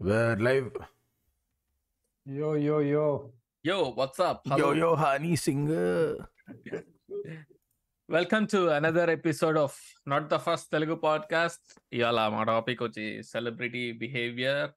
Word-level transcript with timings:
We're 0.00 0.36
live. 0.36 0.72
Yo, 2.26 2.52
yo, 2.52 2.80
yo. 2.80 3.32
Yo, 3.64 3.92
what's 3.92 4.20
up? 4.20 4.42
Yo, 4.44 4.52
Hello. 4.52 4.72
yo, 4.74 4.90
honey 4.94 5.36
singer. 5.36 6.28
Welcome 8.08 8.44
to 8.52 8.58
another 8.74 9.10
episode 9.10 9.58
of 9.62 9.76
not 10.08 10.26
the 10.32 10.36
first 10.36 10.68
Telugu 10.70 10.94
podcast 11.04 11.70
ఇవాళ 11.92 12.18
మా 12.34 12.42
topic 12.50 12.82
వచ్చి 12.82 13.06
celebrity 13.22 13.82
behaviour 14.02 14.68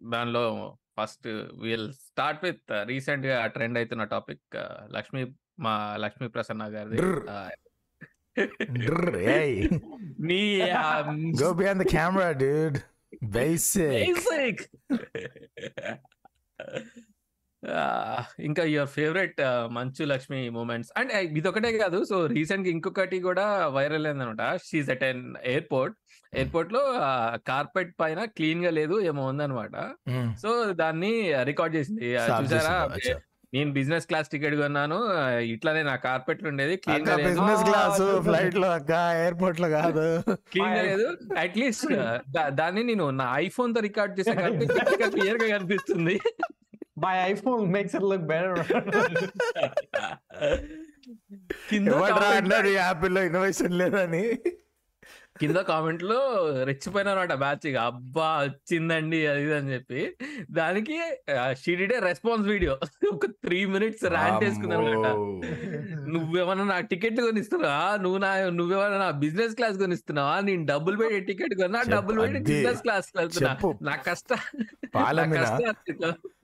దానిలో 0.00 0.44
first 0.98 1.28
will 1.62 1.90
start 2.06 2.40
with 2.44 2.72
రీసెంట్గా 2.90 3.36
trend 3.46 3.80
అవుతున్న 3.80 4.06
topic 4.14 4.56
Lakshmi 4.96 5.24
మా 5.66 5.74
లక్ష్మీ 6.04 6.28
ప్రసన్న 6.28 6.68
గారిది 6.76 7.00
Drr. 7.02 7.20
Uh, 7.36 7.50
Drr, 8.78 9.12
hey, 9.28 9.52
నీ 10.30 10.40
go 11.42 11.50
behind 11.60 11.80
the 11.84 11.90
camera, 11.98 12.30
dude. 12.44 12.80
Basic. 13.22 13.92
basic. 14.08 14.56
Ah, 17.62 18.20
ఇంకా 18.40 18.62
your 18.66 18.90
favourite 18.90 19.40
Manchu 19.70 20.04
Lakshmi 20.04 20.38
moments 20.48 20.90
and 20.96 21.10
ఇది 21.38 21.48
ఒకటే 21.48 21.70
కాదు 21.74 21.98
సో 22.04 22.18
రీసెంట్గా 22.26 22.70
ఇంకొకటి 22.70 23.18
కూడా 23.20 23.44
వైరల్ 23.68 24.06
అయిందనమాట 24.06 24.44
షీజ్ 24.64 24.88
అట్ 24.90 25.04
ఎన్ 25.04 25.20
ఎయిర్పోర్ట్ 25.44 25.96
ఎయిర్పోర్ట్లో 26.32 26.82
కార్పెట్ 27.46 27.92
పైన 28.00 28.24
క్లీన్గా 28.36 28.70
లేదు 28.70 28.96
ఏమో 29.10 29.24
ఉందన్నమాట 29.32 29.76
Mm. 30.10 30.28
సో 30.42 30.50
దాన్ని 30.74 31.12
రికార్డ్ 31.42 31.76
చేసింది 31.76 32.06
Start 32.18 32.42
చూసారా. 32.44 32.74
నేను 33.54 33.72
బిజినెస్ 33.72 34.06
క్లాస్ 34.06 34.28
టికెట్ 34.28 34.54
కొన్నాను. 34.54 34.98
ఇట్లానే 35.38 35.82
నా 35.82 35.96
కార్పెట్ 35.96 36.44
ఉండేది. 36.44 36.76
క్లీన్ 36.76 37.00
అక్క 37.00 37.10
గా 37.10 37.16
లేదు 37.16 37.28
బిజినెస్ 37.28 37.64
క్లాస్. 37.64 38.22
ఫ్లైట్లో 38.22 38.68
అక్క 38.70 38.90
ఎయిర్పోర్ట్లో 38.90 39.68
కాదు. 39.68 40.22
క్లీన్గా 40.30 40.82
లేదు. 40.82 41.08
అట్లీస్ట్ 41.38 41.86
దాన్ని 42.48 42.84
నేను 42.84 43.10
నా 43.10 43.32
ఐఫోన్తో 43.36 43.80
రికార్డ్ 43.80 44.20
చేశాను 44.20 44.40
కాబట్టి 44.40 44.66
క్లియర్గా 45.10 45.58
కనిపిస్తుంది. 45.58 46.20
My 47.02 47.12
iPhone 47.32 47.62
makes 47.74 47.92
it 47.98 48.02
look 48.08 48.24
better. 48.30 48.56
కింద 51.70 51.88
యాపిల్లో 52.66 53.22
ఇన్నోవేషన్ 53.22 53.74
లేదని? 53.78 54.24
కింద 55.40 55.58
కామెంట్లో 55.70 56.18
రెచ్చిపోయినారట 56.64 57.34
బ్యాచ్ 57.42 57.66
ఇక. 57.66 57.76
అబ్బా 57.90 58.26
వచ్చిందండి 58.42 59.26
అది 59.26 59.44
అని 59.54 59.70
చెప్పి. 59.72 60.00
దానికి 60.50 60.96
she did a 61.62 61.98
response 61.98 62.46
video 62.48 62.72
ఒక 63.12 63.26
త్రీ 63.44 63.58
మినిట్స్ 63.74 64.04
ర్యాంట్ 64.14 64.44
వేసుకున్నారట. 64.44 65.08
నువ్వేమన్నా 66.14 66.64
నా 66.64 66.78
టికెట్ 66.80 67.20
కొనిస్తున్నావా? 67.20 67.96
నువ్వు 68.02 68.18
నా 68.18 68.30
నువ్వేమన్నా 68.48 68.98
నా 68.98 69.10
బిజినెస్ 69.24 69.54
క్లాస్ 69.54 69.78
కొనిస్తున్నావా? 69.78 70.40
నేను 70.40 70.66
డబ్బులు 70.66 70.96
పెట్టి 70.96 71.20
టికెట్ 71.20 71.54
కొన్నా 71.54 71.82
డబ్బులు 71.88 72.20
పెట్టి. 72.20 72.40
బిజినెస్ 72.40 72.82
క్లాస్ 72.82 73.08
వెళ్తున్నా. 73.16 73.54
నా 73.82 73.96
కష్ట 74.08 74.32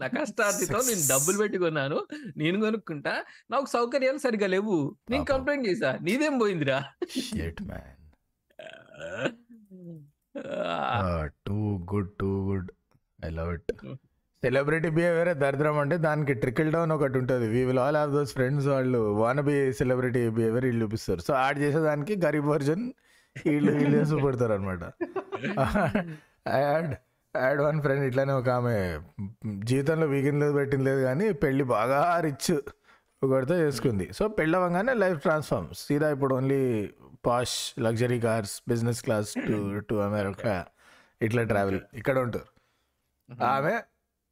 నా 0.00 0.06
కష్టార్జితో 0.06 0.78
నేను 0.88 1.04
డబ్బులు 1.12 1.36
పెట్టి 1.36 1.58
కొన్నాను. 1.58 2.00
నేను 2.36 2.56
కొనుక్కుంటా. 2.60 3.14
నాకు 3.50 3.66
సౌకర్యాలు 3.66 4.18
సరిగా 4.18 4.46
లేవు. 4.46 4.78
నేను. 5.10 5.24
కంప్లైంట్ 5.24 5.68
చేసా 5.68 5.92
నీదేం 6.02 6.38
పోయిందిరా? 6.38 6.80
Man 7.70 7.92
too 11.46 11.60
good 11.92 12.10
too 12.22 12.30
good 12.48 12.68
I 13.28 13.30
love 13.38 13.50
it 13.56 13.72
celebrity 14.42 14.88
behaviour 14.96 15.30
దరిద్రం 15.42 15.76
అంటే 15.82 15.96
దానికి 16.06 16.32
ట్రికిల్ 16.42 16.70
డౌన్ 16.74 16.90
ఒకటి 16.96 17.16
ఉంటుంది. 17.20 17.46
We 17.54 17.60
will 17.68 17.80
all 17.84 17.96
have 17.98 18.12
those 18.16 18.32
friends 18.38 18.66
వాళ్ళు 18.74 19.00
వాన్ 19.20 19.40
బి 19.48 19.54
సెలబ్రిటీ 19.78 20.22
బిహేవియర్ 20.38 20.66
వీళ్ళు 20.68 20.82
చూపిస్తారు. 20.84 21.20
సో 21.28 21.32
యాడ్ 21.42 21.58
చేసేదానికి 21.64 22.14
గరీబ్ 22.24 22.48
వర్జన్ 22.52 22.84
వీళ్ళు 23.46 23.72
వీళ్ళు 23.78 23.98
చూపడతారు 24.12 24.54
అనమాట 24.58 24.82
యాడ్ 26.64 26.92
యాడ్ 27.34 27.60
వన్ 27.68 27.80
ఫ్రెండ్ 27.86 28.04
ఇట్లానే 28.08 28.34
ఒక 28.40 28.48
ఆమె 28.58 28.76
జీవితంలో 29.70 30.06
వీకెండ్ 30.14 30.40
లేదు 30.42 30.54
పెట్టింది 30.60 30.86
లేదు 30.90 31.00
కానీ 31.08 31.26
పెళ్ళి 31.44 31.66
బాగా 31.76 32.00
రిచ్ 32.26 32.52
ఒకటితో 33.22 33.56
చేసుకుంది. 33.64 34.06
సో 34.18 34.24
పెళ్ళి 34.38 34.56
అవ్వగానే 34.58 34.92
లైఫ్ 35.02 35.18
ట్రాన్స్ఫార్మ్ 35.26 35.68
సీదా 35.82 36.08
ఇప్పుడు 36.16 36.32
only 36.38 36.62
posh 37.26 37.80
luxury 37.80 38.20
cars 38.20 38.62
business 38.68 39.02
class 39.02 39.34
to 39.34 39.78
to 39.78 39.94
America 39.94 40.66
ఇట్లా 41.22 41.42
ట్రావెల్ 41.42 41.80
ఇక్కడ 41.94 42.18
ఉంటారు 42.18 42.44
ఆమె 43.42 43.80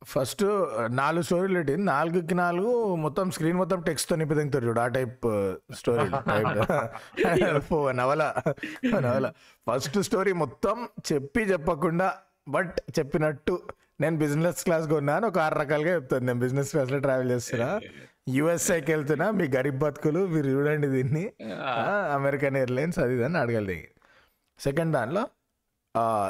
ఫస్ట్ 0.04 0.44
నాలుగు 0.90 1.22
స్టోరీలు 1.22 1.54
పెట్టింది. 1.54 1.84
నాలుగుకి 1.84 2.34
నాలుగు 2.34 2.94
మొత్తం 2.94 3.30
స్క్రీన్ 3.30 3.56
మొత్తం 3.56 3.80
టెక్స్ట్తో 3.80 4.16
నింపుతారు 4.16 4.66
చూడు 4.66 4.80
ఆ 4.80 4.86
టైప్ 4.86 5.26
స్టోరీ 5.74 6.02
నవల. 7.92 8.42
నవల. 8.94 9.32
ఫస్ట్ 9.70 10.02
స్టోరీ 10.02 10.32
మొత్తం 10.32 10.88
చెప్పి 11.12 11.42
చెప్పకుండా 11.42 12.14
బట్ 12.48 12.80
చెప్పినట్టు 12.98 13.68
నేను 14.00 14.16
బిజినెస్ 14.16 14.64
క్లాస్ 14.64 14.88
కొన్నాను 14.88 15.26
ఒక 15.26 15.38
ఆరు 15.38 15.54
రకాలుగా 15.54 15.94
చెప్తాను. 15.94 16.26
నేను 16.26 16.38
బిజినెస్ 16.38 16.70
క్లాస్లో 16.70 16.98
ట్రావెల్ 16.98 17.30
చేస్తున్నా. 17.30 17.80
యుఎస్ఐకి 18.26 18.90
వెళ్తున్నా 18.92 19.30
మీ 19.30 19.46
గరీబ్ 19.56 19.78
బతుకులు 19.78 20.20
మీరు 20.26 20.46
చూడండి 20.46 20.86
దీన్ని. 20.86 21.24
అమెరికన్ 22.14 22.56
ఎయిర్లైన్స్ 22.56 22.98
అది 22.98 23.14
ఇది 23.14 23.24
అని 23.24 23.38
అడగలి 23.38 23.88
సెకండ్ 24.58 24.92
దానిలో 24.92 25.24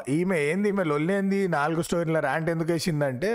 ఈమె 0.08 0.38
ఏంది 0.40 0.68
ఈమె 0.68 0.84
లొల్లేంది 0.84 1.48
నాలుగు 1.48 1.82
స్టోరీల 1.82 2.18
ర్యాంట్ 2.20 2.50
ఎందుకు 2.50 2.72
వేసిందంటే 2.72 3.30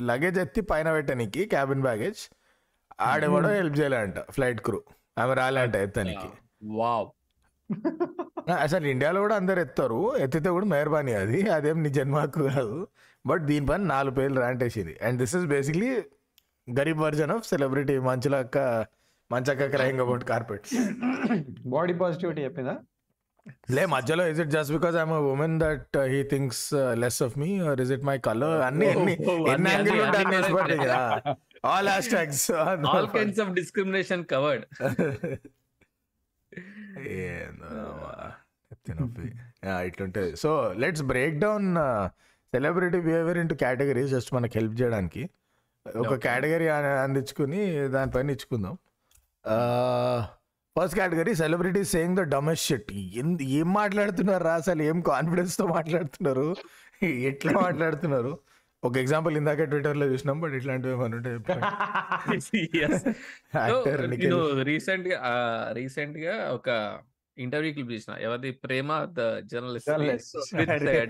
లగేజ్ 0.00 0.38
ఎత్తి 0.38 0.60
పైన 0.60 0.92
పెట్టడానికి 0.92 1.44
క్యాబిన్ 1.44 1.82
బ్యాగేజ్ 1.82 2.20
ఆడెవడో 3.00 3.48
హెల్ప్ 3.48 3.78
చేయాలంట 3.78 4.18
ఫ్లైట్ 4.30 4.60
క్రూ 4.60 4.80
ఆమె 5.18 5.34
రాలేంట 5.34 5.76
ఎత్తనికి. 5.76 6.28
వావ్. 6.64 7.08
అసలు 8.64 8.86
ఇండియాలో 8.86 9.20
కూడా 9.20 9.36
అందరు 9.36 9.60
ఎత్తారు 9.60 10.16
ఎత్తితే 10.16 10.50
కూడా 10.50 10.66
మెహర్బానీ 10.66 11.12
అది 11.12 11.50
అదేం 11.50 11.82
నీ 11.82 11.88
జన్మకు 11.88 12.42
కాదు. 12.48 12.76
బట్ 13.26 13.42
దీనిపైన 13.42 13.82
నాలుగు 13.94 14.14
పేర్లు 14.14 14.40
ర్యాంట్ 14.40 14.62
వేసింది. 14.62 14.98
అండ్ 15.02 15.18
దిస్ 15.18 15.34
ఇస్ 15.36 15.46
బేసిక్లీ 15.46 15.90
గరీబ్ 16.76 17.00
వర్జన్ 17.06 17.32
ఆఫ్ 17.34 17.44
సెలబ్రిటీ 17.50 17.96
మంచులక్క 18.10 18.58
మంచక్క 19.32 19.66
crying 19.74 20.02
about 20.04 20.22
carpet. 20.30 20.68
Body 21.74 21.94
positivity 22.02 22.42
చెప్పిందా? 22.46 22.74
లే 23.76 23.82
మధ్యలో 23.94 24.24
is 24.30 24.40
it 24.42 24.50
just 24.54 24.72
because 24.76 24.94
I'm 25.00 25.12
woman 25.34 25.54
that 25.62 25.96
he 26.14 26.20
thinks 26.32 26.62
less 27.02 27.20
of 27.26 27.34
me 27.42 27.50
or 27.68 27.80
is 27.84 27.92
it 27.96 28.04
my 28.10 28.16
colour 28.28 28.60
అన్ని 28.68 28.86
ఎన్ని 28.94 29.14
ఎన్ని 29.52 29.70
యాంగిల్ 29.74 30.00
ఉంటాయి 30.06 30.78
కదా 30.82 30.98
all 31.72 31.88
hashtags 32.14 32.44
all 32.64 33.08
kinds 33.16 33.40
of 33.44 33.52
discrimination 33.60 34.24
covered 34.34 34.64
ఇట్లుంటుంది. 39.88 40.28
So 40.42 40.50
let's 40.82 41.04
break 41.12 41.36
down 41.46 41.68
celebrity 42.52 42.98
behaviour 43.06 43.38
into 43.42 43.54
categories 43.62 44.10
just 44.16 44.30
మనకి 44.36 44.54
help 44.58 44.76
చేయడానికి. 44.80 45.22
ఒక. 45.96 46.14
Category 46.14 46.68
అందించుకుని 46.68 47.88
దానిపైన 47.88 48.30
ఇచ్చుకుందాం 48.30 48.78
first 50.78 50.96
category 50.96 51.34
celebrity 51.34 51.84
saying 51.84 52.16
the 52.16 52.20
dumbest 52.20 52.66
shit 52.66 52.92
ఏం 53.42 53.72
మాట్లాడుతున్నారు 53.72 54.44
రా 54.44 54.54
అసలు 54.54 54.82
ఏం 54.82 55.00
కాన్ఫిడెన్స్తో 55.00 55.66
మాట్లాడుతున్నారు 55.66 56.56
ఎట్లా 57.02 57.52
మాట్లాడుతున్నారు 57.52 58.38
ఒక 58.84 58.96
ఎగ్జాంపుల్ 58.96 59.36
ఇందాక 59.36 59.62
ట్విట్టర్లో 59.62 60.06
చూసినాం 60.06 60.40
బట్ 60.40 60.54
ఇట్లాంటివి 60.54 60.94
ఏమైనా 60.94 61.16
ఉంటే 61.16 61.30
చెప్పండి. 61.30 61.64
Actor 63.56 63.96
నేను 63.96 64.06
నిఖిల్. 64.06 64.64
రీసెంట్గా 64.64 65.18
రీసెంట్గా 65.72 66.50
ఒక 66.50 66.98
ఇంటర్వ్యూ 67.44 67.70
క్లిప్ 67.76 67.92
చూసిన 67.94 68.12
ఎవరిది? 68.26 68.50
Prema 68.64 68.98
the 69.18 69.20
journalist. 69.52 69.90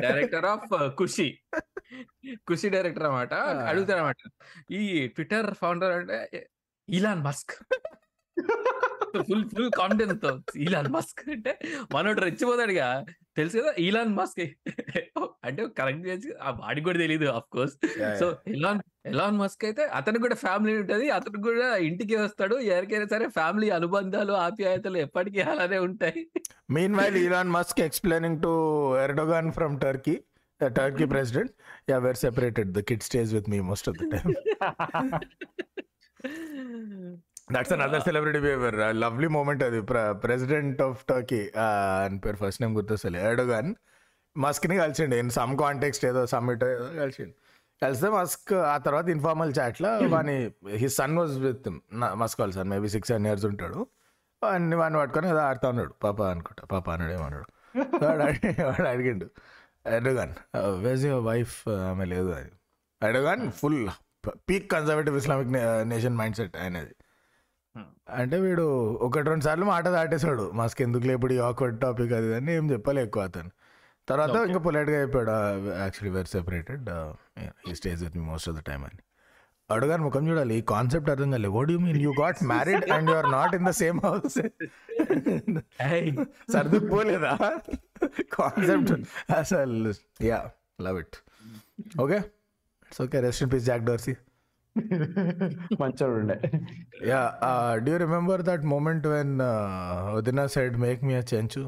Director 0.05 0.47
of 0.53 0.69
Khushi 1.01 1.29
Khushi 2.49 2.69
director 2.75 3.07
అన్నమాట. 3.09 3.35
అడుగుతారు 3.71 4.01
అనమాట 4.03 4.17
ఈ 4.79 4.83
ట్విట్టర్ 5.17 5.49
ఫౌండర్ 5.63 5.95
అంటే 5.99 6.19
ఇలాన్ 6.89 7.23
మస్క్ 7.29 7.55
ఫుల్ 9.29 9.45
ఫుల్ 9.53 9.71
కాన్ఫిడెన్స్తో 9.79 10.31
ఈలాన్ 10.65 10.89
మస్క్ 10.97 11.23
అంటే 11.35 11.53
మనోడు 11.95 12.21
రెచ్చిపోతాడుగా. 12.27 12.89
తెలుసు 13.39 13.57
కదా 13.59 13.73
ఈలాన్ 13.81 14.13
మస్క్ 14.15 14.41
అంటే 15.47 15.63
కరెక్ట్ 15.79 16.05
చేసి 16.07 16.31
ఆ 16.41 16.51
వాడికి 16.59 16.85
కూడా 16.87 16.99
తెలియదు 16.99 17.27
of 17.31 17.49
course 17.51 17.75
so 18.21 18.27
Elon 18.55 18.81
Elon 19.07 19.37
Musk 19.41 19.63
అయితే 19.65 19.83
అతనికి 19.99 20.23
కూడా 20.23 20.37
ఫ్యామిలీ 20.37 20.73
ఉంటది 20.81 21.07
అతనికి 21.11 21.45
కూడా 21.45 21.69
ఇంటికి 21.89 22.17
వస్తాడు 22.17 22.57
ఎవరికైనా 22.69 23.07
సరే 23.07 23.27
ఫ్యామిలీ 23.39 23.69
అనుబంధాలు 23.71 24.35
ఆప్యాయతలు 24.41 24.99
ఎప్పటికీ 24.99 25.41
అలానే 25.45 25.79
ఉంటాయి. 25.79 26.23
Meanwhile 26.97 27.19
Elon 27.19 27.51
Musk 27.51 27.81
explaining 27.81 28.41
to 28.43 28.53
Erdogan 29.05 29.51
from 29.53 29.77
Turkey 29.81 30.17
Turkey 30.61 31.07
president 31.07 31.53
yeah 31.91 31.99
were 31.99 32.21
separated 32.23 32.71
the 32.73 32.83
kid 32.89 33.03
stage 33.03 33.33
with 33.35 33.51
me 33.51 33.61
most 33.63 33.89
of 33.89 33.99
the 33.99 34.11
time 34.15 34.29
that's 37.53 37.73
another 37.73 38.01
celebrity 38.01 38.39
behaviour 38.39 38.75
lovely 38.75 39.29
moment 39.29 39.63
అది. 39.63 39.83
ప్రెసిడెంట్ 40.13 40.83
ఆఫ్ 40.83 41.05
టర్కీ 41.05 41.51
అని 42.07 42.19
పేరు 42.19 42.37
first 42.37 42.63
name 42.63 42.75
గుర్తొస్తలే 42.75 43.29
Erdogan 43.29 43.75
మస్క్ని 44.39 44.77
కలిసిండు. 44.77 45.15
In 45.15 45.31
some 45.31 45.59
context 45.59 46.07
ఏదో 46.07 46.27
summit 46.27 46.65
ఏదో 46.65 46.89
కలిసిండు. 47.01 47.33
కలిస్తే 47.83 48.09
మస్క్ 48.09 48.53
ఆ 48.53 48.77
తర్వాత 48.77 49.09
ఇన్ఫార్మల్ 49.09 49.55
చాట్లో 49.59 49.89
వాని 50.09 50.53
his 50.69 50.97
son 50.97 51.19
was 51.19 51.39
with 51.39 51.71
Musk 51.95 52.41
వాళ్ళ 52.41 52.55
son 52.55 52.69
maybe 52.69 52.89
six 52.89 53.09
seven 53.09 53.27
years 53.27 53.45
ఉంటాడు. 53.45 53.87
వాడిని 54.43 54.77
వాడిని 54.77 55.01
పట్టుకొని 55.01 55.29
ఏదో 55.29 55.37
ఆడుతా 55.37 55.69
ఉన్నాడు. 55.69 55.95
పాప 56.03 56.23
అనుకుంటా. 56.23 56.65
పాప 56.73 56.91
అన్నాడు 56.91 57.13
ఏమన్నాడు. 57.13 57.45
వాడు 58.05 58.23
అడి- 58.23 58.65
వాడు 58.65 58.89
అడిగిండు. 58.89 59.31
ఎర్డగాన్ 59.95 60.33
వేజ్ 60.85 61.07
యువర్ 61.07 61.25
వైఫ్ 61.25 61.69
ఆమె 61.69 62.05
లేదు 62.05 62.29
అది 62.29 62.51
Erdogan 63.07 63.53
full 63.53 63.89
peak 64.51 64.71
conservative 64.71 65.17
Islamic 65.17 65.51
nation 65.89 66.17
mind 66.17 66.37
set 66.37 66.57
అనేది 66.57 66.91
Hmm. 66.91 66.98
అంటే 68.19 68.37
వీడు 68.41 68.65
ఒకటి 69.07 69.27
రెండు 69.29 69.45
సార్లు 69.45 69.65
మాట 69.65 69.87
దాటేశాడు. 69.89 70.45
మాస్క్ 70.55 70.81
ఎందుకు 70.83 71.07
లేపుడు 71.07 71.35
ఆక్వర్డ్ 71.49 71.79
టాపిక్ 71.81 72.13
అది 72.13 72.29
అని 72.35 72.53
ఏం 72.57 72.67
చెప్పలే 72.71 73.03
ఎక్కువ 73.03 73.23
అతను. 73.23 73.51
తర్వాత. 74.09 74.37
ఇంకా 74.49 74.61
పొలైట్గా 74.67 74.97
అయిపోయాడు 74.99 75.33
యాక్చువల్లీ 75.83 76.13
వెరీ 76.17 76.31
సెపరేటెడ్ 76.37 76.87
ఈ 77.71 77.75
stage 77.81 78.01
with 78.05 78.17
me 78.17 78.25
most 78.31 78.49
of 78.51 78.57
the 78.59 78.63
time 78.71 78.85
అని. 78.85 79.01
అడుగాను 79.71 80.03
ముఖం 80.03 80.23
చూడాలి 80.29 80.55
ఈ 80.59 80.63
కాన్సెప్ట్ 80.71 81.09
అర్థం 81.11 81.31
కాలేదు 81.31 81.53
what 81.57 81.71
you 81.71 81.79
mean 81.79 81.99
you 82.01 82.13
got 82.21 82.39
married 82.53 82.85
and 82.97 83.11
you 83.11 83.17
are 83.17 83.29
not 83.33 83.55
in 83.55 83.67
the 83.69 83.73
same 83.81 83.99
house 84.07 84.39
సర్దుకుపోలేదా 86.53 87.33
concept 88.37 88.93
అసలు 89.41 89.93
yeah 90.31 90.39
love 90.87 90.99
it 90.99 91.19
okay 92.01 92.19
it's 92.87 93.03
okay 93.07 93.21
rest 93.27 93.43
in 93.43 93.53
peace 93.55 93.65
Jack 93.65 93.85
Dorsey 93.85 94.15
మంచోడు 95.81 96.15
ఉండే 96.21 96.37
yeah 97.11 97.23
do 97.87 97.95
remember 98.05 98.43
that 98.49 98.65
moment 98.75 99.07
when 99.15 99.35
వదినా 100.17 100.47
side 100.57 100.77
make 100.87 101.03
me 101.09 101.17
a 101.23 101.25
Chenchu 101.33 101.65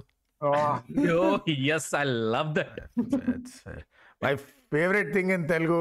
yes 1.76 1.90
I 2.02 2.04
love 2.34 2.50
that 2.58 2.78
my 4.24 4.32
favourite 4.74 5.10
thing 5.16 5.30
in 5.36 5.44
Telugu 5.54 5.78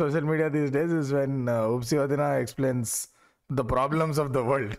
social 0.00 0.28
media 0.30 0.48
these 0.56 0.72
days 0.78 0.94
is 1.00 1.12
when 1.18 1.38
Upasi 1.76 1.96
వదినా 2.04 2.28
explains 2.44 2.92
the 3.50 3.62
problems 3.74 4.20
of 4.24 4.32
the 4.38 4.42
world 4.50 4.76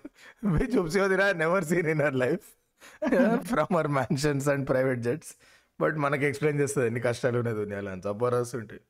which 0.58 0.76
Upasi 0.84 1.02
వదినా 1.06 1.26
never 1.44 1.66
seen 1.72 1.90
in 1.96 2.04
her 2.08 2.20
life 2.26 2.46
from 3.52 3.74
our 3.76 3.92
mansions 4.00 4.48
and 4.54 4.66
private 4.72 5.02
jets 5.08 5.32
but 5.80 5.96
మనకి 6.06 6.26
explain 6.30 6.60
చేస్తుంది 6.62 6.88
ఎన్ని 6.88 7.02
కష్టాలు 7.06 7.38
ఉన్నాయి 7.40 7.58
దునియాలో 7.60 7.90
అని. 7.94 8.02
జబర్దస్త్ 8.02 8.56
ఉంటాయి 8.62 8.82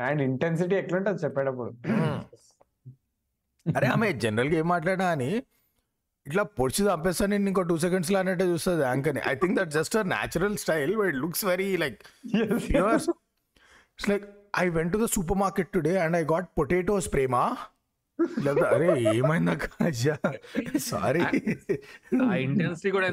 and 0.00 0.20
intensity 0.22 0.74
ఎట్లుంటది 0.74 1.20
చెప్పేటప్పుడు? 1.24 1.70
అరే 3.66 3.86
ఆమె 3.86 4.08
జనరల్గా 4.22 4.56
ఏం 4.58 4.66
మాట్లాడా 4.66 5.08
అని 5.08 5.30
ఇట్లా 6.26 6.42
పొడిచి 6.58 6.82
చంపేస్తాను 6.86 7.30
నేను 7.30 7.48
ఇంకో 7.48 7.62
టూ 7.62 7.76
సెకండ్స్లో 7.78 8.16
అన్నట్టే 8.18 8.46
చూస్తుంది 8.46 8.82
anchor 8.82 9.18
I 9.28 9.34
think 9.34 9.56
that 9.58 9.70
just 9.70 9.96
a 9.96 10.04
natural 10.12 10.56
style 10.56 10.92
it 11.08 11.18
looks 11.22 11.44
very 11.44 11.68
like 11.76 11.98
it's 13.92 14.08
like 14.08 14.24
I 14.58 14.64
went 14.68 14.92
to 14.92 15.00
the 15.04 15.08
supermarket 15.38 15.70
today 15.72 15.94
and 15.96 16.16
I 16.16 16.24
got 16.32 16.48
potatoes 16.58 17.08
Prema 17.12 17.44
అరే 18.68 18.88
అయ్యా 19.84 20.16
సారీ 20.86 21.22
ఆ 22.24 22.34
ఇంటెన్సిటీ 22.36 22.90
కూడా 22.90 23.06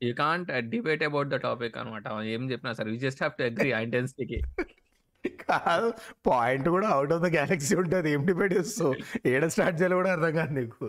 you 0.00 0.10
can't 0.14 0.48
debate 0.68 1.02
about 1.02 1.28
the 1.28 1.36
topic 1.44 1.76
అనమాట 1.78 2.06
ఏం 2.26 2.42
చెప్పినా 2.52 2.72
సరే 2.72 2.88
you 2.90 2.98
just 2.98 3.20
have 3.22 3.36
to 3.38 3.44
agree 3.44 3.70
ఆ 3.72 3.80
ఇంటెన్సిటీకి 3.80 4.40
కాదు. 5.28 5.88
పాయింట్ 6.26 6.68
కూడా 6.68 6.88
అవుట్ 6.88 7.12
ఆఫ్ 7.12 7.22
ద 7.22 7.30
గ్యాలక్సీ 7.36 7.74
ఉంటుంది. 7.74 8.10
ఏం 8.10 8.24
డిబేట్ 8.30 8.54
చేస్తావు? 8.58 8.94
ఏడ 9.32 9.44
స్టార్ట్ 9.46 9.78
చేయాలి 9.80 9.94
కూడా 9.94 10.12
అర్థం 10.12 10.34
కాదు 10.40 10.54
నీకు. 10.60 10.88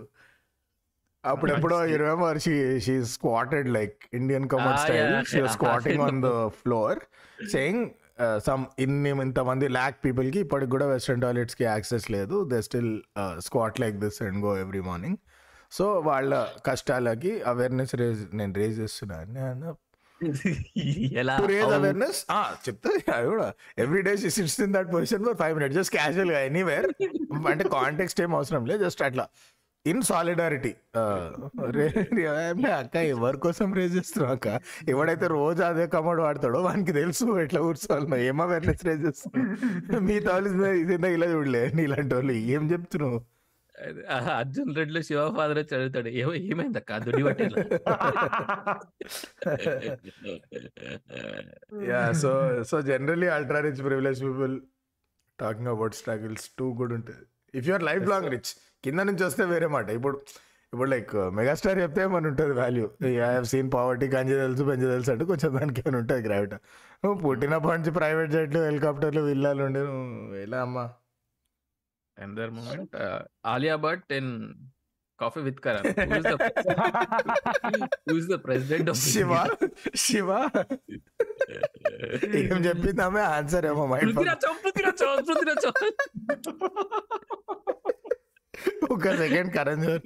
అప్పుడెప్పుడో 1.24 1.78
you 1.92 1.98
remember 1.98 2.38
she 2.46 2.80
she 2.80 2.96
squatted 3.04 3.70
like 3.78 3.96
Indian 4.14 4.48
comer 4.50 4.76
Ah, 4.76 4.82
style 4.84 5.14
she. 5.26 5.40
Squatting 5.54 6.02
on 6.08 6.20
the 6.26 6.32
floor 6.60 7.00
saying 7.54 7.86
some 8.48 8.66
ఇన్ని 8.80 9.10
ఇంతమంది 9.24 9.68
ల్యాక్ 9.68 9.98
పీపుల్కి 10.04 10.40
ఇప్పటికి 10.40 10.72
కూడా 10.72 10.86
వెస్ట్రన్ 10.86 11.22
టాయిలెట్స్కి 11.22 11.64
యాక్సెస్ 11.64 12.12
లేదు 12.12 12.44
they 12.52 12.62
still 12.62 12.92
squat 13.40 13.80
like 13.84 13.98
this 14.04 14.20
and 14.28 14.40
go 14.46 14.58
every 14.58 14.82
morning 14.82 15.18
so 15.72 15.86
వాళ్ళ 16.00 16.32
కష్టాలకి 16.66 17.42
అవేర్నెస్ 17.52 17.96
రేజ్ 17.96 18.22
నేను 18.34 18.54
రేజ్ 18.54 18.80
చేస్తున్నాను. 18.80 19.72
ఎలా? 21.13 21.36
అవేర్నెస్ 21.77 22.19
చెప్తా 22.68 22.89
అది 23.18 23.27
కూడా. 23.27 23.48
Every 23.77 24.01
day 24.01 24.18
sits 24.18 24.62
in 24.62 24.74
that 24.74 24.92
position 24.94 25.25
for 25.25 25.38
five 25.38 25.56
minutes 25.57 25.77
just 25.77 25.95
క్యాజువల్గా 25.95 26.39
ఎనీవేర్ 26.39 26.88
అంటే 27.51 27.63
కాంటెక్స్ట్ 27.69 28.22
ఏం 28.22 28.36
అవసరం 28.36 28.66
లేదు 28.66 28.83
జస్ట్ 28.83 29.04
అట్లా. 29.04 29.25
ఇన్ 29.86 30.01
సాలిడారిటీ 30.01 30.69
అక్క 32.80 32.95
ఎవరి 33.12 33.38
కోసం 33.38 33.74
రేజ్ 33.74 33.98
చేస్తున్నావు 33.98 34.33
అక్క. 34.33 34.48
ఎవడైతే 34.89 35.27
రోజు 35.27 35.62
అదే 35.63 35.88
కమోడ్ 35.88 36.19
వాడతాడో 36.19 36.62
వానికి 36.62 36.94
తెలుసు 36.94 37.25
ఎట్లా 37.39 37.60
కూర్చోవాలి. 37.60 38.22
ఏం 38.27 38.42
అవేర్నెస్ 38.42 38.86
రేజ్ 38.88 39.06
చేస్తున్నావు? 39.06 40.01
మీ 40.10 40.19
తాలి 40.19 40.50
ఇది 40.83 41.07
ఇలా 41.07 41.25
చూడలే 41.25 41.72
నీలాంటి 41.74 42.16
వాళ్ళు 42.16 42.33
ఏం 42.56 42.72
చెప్తున్నావు? 42.72 43.19
అర్జున్ 44.33 44.69
రెడ్డిలో 44.77 45.00
శివ 45.07 45.24
ఫాదర్ 45.38 45.57
వచ్చి 45.62 45.74
అడుగుతాడు 45.77 46.10
ఏమో 46.19 46.31
ఏమైంది 46.45 46.80
అక్క? 46.81 46.92
పట్టేలా 47.22 47.57
yeah 51.89 52.01
so 52.22 52.31
so 52.69 52.75
generally 52.89 53.27
ultra 53.36 53.60
rich 53.66 53.81
privilege 53.88 54.19
people 54.25 54.54
talking 55.39 55.69
about 55.74 55.95
struggles 56.00 56.45
too 56.60 56.68
good 56.80 56.94
ఉంటుంది. 56.98 57.24
If 57.54 57.68
you're 57.69 57.86
life 57.89 58.06
long 58.12 58.30
rich 58.33 58.51
కింద 58.83 59.00
నుంచి 59.10 59.24
వస్తే 59.27 59.44
వేరే 59.51 59.68
మాట. 59.75 59.88
ఇప్పుడు 60.00 60.18
ఇప్పుడు 60.74 60.89
లైక్ 60.92 61.12
మెగాస్టార్ 61.38 61.77
చెప్తే 61.83 62.04
మన 62.13 62.27
ఉంటుంది 62.30 62.54
value 62.57 62.86
I 63.10 63.12
have 63.27 63.45
seen 63.51 63.69
poverty 63.75 64.07
Kanchi 64.13 64.36
తెలుసు 64.42 64.63
పెంచి 64.69 64.88
తెలుసు 64.89 65.10
అంటే 65.13 65.25
కొంచెం 65.30 65.50
దానికి 65.57 65.80
ఏమైనా 65.81 65.98
ఉంటుంది 66.01 66.24
గ్రావిటీ 66.27 66.57
నువ్వు 67.04 67.16
పుట్టినప్పటి 67.24 67.75
నుంచి 67.77 67.92
ప్రైవేట్ 67.98 68.31
జెట్లు 68.33 68.62
హెలికాప్టర్లు 68.66 69.22
విల్లాలు 69.30 69.62
ఉండే 69.68 69.81
నువ్వు 69.88 70.04
ఎలా 70.44 70.60
అమ్మా? 70.66 70.83
Another 72.18 72.50
moment 72.52 72.90
uh, 72.96 73.20
alia 73.54 73.78
bhatt 73.78 74.12
in 74.12 74.28
coffee 75.20 75.42
with 75.42 75.62
karan. 75.62 75.84
Who's 75.86 76.24
the 76.24 76.38
who's 78.08 78.28
the 78.28 78.40
president 78.40 78.90
of 78.90 78.98
Shiva 79.06 79.32
Shiva 80.06 80.30
ఏం 82.42 82.60
చెప్పింది 82.68 83.04
ఆమె 83.08 83.22
ఆన్సర్ 83.36 83.66
ఏమో 83.72 83.86
మైండ్. 83.94 84.12
ఒక 88.96 89.16
సెకండ్ 89.24 89.52
కరణ్ 89.58 89.84
జోహర్ 89.86 90.06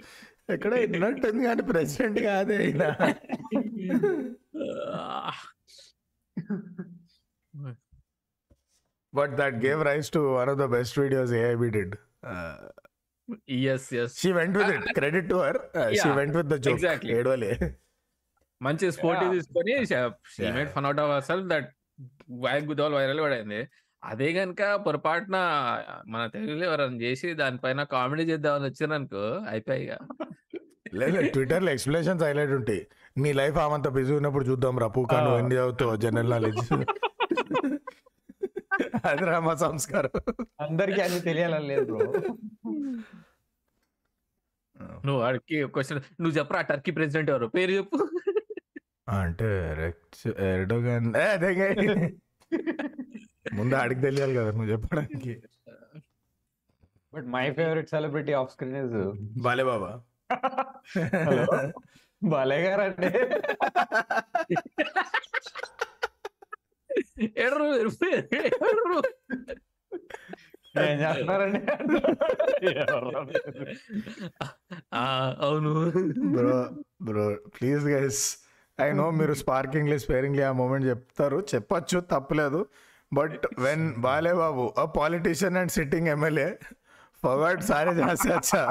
ఎక్కడ 0.56 0.74
విన్నట్టుంది 0.94 1.44
కానీ 1.48 1.64
ప్రెసిడెంట్ 1.72 2.20
కాదే 2.28 2.58
అయినా. 2.66 2.90
But 9.14 9.34
that 9.40 9.58
gave 9.64 9.82
rise 9.88 10.10
to 10.16 10.22
one 10.36 10.50
of 10.52 10.60
the 10.60 10.68
best 10.74 10.98
videos 11.02 11.34
AIB 11.40 11.70
did 11.78 11.96
yes 13.60 13.84
yes 13.96 14.12
she 14.20 14.30
went 14.38 14.56
with 14.60 14.72
it 14.76 14.86
credit 14.98 15.28
to 15.32 15.38
her 15.44 15.60
she 15.92 16.00
Yeah, 16.00 16.16
went 16.18 16.36
with 16.38 16.50
the 16.50 16.58
joke 16.64 16.76
exactly. 16.76 17.12
ఏడవలే 17.18 17.52
మంచి 18.62 18.86
sport 18.96 19.22
Yeah. 19.22 19.34
తీసుకొని 19.36 19.76
she. 20.34 20.46
Made 20.56 20.72
fun 20.74 20.88
out 20.88 21.02
of 21.04 21.14
self 21.28 21.48
that 21.52 21.68
wire 22.42 22.66
గుదాల్ 22.70 22.96
viral 22.98 23.22
పడింది 23.26 23.62
అదే 24.04 24.28
గనుక 24.36 24.62
పొరపాటున 24.84 25.38
మన 26.08 26.22
తెలుగులో 26.34 26.66
ఎవరైనా 26.68 27.00
చేసి 27.06 27.30
దానిపైన 27.40 27.84
కామెడీ 27.94 28.26
చేద్దామని 28.30 28.66
వచ్చారనుకో 28.70 29.24
అయిపోయి 29.52 29.82
ఇక. 29.86 29.94
లేదు 30.94 31.18
ట్విట్టర్లో 31.34 31.72
ఎక్స్ప్లెనేషన్స్ 31.74 32.24
హైలైట్ 32.28 32.54
ఉంటాయి 32.60 32.82
నీ 33.18 33.32
లైఫ్ 33.40 33.58
ఆమంత 33.64 33.88
బిజీ 33.98 34.14
ఉన్నప్పుడు 34.20 34.46
చూద్దాం 34.50 34.78
రా 34.84 34.90
పూకా 34.96 35.18
నువ్వు 35.20 35.38
Ah. 35.38 35.44
ఎన్ని 35.44 35.58
చదువుతావు 35.60 35.96
జనరల్ 36.06 36.32
నాలెడ్జ్ 36.36 36.64
అది 39.06 39.26
రా 39.26 39.40
మా 39.40 39.56
సంస్కారం. 39.56 40.14
అందరికి 40.62 41.02
అన్ని 41.02 41.20
తెలియాలని 41.20 41.68
లేదు 41.68 41.86
బ్రో. 41.86 42.00
నువ్వు 45.06 45.22
వాడికి 45.22 45.68
క్వశ్చన్ 45.68 46.02
నువ్వు 46.22 46.40
చెప్పరా 46.40 46.62
టర్కీ 46.62 46.92
ప్రెసిడెంట్ 46.92 47.32
ఎవరు? 47.32 47.48
పేరు 47.48 47.72
చెప్పు. 47.72 47.98
అంటే 49.10 49.50
ఎర్డోగాన్ 50.50 51.16
ఏ, 51.18 51.26
అదే. 51.30 51.52
ముందు 53.54 53.76
ఆడికి 53.76 54.02
తెలియాలి 54.02 54.36
కదా 54.36 54.52
నువ్వు 54.52 54.72
చెప్పడానికి. 54.72 55.34
But 57.14 57.26
my 57.26 57.52
favourite 57.52 57.90
celebrity 57.90 58.34
off 58.34 58.52
screen 58.52 58.78
is 58.78 58.98
బాలే 59.42 59.64
బాబా. 59.64 59.92
బాలయ్య 62.24 62.70
గారు 62.70 62.82
అంటే 62.82 63.10
ఎర్రు 67.38 67.68
ఎర్రు 67.76 69.00
ఏం 70.82 70.98
చేస్తున్నారండి 71.00 71.60
ఆ, 74.92 75.04
అవును 75.40 75.72
bro 76.36 76.58
bro 77.02 77.26
please 77.56 77.86
guys 77.88 78.22
I 78.80 78.88
know 78.94 79.12
మీరు 79.12 79.34
స్పార్కింగ్లీ 79.34 79.98
స్పేరింగ్లీ 80.00 80.44
ఆ 80.44 80.52
మూమెంట్ 80.52 80.86
చెప్తారు. 80.88 81.40
చెప్పొచ్చు 81.50 82.00
తప్పలేదు. 82.12 82.60
బట్ 83.12 83.36
వెన్ 83.60 83.86
బాలే 84.02 84.34
బాబు 84.34 84.66
a 84.78 84.86
politician 84.98 85.58
and 85.58 85.72
sitting 85.72 86.08
MLA 86.08 86.50
ఫవర్డ్ 87.24 87.64
సారే 87.64 87.94
జాస్తే 87.94 88.34
అచ్చా 88.34 88.62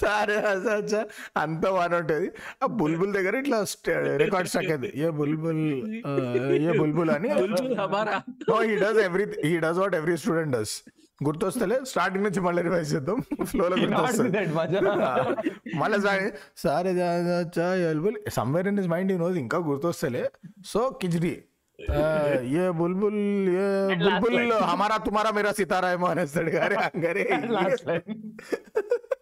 సారే 0.00 0.36
అచ్చా 0.36 1.00
అంత 1.36 1.64
బాగా 1.76 1.96
ఉంటుంది. 1.98 2.28
ఆ 2.62 2.66
బుల్బుల్ 2.80 3.12
దగ్గర 3.14 3.34
ఇట్లా 3.42 3.58
రికార్డ్ 4.24 4.48
స్టక్ 4.48 4.70
అయింది 4.70 4.90
ఏ 4.96 5.08
బుల్బుల్ 5.20 5.62
ఏ 6.68 6.72
బుల్బుల్ 6.80 7.10
అని. 7.10 7.28
he 8.70 8.76
does 8.84 8.98
every 9.06 9.26
he 9.50 9.54
does 9.66 9.78
what 9.82 9.94
every 10.00 10.16
student 10.24 10.50
does. 10.58 10.72
గుర్తొస్తలే 11.26 11.76
స్టార్టింగ్ 11.90 12.24
నుంచి 12.24 12.40
మళ్ళీ 12.40 12.62
రివైజ్ 12.62 12.94
చేద్దాం. 12.94 13.18
ఫ్లోలో 13.42 13.76
గుర్తొస్తుంది. 13.82 14.38
మళ్ళీ 15.82 15.98
sir 16.64 16.88
somewhere 18.38 18.68
in 18.72 18.78
is 18.78 18.88
mind 18.94 19.12
you 19.12 19.18
knows 19.18 19.38
ఇంకా 19.44 19.58
గుర్తొస్తలే. 19.70 20.24
సో 20.72 20.98
కిజ్రీ 21.02 21.34
ఏ 22.62 22.70
బుల్బుల్ 22.80 23.20
ఏ 23.64 23.68
బుల్బుల్ 24.04 24.52
హమారా 24.70 24.96
తుమారా 25.06 25.30
మీరా 25.30 25.52
సితారా 25.52 25.90
ఏమో 25.92 26.06
అనేస్తాడు. 26.06 26.50
గారే 26.58 26.76
అంగరే 26.88 27.24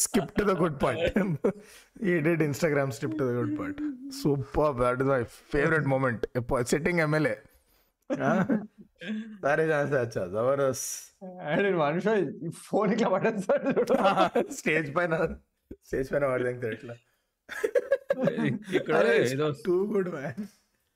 skip 0.00 0.32
to 0.38 0.44
the 0.44 0.52
good 0.60 0.82
part 0.82 1.18
ఈ 2.06 2.18
dead 2.26 2.42
Instagram 2.42 2.92
skip 2.96 3.16
to 3.18 3.24
the 3.24 3.32
good 3.38 3.58
part 3.58 3.80
super 4.20 4.74
that 4.80 5.00
is 5.02 5.08
my 5.08 5.22
favourite 5.52 5.86
moment 5.94 6.24
sitting 6.72 7.00
MLA 7.06 7.36
సరే 9.44 9.64
అచ్చా 10.00 10.22
జబర్దస్త్ 10.34 10.90
మనుషు 11.80 12.12
ఫోన్ 12.66 12.90
ఇట్లా 12.94 13.08
పడేస్తాడు. 13.14 13.72
స్టేజ్ 14.58 14.88
పైన 14.96 15.14
స్టేజ్ 15.84 16.08
పైన 16.12 16.24
వాడి 16.32 16.44
దగ్గర 16.48 16.72
ఇట్లా 16.78 16.94
ఇక్కడ 18.78 19.04
ఏదో 19.24 19.48
too 19.64 19.76
good 19.92 20.10
man 20.14 20.44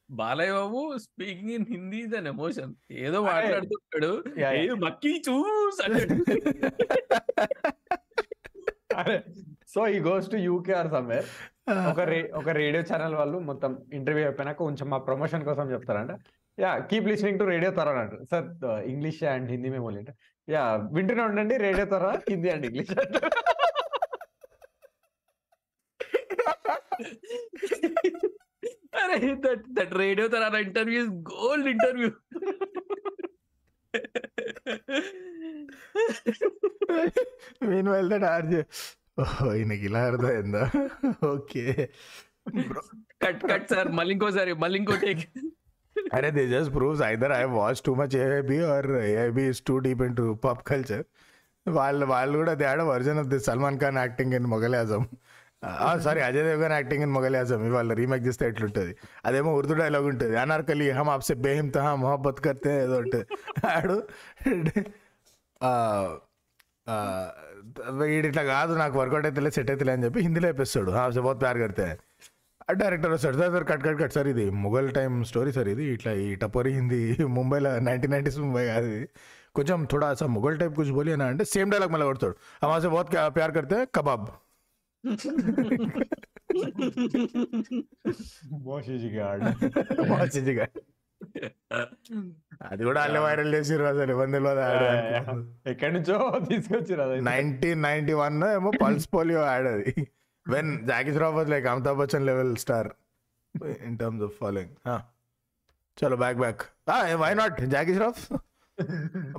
Balayya 0.08 0.52
Babu 0.58 0.82
speaking 1.04 1.50
in 1.56 1.66
Hindi 1.73 1.99
is 2.04 2.14
an 2.18 2.28
emotion 2.30 2.70
ఏదో. 3.00 3.18
ఏ 4.50 4.52
మక్కీ 4.85 5.12
చూస్ 5.28 5.80
సో 9.73 9.81
ఈ 9.88 9.99
goes 10.00 10.28
to 10.33 10.37
UK 10.47 10.73
or 10.73 10.88
somewhere 10.88 11.26
ఒక 11.90 12.00
రే 12.11 12.19
ఒక 12.35 12.49
రేడియో 12.61 12.83
ఛానల్ 12.90 13.14
వాళ్ళు 13.14 13.38
మొత్తం 13.49 13.73
ఇంటర్వ్యూ 13.93 14.25
అయిపోయినాక 14.25 14.61
కొంచెం 14.62 14.87
మా 14.88 14.99
ప్రమోషన్ 15.09 15.45
కోసం 15.45 15.67
చెప్తారంట. 15.73 16.12
Yeah 16.59 16.71
keep 16.90 17.09
listening 17.11 17.38
to 17.38 17.45
radio 17.45 17.71
Tara 17.71 17.93
అంటారు 18.02 18.25
సార్ 18.33 18.47
ఇంగ్లీష్ 18.93 19.21
అండ్ 19.33 19.50
హిందీ 19.50 19.69
మేము 19.69 19.88
అంటే. 19.93 20.12
యా 20.49 20.62
వింటూనే 20.97 21.23
ఉండండి 21.28 21.57
radio 21.67 21.87
Tara 21.95 22.11
Hindi 22.31 22.50
and 22.55 22.67
English 22.67 22.93
అరే 29.02 29.19
దట్ 29.45 29.64
దట్ 29.78 29.95
రేడియో 30.02 30.26
తరాల 30.28 30.57
interview 30.67 31.00
is 31.05 31.12
gold 31.33 31.69
interview 31.75 32.11
mean 37.69 37.89
well 37.95 38.11
that 38.15 38.27
RJ 38.33 38.63
ఓహో 39.23 39.47
ఈయనకి 39.55 39.85
ఇలా 39.89 40.01
అర్థమైందా 40.11 40.65
ఓకే 41.31 41.65
కట్ 43.25 43.41
కట్ 43.51 43.67
సార్ 43.73 43.89
మళ్ళీ 43.99 44.13
ఇంకోసారి 44.17 44.53
మళ్ళీ 44.65 44.77
ఇంకో 44.79 44.97
టేక్ 45.07 45.23
అరే 46.15 46.29
they 46.31 46.43
just 46.49 46.73
proves 46.75 47.03
either 47.05 47.33
I 47.35 47.43
watch 47.55 47.81
too 47.87 47.93
much 47.95 48.15
AIB 48.21 48.59
or 48.73 48.89
AIB 49.09 49.45
is 49.53 49.61
too 49.69 49.75
deep 49.87 50.03
in 50.07 50.17
to 50.17 50.27
pop 50.45 50.63
culture 50.71 51.05
వాళ్ళు 51.67 52.05
వాళ్ళు 52.07 52.35
కూడా 52.39 52.53
దే 52.61 52.67
ఆడ 52.67 52.83
version 52.91 53.19
of 53.19 53.29
the 53.29 53.39
Salman 53.41 53.79
Khan 53.81 53.99
acting 53.99 54.35
in 54.35 54.47
Mughal-e-Azam 54.47 55.03
sorry 56.05 56.21
Ajay 56.27 56.45
Devgn 56.49 56.75
acting 56.77 57.03
in 57.07 57.12
Mughal-e-Azam 57.41 57.62
ఇవాళ 57.69 57.95
remake 58.00 58.25
చేస్తే 58.27 58.45
ఎట్లుంటుంది? 58.50 58.93
అదేమో 59.29 59.50
Urdu 59.61 59.75
dialogue 59.81 60.07
ఉంటుంది. 60.12 60.35
అనార్కలి 60.43 60.87
హమ్ 60.99 61.11
ఆప్సే 61.15 61.35
బేహిమ్ 61.47 61.71
తహా 61.77 61.93
మొహబ్బత్ 62.03 62.41
కర్తే 62.47 62.73
ఏదో 62.85 62.97
ఉంటుంది. 63.05 63.27
ఆడు 63.77 63.97
వీడిట్లా 68.00 68.43
కాదు 68.55 68.73
నాకు 68.83 68.95
వర్కౌట్ 69.00 69.27
అయితే 69.29 69.50
సెట్ 69.57 69.71
అయితే 69.73 69.91
అని 69.95 70.05
చెప్పి 70.07 70.21
హిందీలో 70.27 70.47
వేపిస్తాడు 70.50 71.21
బోత్ 71.29 71.41
ప్యార్ 71.45 71.61
కడితే 71.65 71.88
డైరెక్టర్ 72.81 73.12
వస్తాడు. 73.17 73.37
Sir 73.41 73.65
cut 73.71 73.83
cut 73.87 73.99
cut 74.03 74.15
sir 74.17 74.29
ఇది 74.33 74.45
మొఘల్ 74.65 74.88
టైం 74.97 75.12
స్టోరీ 75.31 75.50
సార్ 75.57 75.69
ఇది 75.75 75.85
ఇట్లా 75.97 76.12
ఈ 76.25 76.27
టపోరీ 76.43 76.73
హిందీ 76.79 77.00
ముంబైలో 77.37 77.71
నైన్టీన్ 77.88 78.12
నైన్టీస్ 78.15 78.38
ముంబై 78.47 78.65
కాదు 78.73 78.91
కొంచెం 79.59 79.79
థోడా 79.93 80.09
సార్ 80.21 80.31
మొఘల్ 80.37 80.57
టైప్ 80.61 80.75
కొంచెం 80.81 80.99
అని 81.17 81.25
అంటే 81.33 81.45
సేమ్ 81.55 81.71
డైలాగ్ 81.75 81.93
మళ్ళీ 81.95 82.07
కొడతాడు. 82.11 82.37
అమాసే 82.67 82.91
బోత్ 82.97 83.11
ప్యార్ 83.38 83.55
కడితే 83.59 83.79
కబాబ్. 83.99 84.27
అది 92.62 92.83
కూడా 92.85 93.00
అల్లే 93.02 93.21
వైరల్ 93.21 93.50
చేసిర్రు 93.55 93.85
అసలు 93.85 94.14
వందలు 94.14 94.49
ఎక్కడి 95.67 95.93
నుంచో 95.93 96.17
తీసుకొచ్చిరు 96.49 97.02
అది 97.02 97.21
నైన్టీన్ 97.25 97.83
నైన్టీ 97.83 98.14
వన్ 98.14 98.38
ఏమో 98.52 98.73
పల్స్ 98.83 99.09
పోలియో 99.14 99.43
యాడ్ 99.47 99.69
అది 99.69 99.93
when 100.47 100.73
Jackie 100.87 101.12
Shroff 101.12 101.37
was 101.37 101.50
like 101.50 101.67
Amitabh 101.67 101.99
Bachchan 101.99 102.26
level 102.26 102.52
star 102.57 102.90
in 103.87 103.97
terms 103.99 104.25
of 104.25 104.35
following 104.38 104.75
చలో 105.99 106.17
back 106.17 106.38
back 106.38 106.62
why 107.21 107.33
not 107.35 107.57
Jackie 107.69 107.95
Shroff 107.95 108.23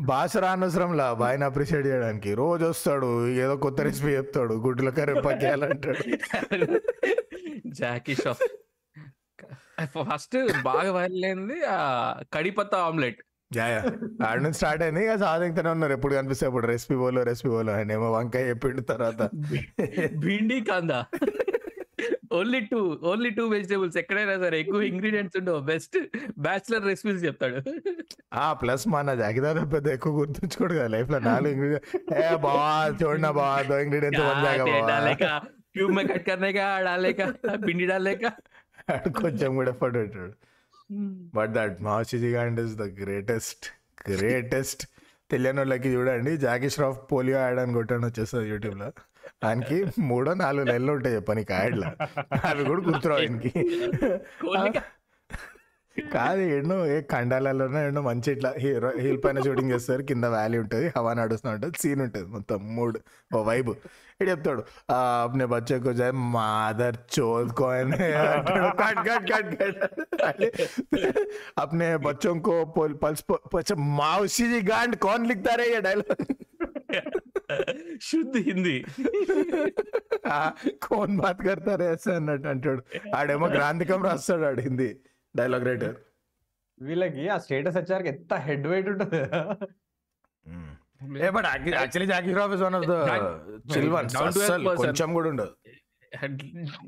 భాష 0.02 0.38
రానవసరంలా. 0.38 1.14
బాయ్ని 1.14 1.46
అప్రిషియేట్ 1.46 1.88
చేయడానికి. 1.88 2.34
రోజు 2.34 2.66
వస్తాడు 2.66 3.28
ఏదో 3.28 3.56
కొత్త 3.56 3.82
రెసిపీ 3.82 4.12
చెప్తాడు 4.12 4.54
గుడ్ల 4.54 4.90
కర్రీ 4.90 5.22
పక్కేయాలంటాడు. 5.22 6.04
జాకీ 7.68 8.16
షాఫ్ 8.16 8.46
ఫస్ట్ 10.12 10.38
బాగా 10.64 10.92
వైరల్ 10.92 11.26
అయింది 11.26 11.58
ఆ 11.70 11.80
కడిపత్త 12.34 12.76
ఆమ్లెట్. 12.76 13.22
ఆడ 14.26 14.38
నుంచి 14.40 14.54
స్టార్ట్ 14.54 14.84
అయింది. 14.84 15.06
ఇక 15.06 15.16
సాధించనే 15.16 15.70
ఉన్నారు. 15.70 15.94
ఎప్పుడు 15.94 16.16
కనిపిస్తే 16.16 16.46
అప్పుడు 16.46 16.68
రెసిపీ 16.68 16.96
బోలో 16.96 17.24
రెసిపీ 17.24 17.50
బోలో. 17.50 17.74
ఆయన 17.74 17.92
ఏమో 17.92 18.12
వంకాయ 18.12 18.50
చెప్పిండు 18.50 18.82
తర్వాత. 18.82 19.22
భిండి 20.18 20.62
kanda? 20.62 21.06
Only 22.38 22.60
two 22.72 22.80
only 23.12 23.30
two 23.38 23.44
vegetables 23.54 23.98
ఎక్కడైనా 24.02 24.36
సరే 24.44 24.58
ఎక్కువ 24.64 24.82
ఇంగ్రీడియంట్స్ 24.92 25.38
ఉండవు. 25.40 25.60
బెస్ట్ 25.70 25.98
బ్యాచిలర్ 26.48 26.86
రెసిపీస్ 26.90 27.22
చెప్తాడు. 27.28 27.60
ఆ 28.44 28.48
ప్లస్ 28.62 28.86
మన 28.96 29.14
జాకిదారు 29.22 29.64
పెద్ద 29.76 29.88
ఎక్కువ 29.98 30.14
గుర్తుంచుకోడు 30.20 30.74
కదా 30.80 30.90
లైఫ్లో 30.96 31.20
నాలుగు 31.32 31.54
ఇంగ్రీడియంట్ 31.56 31.88
ఏ 32.24 32.28
బా 32.46 32.54
చూడనా 33.02 33.32
బా 33.40 33.48
దో 33.70 33.80
ఇంగ్రీడియంట్స్ 33.86 34.22
ట్యూబ్ 35.76 35.92
మే 35.98 36.04
కర్నే 36.30 36.52
కా 36.60 36.68
పిండి 37.68 37.88
కొంచెం 39.22 39.50
కూడా 39.58 39.72
ఎఫర్ట్ 39.76 40.18
బట్ 41.38 41.52
దట్ 41.58 41.76
మహర్షిజీ 41.88 42.30
గాండ్ 42.38 42.60
ఇస్ 42.66 42.76
ద 42.82 42.86
గ్రేటెస్ట్ 43.02 43.66
గ్రేటెస్ట్. 44.10 44.84
తెలియని 45.30 45.60
వాళ్ళకి 45.62 45.90
చూడండి 45.96 46.32
జాకీ 46.44 46.70
శ్రాఫ్ 46.76 47.00
పోలియో 47.12 47.38
యాడ్ 47.44 47.60
అని 47.64 47.74
కొట్టాను 47.78 48.06
వచ్చేస్తుంది 48.10 48.48
యూట్యూబ్లో. 48.54 48.88
ఆయనకి 49.44 49.80
మూడో 50.10 50.34
నాలుగు 50.34 50.66
నెలలు 50.66 50.92
ఉంటాయి 50.92 51.16
చెప్పని 51.16 51.44
కాయడ్ల 51.44 51.86
అవి 52.52 52.64
కూడా 52.64 52.82
గుర్తురావు 52.82 53.20
ఆయనకి. 53.22 53.52
కాదు 55.96 56.42
ఎన్నో 56.58 56.76
ఏ 56.88 56.98
ఖండాలలోనే 57.12 57.80
ఎన్నో 57.88 58.02
మంచి 58.02 58.30
ఇట్లా 58.32 58.50
హీరో 58.58 58.90
హీల్ 59.00 59.18
పైన 59.24 59.40
షూటింగ్ 59.46 59.72
చేస్తారు 59.72 60.04
కింద 60.04 60.26
వ్యాలీ 60.26 60.58
ఉంటుంది 60.58 60.88
హవా 60.98 61.12
నడుస్తూ 61.14 61.48
ఉంటుంది 61.50 61.78
సీన్ 61.82 62.02
ఉంటుంది 62.02 62.28
మొత్తం 62.28 62.60
మూడు 62.76 63.00
ఓ 63.36 63.42
వైబ్. 63.44 63.72
ఇటు 64.22 64.30
చెప్తాడు 64.30 64.62
అప్నే 64.94 65.46
బచ్చకు 65.46 65.92
జాయ్ 65.92 66.14
మాదర్ 66.36 66.98
చోద్కో 67.16 67.68
అని 67.80 68.00
కట్ 68.82 69.02
కట్ 69.10 69.28
కట్ 69.32 69.52
కట్. 69.60 70.46
అప్నే 71.58 71.90
బచ్చంకో 71.98 72.56
పల్స్ 73.04 73.74
మావసి 74.00 74.48
గాండ్ 74.72 74.98
కోన్ 74.98 75.28
లిక్తారే 75.28 75.68
డైలాగ్ 75.88 76.26
गांड 77.51 77.67
कौन 77.67 77.73
लिखता 77.75 77.75
रहे 77.75 77.75
ये 77.77 77.91
डायलॉग 77.91 78.01
शुद्ध 78.01 78.35
हिंदी 78.47 78.77
कौन 80.81 81.17
बात 81.19 81.41
करता 81.43 81.75
रहे 81.75 81.89
ऐसे 81.95 82.11
అన్నట్టు 82.17 82.49
అంటాడు 82.49 82.83
ఆడేమో 83.17 83.49
గ్రాంధికం 83.51 84.03
రాస్తాడు 84.05 84.47
ఆడు 84.47 84.63
హిందీ 84.63 84.91
డైలాగ్ 85.35 85.67
రైటర్ 85.69 85.97
వీళ్ళకి 86.81 87.25
ఆ 87.29 87.39
స్టేటస్ 87.39 87.77
వచ్చాక 87.77 88.07
ఎంత 88.13 88.35
హెడ్ 88.47 88.67
వెయిట్ 88.67 88.89
ఉంటుంది 88.89 89.21
ఏ 91.21 91.31
but 91.31 91.47
actually 91.75 92.09
Jackie 92.13 92.31
Shroff 92.35 92.55
is 92.57 92.65
one 92.67 92.77
of 92.79 92.87
the 92.87 92.97
chill 93.75 93.91
ones 93.95 94.15
Down 94.15 94.29
to 94.29 94.41
earth 94.41 94.45
అస్సలు 94.45 94.65
person. 94.67 94.81
కొంచెం 94.83 95.09
కూడా 95.15 95.29
ఉండదు 95.31 95.55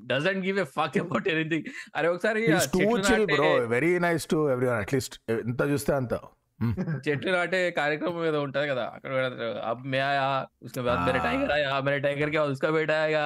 doesn't 0.06 0.42
give 0.46 0.58
a 0.60 0.68
fuck 0.74 0.96
about 1.00 1.28
anything 1.30 1.66
అరే 1.96 2.08
ఒకసారి 2.08 2.42
ఆ 2.52 2.60
టూ 2.74 2.80
చెట్లు 2.80 2.98
చిల్ 3.06 3.22
నాటే- 3.22 3.30
bro 3.34 3.48
very 3.72 3.92
nice 4.04 4.26
to 4.32 4.38
everyone 4.50 4.78
at least 4.82 5.16
ఎంత 5.36 5.62
చూస్తే 5.72 5.92
అంత 5.94 6.14
Hmm. 6.60 6.70
చెట్లు 7.04 7.30
నాటే 7.32 7.58
కార్యక్రమం 7.78 8.22
ఏదో 8.26 8.38
ఉంటది 8.42 8.66
కదా 8.68 8.84
అక్కడ 8.94 9.10
కూడా 9.12 9.28
అబ్ 9.70 9.82
మే 9.86 9.98
ఆయా 10.04 10.26
उसके 10.62 10.82
बाद 10.86 10.98
मेरे 11.00 11.18
Ah. 11.18 11.24
टाइगर 11.26 11.50
आया 11.52 11.72
मेरे 11.80 11.98
टाइगर 12.00 12.28
क्या 12.30 12.44
उसका 12.52 12.70
बेटा 12.72 12.96
आया 13.02 13.24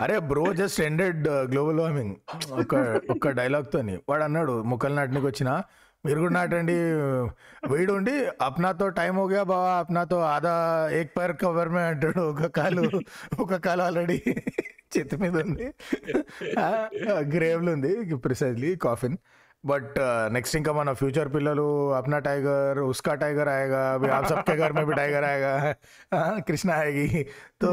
అరే 0.00 0.16
bro 0.28 0.42
just 0.52 0.80
ended 0.80 1.22
global 1.50 1.78
warming 1.80 2.12
ఒక 2.60 2.74
ఒక 3.10 3.30
డైలాగ్ 3.38 3.68
తోని 3.72 3.94
వాడు 4.08 4.24
అన్నాడు 4.24 4.54
మొక్కలు 4.64 4.94
నాటనికి 4.94 5.26
వచ్చిన 5.26 5.50
మీరు 6.04 6.18
కూడా 6.20 6.34
నాటండి 6.34 6.76
వీడు 7.70 7.92
ఉండి 7.92 8.14
అప్నాతో 8.40 8.86
టైం 8.98 9.14
ఓగా 9.16 9.42
బావా 9.44 9.72
అప్నాతో 9.78 10.18
ఆదా 10.26 10.54
ఏక్ 10.98 11.10
పైర్ 11.16 11.34
కవర్ 11.36 11.70
మే 11.74 11.82
అంటాడు 11.84 12.22
ఒక 12.32 12.50
కాలు 12.58 12.84
ఒక 13.40 13.56
కాలు 13.66 13.82
ఆల్రెడీ 13.82 14.18
చేతి 14.94 15.16
మీద 15.16 15.34
ఉంది 15.42 15.66
గ్రేవ్లు 17.34 17.72
ఉంది 17.72 17.92
ప్రిసైజ్లీ 18.24 18.70
కాఫిన్ 18.76 19.18
బట్ 19.64 19.96
నెక్స్ట్ 20.32 20.56
ఇంకా 20.56 20.72
మన 20.72 20.92
ఫ్యూచర్ 20.94 21.28
పిల్లలు 21.34 21.64
అప్నా 21.96 22.18
టైగర్ 22.26 22.78
ఉస్కా 22.90 23.12
టైగర్ 23.22 23.50
आएगा 23.50 23.80
अभी 23.94 24.08
आप 24.10 24.24
सबके 24.26 24.54
घर 24.56 24.72
में 24.72 24.84
भी 24.86 24.94
टाइगर 24.94 25.24
आएगा 25.24 25.52
हाँ, 26.14 26.34
कृष्णा 26.42 26.74
आएगी 26.76 27.22
तो 27.62 27.70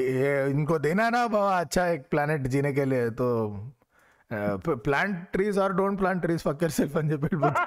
ये 0.00 0.32
इनको 0.50 0.78
देना 0.80 1.06
ना 1.10 1.22
बाबा 1.28 1.52
अच्छा 1.60 1.84
एक 1.88 2.04
प्लानెट 2.10 2.46
जीने 2.54 2.72
के 2.74 2.86
लिए 2.86 3.04
तो 3.20 3.28
plant 4.86 5.20
trees 5.34 5.58
or 5.60 5.72
don't 5.76 5.98
plant 6.00 6.22
trees 6.24 6.42
fuck 6.42 6.62
yourself 6.74 6.96
అని 7.00 7.10
చెప్పి 7.12 7.26
వెళ్ళిపోతాడు. 7.26 7.58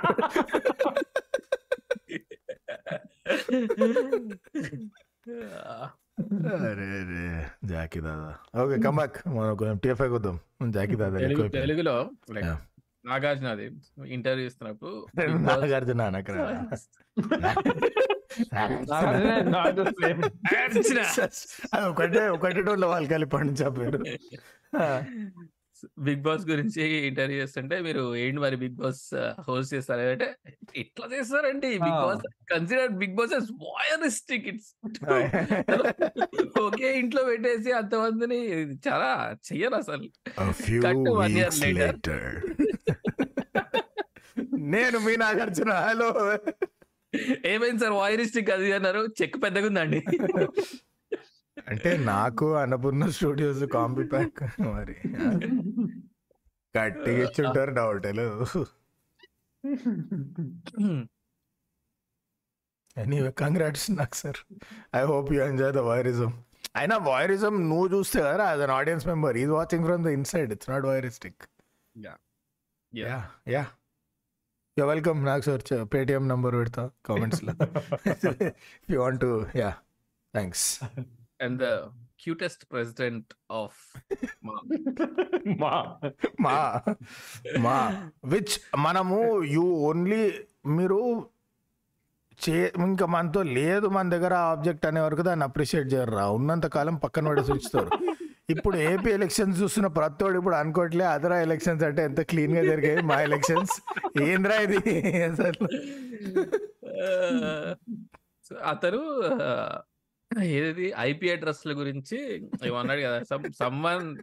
అరే 6.62 6.86
అరే 6.98 7.24
జాకీ 7.72 8.00
దాదా 8.06 8.32
ఓకే 8.64 8.76
కమ్ 8.86 8.98
బ్యాక్ 9.00 9.18
మనం 9.36 9.54
కొంచెం 9.62 9.78
టీఎఫ్ఐ 9.84 10.08
కొద్దాం 10.14 10.36
జాకీ 10.76 10.96
దాదా 11.02 11.18
తెలుగు 11.20 11.34
ఎక్కువ 11.38 11.48
తెలుగులో 11.58 11.96
లైక్ 12.36 12.52
Yeah. 13.07 13.13
నాగార్జునది 13.13 13.67
ఇంటర్వ్యూ 14.07 14.47
ఇస్తున్నప్పుడు 14.47 14.93
నాగార్జున. 15.49 16.03
నాగార్జున. 16.09 16.83
అది 19.67 20.23
ఒకటే 21.91 22.29
ఒకటే 22.29 22.63
టోన్లో 22.63 22.89
వాళ్ళు 22.89 23.09
కలిపి 23.09 23.37
నుంచి 23.37 23.65
చెప్పారు 23.65 24.01
బిగ్ 25.99 26.23
బాస్ 26.23 26.47
గురించి 26.47 27.07
ఇంటర్వ్యూ 27.07 27.43
చేస్తుంటే 27.43 27.81
మీరు 27.81 28.17
ఏంటి 28.17 28.41
మరి 28.41 28.57
బిగ్ 28.57 28.75
బాస్ 28.75 29.15
హోస్ట్ 29.49 29.75
చేస్తారు? 29.75 30.01
అంటే 30.01 30.37
ఇట్లా 30.77 31.09
చేస్తారండి. 31.17 31.71
Big. 31.79 31.99
Boss 32.07 32.53
consider 32.53 32.89
big 32.89 33.15
boss 33.15 33.33
is 33.33 33.53
voyeuristic. 33.53 34.49
It's 34.49 34.75
ఒకే 36.61 36.99
ఇంట్లో 36.99 37.25
పెట్టేసి 37.25 37.73
అంతమందిని 37.73 38.39
చాలా 38.89 39.37
చెయ్యరు 39.53 39.75
అసలు. 39.75 40.11
నేను 44.59 44.99
మీ 44.99 45.17
నాగార్జున 45.17 45.71
హలో 45.71 46.33
ఏమైంది 47.47 47.79
సార్? 47.79 47.93
వాయరిస్టిక్ 47.93 48.51
అది 48.51 48.73
అన్నారు. 48.73 49.07
చెక్ 49.23 49.43
పెద్దగా 49.43 49.67
ఉందండి 49.67 50.05
అంటే 51.67 51.91
నాకు 52.09 52.47
అన్నపూర్ణ 52.61 53.05
స్టూడియోస్ 53.17 53.63
కాంబీ 53.73 54.05
ప్యాక్ 54.11 54.41
మరి 54.69 54.97
గట్టిగా 56.75 57.23
ఇచ్చుంటారు 57.27 57.73
డౌట్ 57.79 58.07
ఎనీవే 62.97 63.31
కంగ్రాట్స్ 63.41 63.87
నాకు 63.99 64.17
sir 64.17 64.39
I 64.97 65.03
hope 65.11 65.31
you 65.35 65.41
enjoy 65.47 65.73
the 65.73 65.83
voyeurism 65.89 66.31
అయినా 66.77 66.97
వైరిజం 67.09 67.55
నువ్వు 67.69 67.87
చూస్తే 67.93 68.21
కదా 68.27 68.45
as 68.51 68.63
an 68.67 68.75
audience 68.79 69.05
member 69.11 69.37
is 69.43 69.53
watching 69.57 69.85
from 69.89 70.03
the 70.07 70.13
inside 70.19 70.53
it's 70.57 70.71
not 70.75 70.87
voyeuristic 70.93 71.43
Yeah. 71.97 72.17
Yeah 72.93 73.15
yeah 73.51 73.61
you 74.77 74.85
welcome 74.87 75.19
నాకు 75.29 75.45
sir 75.47 75.63
Paytm 75.93 76.25
number 76.29 76.55
పెడతా 76.59 76.83
కామెంట్స్లో 77.09 77.53
you 78.89 78.97
want 79.03 79.25
yeah 79.61 79.71
thanks 80.35 80.67
and 81.41 81.63
the 81.63 81.67
cutest 82.23 82.71
president 82.71 83.35
of 83.53 83.97
MAA 85.61 85.97
MAA 86.41 86.83
MAA 87.61 88.07
which 88.27 88.85
మనము 88.85 89.45
you 89.55 89.89
only 89.89 90.45
మీరు 90.77 91.29
చే 92.41 92.73
ఇంకా 92.85 93.07
మనతో 93.07 93.43
లేదు 93.59 93.89
మన 93.89 94.09
దగ్గర 94.09 94.35
ఆబ్జెక్ట్ 94.49 94.87
అనే 94.87 95.01
వరకు 95.01 95.23
దాన్ని 95.23 95.45
అప్రిషియేట్ 95.45 95.93
చేయరు 95.93 96.35
ఉన్నంత 96.35 96.69
కాలం 96.75 96.99
పక్కన 97.05 97.29
పడేసి 97.29 97.55
ఉంచుతారు 97.55 97.91
ఇప్పుడు 98.51 98.79
ఏపీ 98.89 99.11
ఎలక్షన్స్ 99.11 99.61
చూస్తున్న 99.61 99.89
ప్రతోడు 99.97 100.41
ఇప్పుడు 100.41 100.57
అనుకోవట్లే 100.57 101.07
అదరా 101.15 101.41
ఎలక్షన్స్ 101.41 101.85
అంటే 101.85 102.05
ఎంత 102.05 102.21
క్లీన్గా 102.31 102.63
జరిగాయి 102.69 103.03
మా 103.11 103.23
ఎలక్షన్స్ 103.23 103.81
ఏంద్రా 104.23 104.57
ఇది? 104.67 104.83
అతను 108.71 109.01
ఏది 110.45 110.93
ఐపీ 110.99 111.31
అడ్రస్ల 111.31 111.73
గురించి 111.73 112.19
ఏమన్నాడు 112.67 113.01
కదా 113.01 113.19
సమ్వన్ 113.59 114.17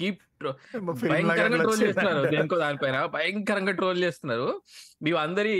కీప్ 0.00 0.22
భయంకరంగా 0.84 1.56
ట్రోల్. 1.56 1.82
చేస్తున్నారు 1.82 2.30
దేనికో 2.30 2.56
దానిపైన. 2.56 3.04
భయంకరంగా 3.06 3.72
ట్రోల్ 3.72 3.98
చేస్తున్నారు. 3.98 4.62
మేము 5.02 5.18
అందరి 5.18 5.54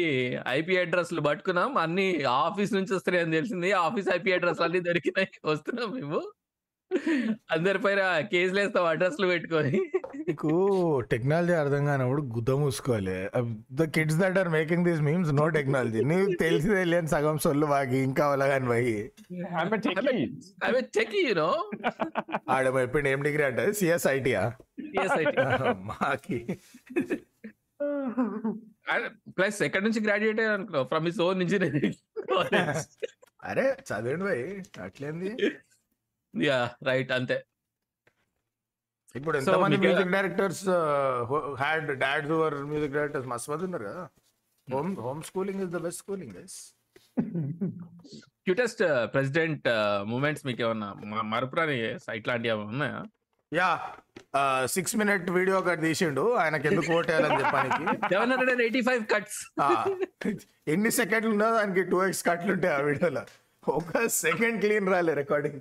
ఐపీ 0.48 0.76
అడ్రస్లు 0.76 1.20
పట్టుకున్నాం 1.20 1.78
అన్ని 1.78 2.24
ఆఫీస్ 2.24 2.72
నుంచి 2.72 2.94
వస్తున్నాయి 2.94 3.24
అని 3.24 3.36
తెలిసింది. 3.36 3.72
ఆఫీస్ 3.72 4.08
ఐపీ 4.14 4.32
అడ్రస్ 4.32 4.60
అన్ని 4.60 4.80
దొరికినాయి. 4.80 5.30
వస్తున్నాం 5.44 5.90
మేము. 5.90 6.20
అందరి 7.50 7.78
పైన 7.78 8.20
కేసులు 8.32 8.60
వేస్తాం 8.60 8.84
అడ్రస్లు 8.84 9.26
పెట్టుకొని. 9.26 9.90
నీకు 10.30 10.50
టెక్నాలజీ 11.10 11.52
అర్థం 11.52 11.84
కానప్పుడు 11.84 12.22
గుద్ద 12.22 12.50
మూసుకోవాలి. 12.50 13.28
The 13.72 13.82
kids 13.82 14.16
that 14.16 14.38
are 14.38 14.48
making 14.48 14.84
these 14.84 15.00
memes 15.00 15.32
know 15.32 15.48
technology. 15.48 16.04
నీకు 16.04 16.30
తెలిసి 16.40 16.68
తెలియని 16.68 17.08
సగం 17.08 17.38
సొల్లు 17.38 17.66
వాగి 17.66 17.98
ఇంకా 17.98 18.26
అవలగాని 18.26 18.66
పోయి. 18.66 19.10
ఆడ 22.50 22.66
చెప్పిండు 22.66 23.08
ఏం 23.08 23.22
డిగ్రీ 23.22 23.42
అంటే? 23.42 23.72
సిఎస్ఐటియా 23.72 24.52
మాకి. 25.72 26.58
ప్లస్ 29.36 29.62
ఎక్కడి 29.62 29.84
నుంచి 29.84 30.00
గ్రాడ్యుయేట్ 30.00 30.40
అయ్యారు 30.40 30.54
అనుకున్నావు? 30.54 30.86
ఫ్రమ్ 30.86 31.04
హిస్ 31.04 31.20
ఓన్ 31.20 31.42
ఇంజనీరింగ్ 31.42 31.94
అరే 33.44 33.76
చదివండి 33.88 34.24
భయ్ 34.24 34.60
అట్లేంది? 34.82 35.36
యా 36.42 36.70
రైట్ 36.82 37.12
అంతే. 37.12 37.44
ఇప్పుడు 39.14 39.36
ఎంతమంది 39.38 39.76
music 39.84 40.12
directors 40.16 40.64
had 41.60 41.88
dads 42.02 42.32
over 42.36 42.56
music 42.70 42.94
directors 42.96 43.28
మస్తు 43.32 43.50
మంది 43.52 43.64
ఉన్నారు 43.68 43.86
కదా? 43.90 44.04
Home 44.68 44.90
home 45.06 45.22
schooling 45.28 45.62
is 45.64 45.72
the 45.76 45.80
best 45.86 46.00
schooling 46.04 46.34
guys 46.38 46.58
cutest 48.46 48.82
president 49.14 49.66
moments 50.10 50.44
మీకు 50.48 50.62
ఏమన్నా 50.66 50.88
మరపురాని 51.32 51.76
ఇట్లాంటివి 52.18 52.52
ఏమన్నా 52.54 52.70
ఉన్నాయా? 52.74 53.00
యా 53.52 53.68
సిక్స్ 54.74 54.94
మినిట్ 55.00 55.28
వీడియో 55.36 55.56
ఒకటి 55.60 55.82
తీసిండు. 55.86 56.24
ఆయనకి 56.42 56.66
ఎందుకు 56.70 56.90
ఓటేయాలని 56.98 57.38
చెప్పడానికి. 57.40 57.84
Seven 58.12 58.30
hundred 58.32 58.52
and 58.54 58.62
eighty 58.66 58.82
five 58.88 59.02
cuts 59.12 59.38
ఎన్ని 60.74 60.90
సెకండ్లు 61.00 61.32
ఉన్నదో 61.34 61.54
దానికి 61.58 61.82
టూ 61.92 62.00
ఎక్స్ 62.06 62.22
కట్లు 62.28 62.52
ఉంటాయి 62.56 62.74
ఆ 62.76 62.80
వీడియోలో 62.88 63.22
ఒక 63.64 63.92
సెకండ్ 64.22 64.58
క్లీన్ 64.64 64.88
రాలే 64.94 65.14
రికార్డింగ్ 65.22 65.58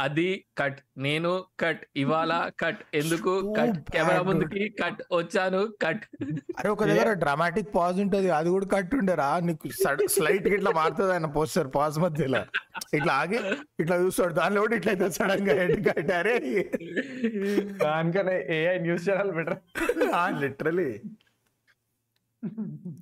అది 0.00 0.44
కట్. 0.58 0.80
నేను 0.98 1.44
కట్. 1.60 1.86
ఇవాళ 1.96 2.50
కట్. 2.60 2.78
ఎందుకు? 2.94 3.54
కట్. 3.58 3.90
కెమెరా 3.90 4.22
ముందుకి 4.22 4.68
కట్. 4.68 5.02
వచ్చాను. 5.12 5.68
కట్. 5.82 6.04
అరే 6.58 6.68
ఒక 6.68 6.84
దగ్గర 6.84 7.12
డ్రామాటిక్ 7.12 7.74
పాజ్ 7.74 8.00
ఉంటది. 8.00 8.30
అది 8.30 8.48
కూడా 8.48 8.66
కట్ 8.66 8.94
ఉండేరా. 8.94 9.40
నీకు 9.40 9.68
స్లైట్ 10.06 10.46
ఇట్లా 10.46 10.70
మారుతుంది 10.70 11.12
ఆయన 11.12 11.26
పోస్టర్ 11.26 11.68
పాజ్ 11.74 11.98
మధ్యలో. 11.98 12.44
ఇట్లా 12.94 13.12
ఆగి 13.12 13.40
ఇట్లా 13.80 13.96
చూస్తాడు. 13.96 14.34
దానిలో 14.34 14.60
కూడా 14.60 14.76
ఇట్లా 14.76 14.92
అయితే 14.92 15.10
సడన్గా 15.10 15.54
హెడ్ 15.54 15.88
కట్. 15.88 16.10
అరే! 16.10 16.38
దానికనే 17.82 18.46
AI 18.50 18.78
news 18.78 19.10
channel 19.10 19.32
better 19.32 19.58
literally. 20.40 21.00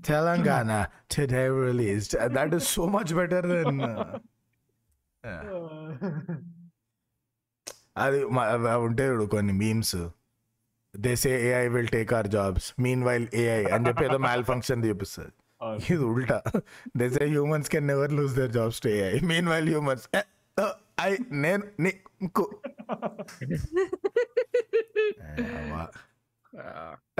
Telangana 0.06 0.86
released. 1.20 2.12
That 2.36 2.52
is 2.52 2.64
so 2.76 2.84
much 2.88 3.10
better 3.14 3.42
than 3.42 3.80
uh, 5.24 6.34
అది 7.96 8.18
మ- 8.30 8.46
అవి 8.52 8.84
ఉంటాయి 8.84 9.08
చూడు 9.10 9.24
కొన్ని 9.28 9.52
memes 9.58 9.96
they 10.94 11.12
say 11.16 11.30
AI 11.48 11.66
will 11.68 11.88
take 11.88 12.12
our 12.12 12.28
jobs 12.30 12.66
meanwhile 13.04 13.26
AI 13.42 13.62
అని 13.74 13.84
చెప్పి 13.88 14.04
ఏదో 14.04 14.18
మ్యాల్ 14.20 14.44
ఫంక్షన్ 14.44 14.84
చూపిస్తుంది 14.84 15.32
ఇది 15.86 16.04
ఉల్టా. 16.06 16.38
They 16.96 17.06
say 17.08 17.24
humans 17.26 17.68
can 17.70 17.86
never 17.86 18.12
lose 18.12 18.34
their 18.34 18.52
jobs 18.52 18.80
to 18.80 18.88
AI 18.96 19.12
meanwhile 19.48 19.68
humans 19.68 20.04
I 21.00 21.10
నేను 21.42 21.62
నీకు. 21.80 22.44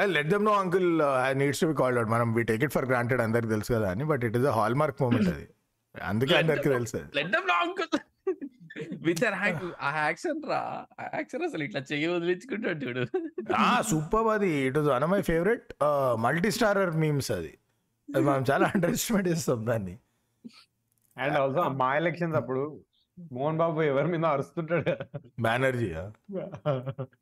Let 0.08 0.28
them 0.28 0.44
know 0.44 0.54
uncle 0.54 0.88
needs 1.34 1.60
to 1.60 1.66
be 1.66 1.74
called 1.74 1.98
out 1.98 2.10
మనం 2.10 2.28
we 2.34 2.42
take 2.44 2.64
it 2.64 2.72
for 2.72 2.87
granted 2.87 3.22
అందరికి 3.22 3.50
తెలుసు 3.50 3.72
కదా 3.72 3.88
అని 3.90 4.04
but 4.04 4.24
it 4.24 4.37
is 4.37 4.46
a 4.46 4.54
hallmark 4.74 5.00
moment 5.02 5.28
అది. 5.28 5.46
అందుకే 5.94 6.34
అందరికి 6.37 6.68
తెలుసు. 6.70 7.00
లెట్ 7.16 7.32
దమ్ 7.32 7.50
అంకుల్ 7.58 7.90
విత్ 9.06 9.20
ఆ 9.87 9.90
యాక్షన్ 9.98 10.40
రా 10.50 10.60
ఆ 11.00 11.04
యాక్షన్ 11.14 11.44
అసలు 11.48 11.62
ఇట్లా 11.66 11.80
చెయ్యి 11.90 12.06
వదిలించుకుంటాడు 12.12 12.78
చూడు. 12.84 13.02
ఆ 13.64 13.68
సూపర్ 13.90 14.28
అది. 14.28 14.52
It 14.66 14.76
was 14.78 14.88
one 14.88 15.04
of 15.06 15.12
my 15.14 15.20
favourite 15.30 15.66
multi 16.24 16.50
starrer 16.56 16.92
memes 17.02 17.30
అది. 17.32 17.52
అది 18.08 18.24
మనం 18.24 18.44
చాలా 18.50 18.64
అండర్ 18.74 18.94
ఎస్టిమేట్ 18.96 19.28
చేస్తాం 19.28 19.60
దాన్ని. 19.66 19.94
అండ్ 21.16 21.37
ఆల్సో 21.42 21.62
మా 21.82 21.88
ఎలక్షన్స్ 21.96 22.38
అప్పుడు 22.40 22.62
మోహన్ 23.18 23.58
బాబు 23.58 23.82
ఎవరి 23.90 24.08
మీద 24.14 24.26
అరుస్తుంటాడు. 24.34 24.94
బెనర్జీ 25.40 25.90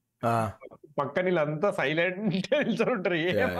పక్కన 0.98 1.24
వీళ్ళంతా 1.24 1.68
సైలెంట్ 1.78 2.18
నిల్చొని 2.26 2.92
ఉంటారు. 2.94 3.18
ఏం 3.30 3.52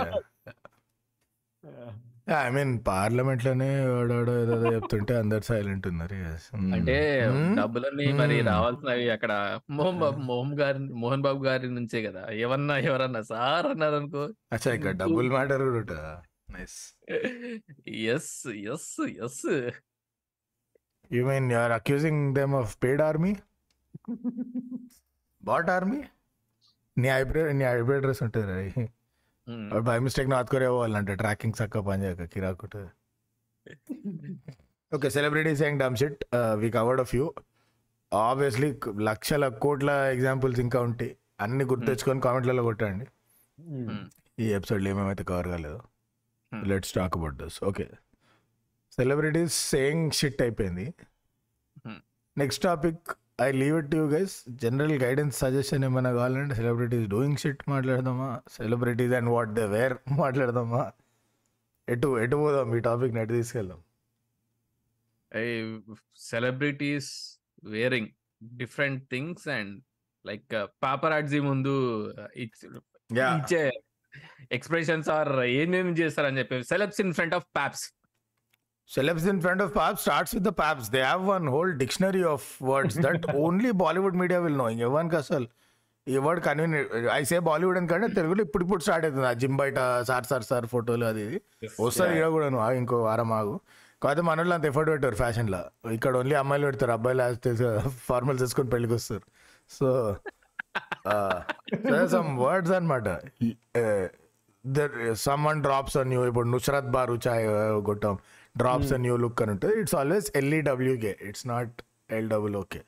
ఐ 2.26 2.48
మీన్ 2.50 2.72
పార్లమెంట్లోనే 2.86 3.68
వాడాడో 3.88 4.32
ఏదో 4.42 4.56
చెప్తుంటే 4.74 5.12
అందరు 5.20 5.44
సైలెంట్ 5.48 5.86
ఉన్నారు. 5.90 6.18
Hmm. 6.52 6.68
అంటే 6.74 6.96
Hmm. 7.26 7.48
డబ్బులన్నీ 7.58 8.06
మరి 8.20 8.36
Hmm. 8.36 8.48
రావాల్సినవి 8.50 9.06
అక్కడ 9.14 9.32
మోహన్ 9.78 9.98
బాబు 10.02 10.20
మోహన్ 10.28 10.54
గారి 10.60 10.80
మోహన్ 11.02 11.24
బాబు 11.26 11.40
గారి 11.48 11.70
నుంచే 11.78 12.00
కదా. 12.06 12.22
ఏమన్నా 12.42 12.76
ఎవరన్నా 12.88 13.22
సార్ 13.32 13.68
అన్నారు 13.72 13.96
అనుకో 14.00 14.22
అచ్చా 14.54 14.72
ఇక్కడ 14.78 14.94
డబుల్ 15.02 15.30
మ్యాటర్ 15.34 15.64
కూడా 15.70 15.98
nice 16.50 16.78
yes 18.10 18.32
yes 18.72 18.90
yes 19.20 19.42
you 21.10 21.22
mean 21.30 21.48
you 21.52 21.58
are 21.58 21.74
accusing 21.78 22.22
them 22.34 22.56
of 22.62 22.74
paid 22.84 23.02
army 23.02 23.34
bot 25.42 25.70
army 25.70 26.00
నీ 26.96 27.08
ఐబ్రే 27.20 27.44
నీ 27.52 27.64
ఐబ్రే 27.74 28.00
డ్రెస్ 28.00 28.22
ఉంటుంది 28.22 28.62
బై 29.86 29.96
మిస్టేక్ 29.98 30.28
నార్త్ 30.30 30.50
కొరియా 30.50 30.70
పోవాలంటే 30.70 31.14
ట్రాకింగ్ 31.14 31.56
చక్క 31.60 31.84
పని 31.88 32.04
చేయక 32.04 32.24
కిరాకుంటుంది 32.34 32.90
okay 34.92 35.08
celebrity 35.10 35.52
saying 35.56 35.78
dumb 35.82 35.94
shit. 36.00 36.22
We 36.62 36.68
covered 36.70 37.00
of 37.00 37.12
you 37.14 37.24
obviously 38.12 38.68
లక్షల 39.08 39.44
కోట్ల 39.64 39.90
examples 40.14 40.60
ఇంకా 40.60 40.78
ఉంటాయి. 40.80 41.12
అన్ని 41.40 41.64
గుర్తెచ్చుకొని 41.64 42.20
కామెంట్లలో 42.26 42.62
కొట్టండి. 42.62 43.06
ఈ 44.42 44.48
ఎపిసోడ్లో 44.58 44.88
ఏమేమైతే 44.90 45.24
కవర్ 45.30 45.48
కాలేదు. 45.52 45.80
Let's 46.52 46.92
talk 46.98 47.16
about 47.18 47.36
this 47.42 47.56
okay 47.70 47.86
celebrities 48.98 49.56
saying 49.72 50.06
shit 50.20 50.42
అయిపోయింది. 50.46 50.86
Next 52.36 52.62
topic 52.68 53.04
I 53.40 53.52
leave 53.52 53.78
it 53.78 53.94
you 53.94 54.08
guys 54.08 54.44
general 54.48 55.02
guidance 55.02 55.38
suggestion 55.38 55.84
ఏమైనా 55.84 56.12
కావాలంటే 56.12 56.54
సెలబ్రిటీస్ 56.54 57.08
డూయింగ్ 57.08 57.36
షిట్ 57.36 57.62
మాట్లాడదామా? 57.68 58.40
Celebrities 58.50 59.12
and 59.12 59.28
what 59.28 59.52
they 59.52 59.66
wear 59.66 59.94
మాట్లాడదామా? 60.18 60.92
ఎటు 61.88 62.18
ఎటు 62.18 62.36
పోదాం? 62.36 62.76
ఈ 62.76 62.80
టాపిక్ 62.80 63.14
నెట్ 63.14 63.30
తీసుకెళ్దాం? 63.30 63.80
Celebrities 66.16 67.10
wearing 67.64 68.08
different 68.56 69.04
things 69.10 69.48
and 69.48 69.82
like 70.26 70.44
paparazzi 70.82 71.40
ముందు 71.40 71.74
ఇచ్- 72.36 72.80
ఇచ్చే 73.12 73.70
ఎక్స్ప్రెషన్స్ 74.52 75.08
ఆర్ 75.08 75.32
ఏమేమి 75.40 75.92
చేస్తారని 75.92 76.38
చెప్పి 76.38 76.64
celebs 76.64 77.00
in 77.00 77.12
front 77.12 77.34
of 77.34 77.44
paps 77.56 77.84
Celebs 78.90 79.26
in 79.26 79.40
front 79.40 79.60
of 79.60 79.72
Paps 79.72 80.02
starts 80.02 80.34
with 80.34 80.44
the 80.44 80.52
Paps. 80.52 80.88
They 80.88 81.00
have 81.00 81.22
one 81.22 81.46
whole 81.46 81.72
dictionary 81.72 82.24
of 82.24 82.42
words 82.60 82.94
that 82.96 83.24
only 83.44 83.70
Bollywood 83.72 84.14
media 84.22 84.40
will 84.44 84.56
know. 84.60 84.68
ఎవరికి 84.86 85.16
అసలు 85.22 85.46
ఈ 86.06 86.16
word 86.24 86.40
convenient 86.46 86.92
I 87.18 87.20
say 87.30 87.36
Bollywood 87.48 87.78
ఎందుకంటే 87.80 88.06
తెలుగులో 88.16 88.40
ఇప్పుడు 88.46 88.62
ఇప్పుడు 88.66 88.82
start 88.86 89.04
అవుతుంది. 89.06 89.26
ఆ 89.30 89.34
gym 89.42 89.56
బయట 89.60 89.78
సార్ 90.08 90.26
సార్ 90.30 90.44
సార్ 90.50 90.66
ఫోటోలు 90.72 91.04
అది 91.10 91.20
ఇది. 91.26 91.38
వస్తుంది 91.84 92.12
ఇక్కడ 92.16 92.30
కూడా 92.36 92.48
నువ్వు 92.54 92.78
ఇంకో 92.80 92.98
వారం 93.08 93.32
ఆగు. 93.38 93.54
కాకపోతే 94.02 94.22
మన 94.28 94.36
వాళ్ళు 94.42 94.54
అంత 94.56 94.66
ఎఫర్ట్ 94.72 94.90
పెట్టారు 94.92 95.16
ఫ్యాషన్లో 95.22 95.62
ఇక్కడ 95.96 96.12
ఓన్లీ 96.20 96.36
అమ్మాయిలు 96.42 96.66
పెడతారు. 96.68 96.92
అబ్బాయిలు 96.98 97.88
ఫార్మల్స్ 98.10 98.42
వేసుకొని 98.44 98.70
పెళ్ళికి 98.74 98.94
వస్తారు. 98.98 99.26
సో 99.76 99.88
సమ్ 102.14 102.30
వర్డ్స్ 102.44 102.74
అనమాట 102.78 103.08
సమ్ 105.26 105.42
వన్ 105.50 105.60
డ్రాప్స్ 105.68 105.96
అన్ 106.00 106.12
ఇప్పుడు 106.30 106.48
నుస్రత్ 106.54 106.90
బారు 106.96 107.14
చాయ్ 107.28 107.46
కొట్టాం. 107.90 108.16
డ్రాప్స్ 108.56 108.92
అన్ 108.96 109.06
యూ 109.08 109.14
లుక్ 109.24 109.40
అని 109.44 109.52
ఉంటుంది 109.54 109.74
it's 109.82 109.96
always 110.02 110.28
L E W K 110.40 111.12
it's 111.28 111.46
not 111.52 111.76
L W 112.18 112.60
okay 112.64 112.80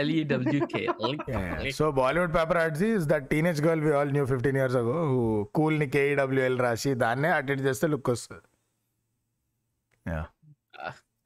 L E W K 0.00 0.82
so 1.78 1.84
Bollywood 2.00 2.34
paper 2.36 2.58
artsy 2.64 2.88
is 2.98 3.06
that 3.12 3.26
teenage 3.32 3.60
girl 3.66 3.82
we 3.86 3.92
all 3.98 4.12
knew 4.16 4.24
fifteen 4.32 4.58
years 4.60 4.76
ago 4.80 4.96
కూల్ని 5.58 5.86
కేఈడబ్ల్యూఎల్ 5.96 6.58
రాసి 6.66 6.92
దాన్నే 7.04 7.30
attend 7.38 7.64
చేస్తే 7.68 7.86
look 7.94 8.10
వస్తుంది. 8.14 8.46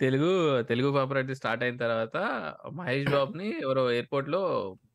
Telugu 0.03 0.31
Telugu 0.69 0.91
పాపరాటి 0.97 1.35
start 1.39 1.63
అయిన 1.65 1.77
తర్వాత 1.85 2.17
మహేష్ 2.79 3.09
బాబు 3.15 3.33
ని 3.41 3.49
ఎవరో 3.65 3.83
ఎయిర్పోర్ట్లో 3.97 4.41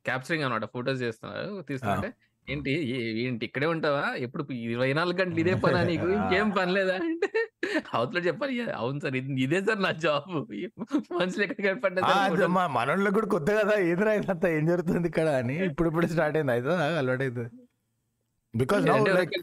capturing 0.08 0.46
అనమాట 0.46 0.66
ఫొటోస్ 0.76 1.02
చేస్తున్నారు 1.02 1.52
తీస్తుంటే. 1.70 2.10
ఏంటి? 2.48 2.72
ఏ- 2.96 3.14
ఏంటి? 3.22 3.44
ఇక్కడే 3.46 3.68
ఉంటావా? 3.68 4.04
ఎప్పుడు 4.26 4.44
ఇరవై 4.66 4.90
నాలుగు 4.94 5.18
గంటలు 5.22 5.40
ఇదే 5.40 5.54
పనా 5.64 5.80
నీకు? 5.84 6.08
ఇంకేం 6.18 6.50
పని 6.58 6.72
లేదా? 6.74 6.96
అంటే 7.02 7.30
అవతల 7.94 8.20
చెప్పాలి. 8.26 8.54
"Yeah, 8.60 8.72
అవును 8.80 9.00
సార్ 9.00 9.16
ఇది 9.44 9.60
సార్ 9.68 9.80
నా 9.82 9.92
జాబ్. 10.04 10.28
మనుషులు 11.16 11.44
ఎక్కడ 11.46 11.64
కనపడ్డా 11.68 12.48
మా 12.56 12.64
మనోళ్ళకి 12.76 13.16
కూడా 13.16 13.28
కొత్త 13.28 13.50
కదా 13.60 13.76
ఏదిరా 13.90 14.12
ఇదంతా 14.20 14.50
ఏం 14.58 14.66
జరుగుతుంది 14.66 15.08
ఇక్కడ 15.12 15.28
అని. 15.42 15.56
ఇప్పుడు 15.72 15.88
ఇప్పుడు 15.90 16.08
స్టార్ట్ 16.08 16.38
అయింది. 16.38 16.54
అయితే 16.54 16.76
అలవాటు 16.98 17.24
అవుతుంది 17.24 17.52
బికాస్ 18.54 18.84
లైక్ 19.16 19.34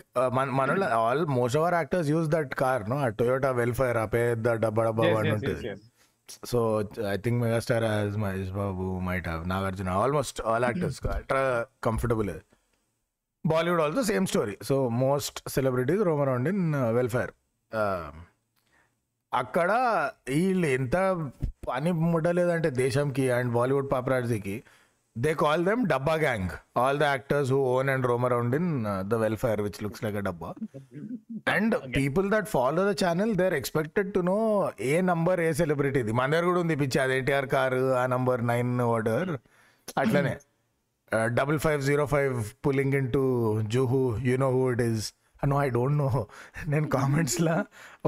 మన 0.61 0.69
all 0.99 1.25
most 1.33 1.57
of 1.57 1.63
our 1.63 1.75
actors 1.75 2.11
use 2.11 2.29
that 2.31 2.55
car 2.55 2.85
no 2.91 2.97
ఆ 2.99 3.09
టొయోటా 3.19 3.51
వెల్ఫేర్ 3.59 3.99
ఆ 3.99 4.07
పెద్ద 4.15 4.55
డబ్బా 4.63 4.85
డబ్బా 4.85 5.07
yes, 5.09 5.33
ఉంటుంది. 5.35 5.73
So 6.45 6.59
I 7.11 7.17
think 7.17 7.39
megastar 7.43 7.85
Mahesh 8.19 8.53
Babu 8.53 8.85
might 9.01 9.29
have 9.29 9.43
Nagarjuna 9.49 9.91
almost 9.99 10.41
all 10.45 10.65
actors 10.65 11.01
అట్లా 11.17 11.43
comfortable 11.85 12.33
Bollywood 13.45 13.81
also 13.81 14.03
same 14.03 14.27
story 14.27 14.55
so 14.63 14.77
most 15.05 15.49
celebrities 15.49 16.03
roam 16.03 16.21
around 16.21 16.49
in 16.49 16.65
Vellfire 16.99 17.33
అక్కడ 19.33 19.71
వీళ్ళు 20.29 20.67
ఎంత 20.77 20.97
పని 21.69 21.91
ముట్టలేదంటే 22.05 22.71
దేశంకి 22.85 23.25
and 23.31 23.51
Bollywood 23.53 23.91
పాపరాజీకి 23.91 24.57
they 25.17 25.35
call 25.35 25.63
them 25.65 25.83
dabba 25.87 26.15
gang 26.15 26.53
all 26.77 26.99
the 26.99 27.03
actors 27.03 27.51
who 27.53 27.59
own 27.73 27.89
and 27.91 28.07
roam 28.07 28.25
around 28.25 28.55
in 28.55 28.69
the 29.09 29.15
Vellfire 29.15 29.61
which 29.61 29.81
looks 29.83 30.05
like 30.05 30.17
a 30.17 30.25
dabba. 30.29 30.51
And 31.47 31.75
people 31.97 32.31
that 32.31 32.49
follow 32.49 32.85
the 32.91 32.95
channel 33.05 33.33
they 33.35 33.47
are 33.47 33.55
expected 33.55 34.11
to 34.15 34.21
know 34.31 34.39
a 34.93 35.01
number 35.11 35.41
ఏ 35.41 35.53
సెలబ్రిటీది 35.53 36.13
మన 36.13 36.31
దగ్గర 36.31 36.45
కూడా 36.45 36.61
ఉంది 36.61 36.77
పిచ్చి 36.83 37.01
అది 37.01 37.15
NTR 37.19 37.49
car 37.57 37.83
ఆ 37.95 38.07
number 38.07 38.43
nine 38.47 38.73
order 38.89 39.31
అట్లనే. 39.97 40.35
Double 41.39 41.59
five 41.59 41.83
zero 41.83 42.07
five 42.07 42.37
pulling 42.67 42.95
in 42.95 43.13
to 43.13 43.25
Juhu 43.75 44.03
you 44.29 44.37
know 44.37 44.51
who 44.51 44.63
it 44.73 44.83
is 44.83 45.09
no 45.51 45.57
I 45.63 45.69
don't 45.69 45.99
know 45.99 46.09
నేను 46.69 46.89
కామెంట్స్లో 46.89 47.55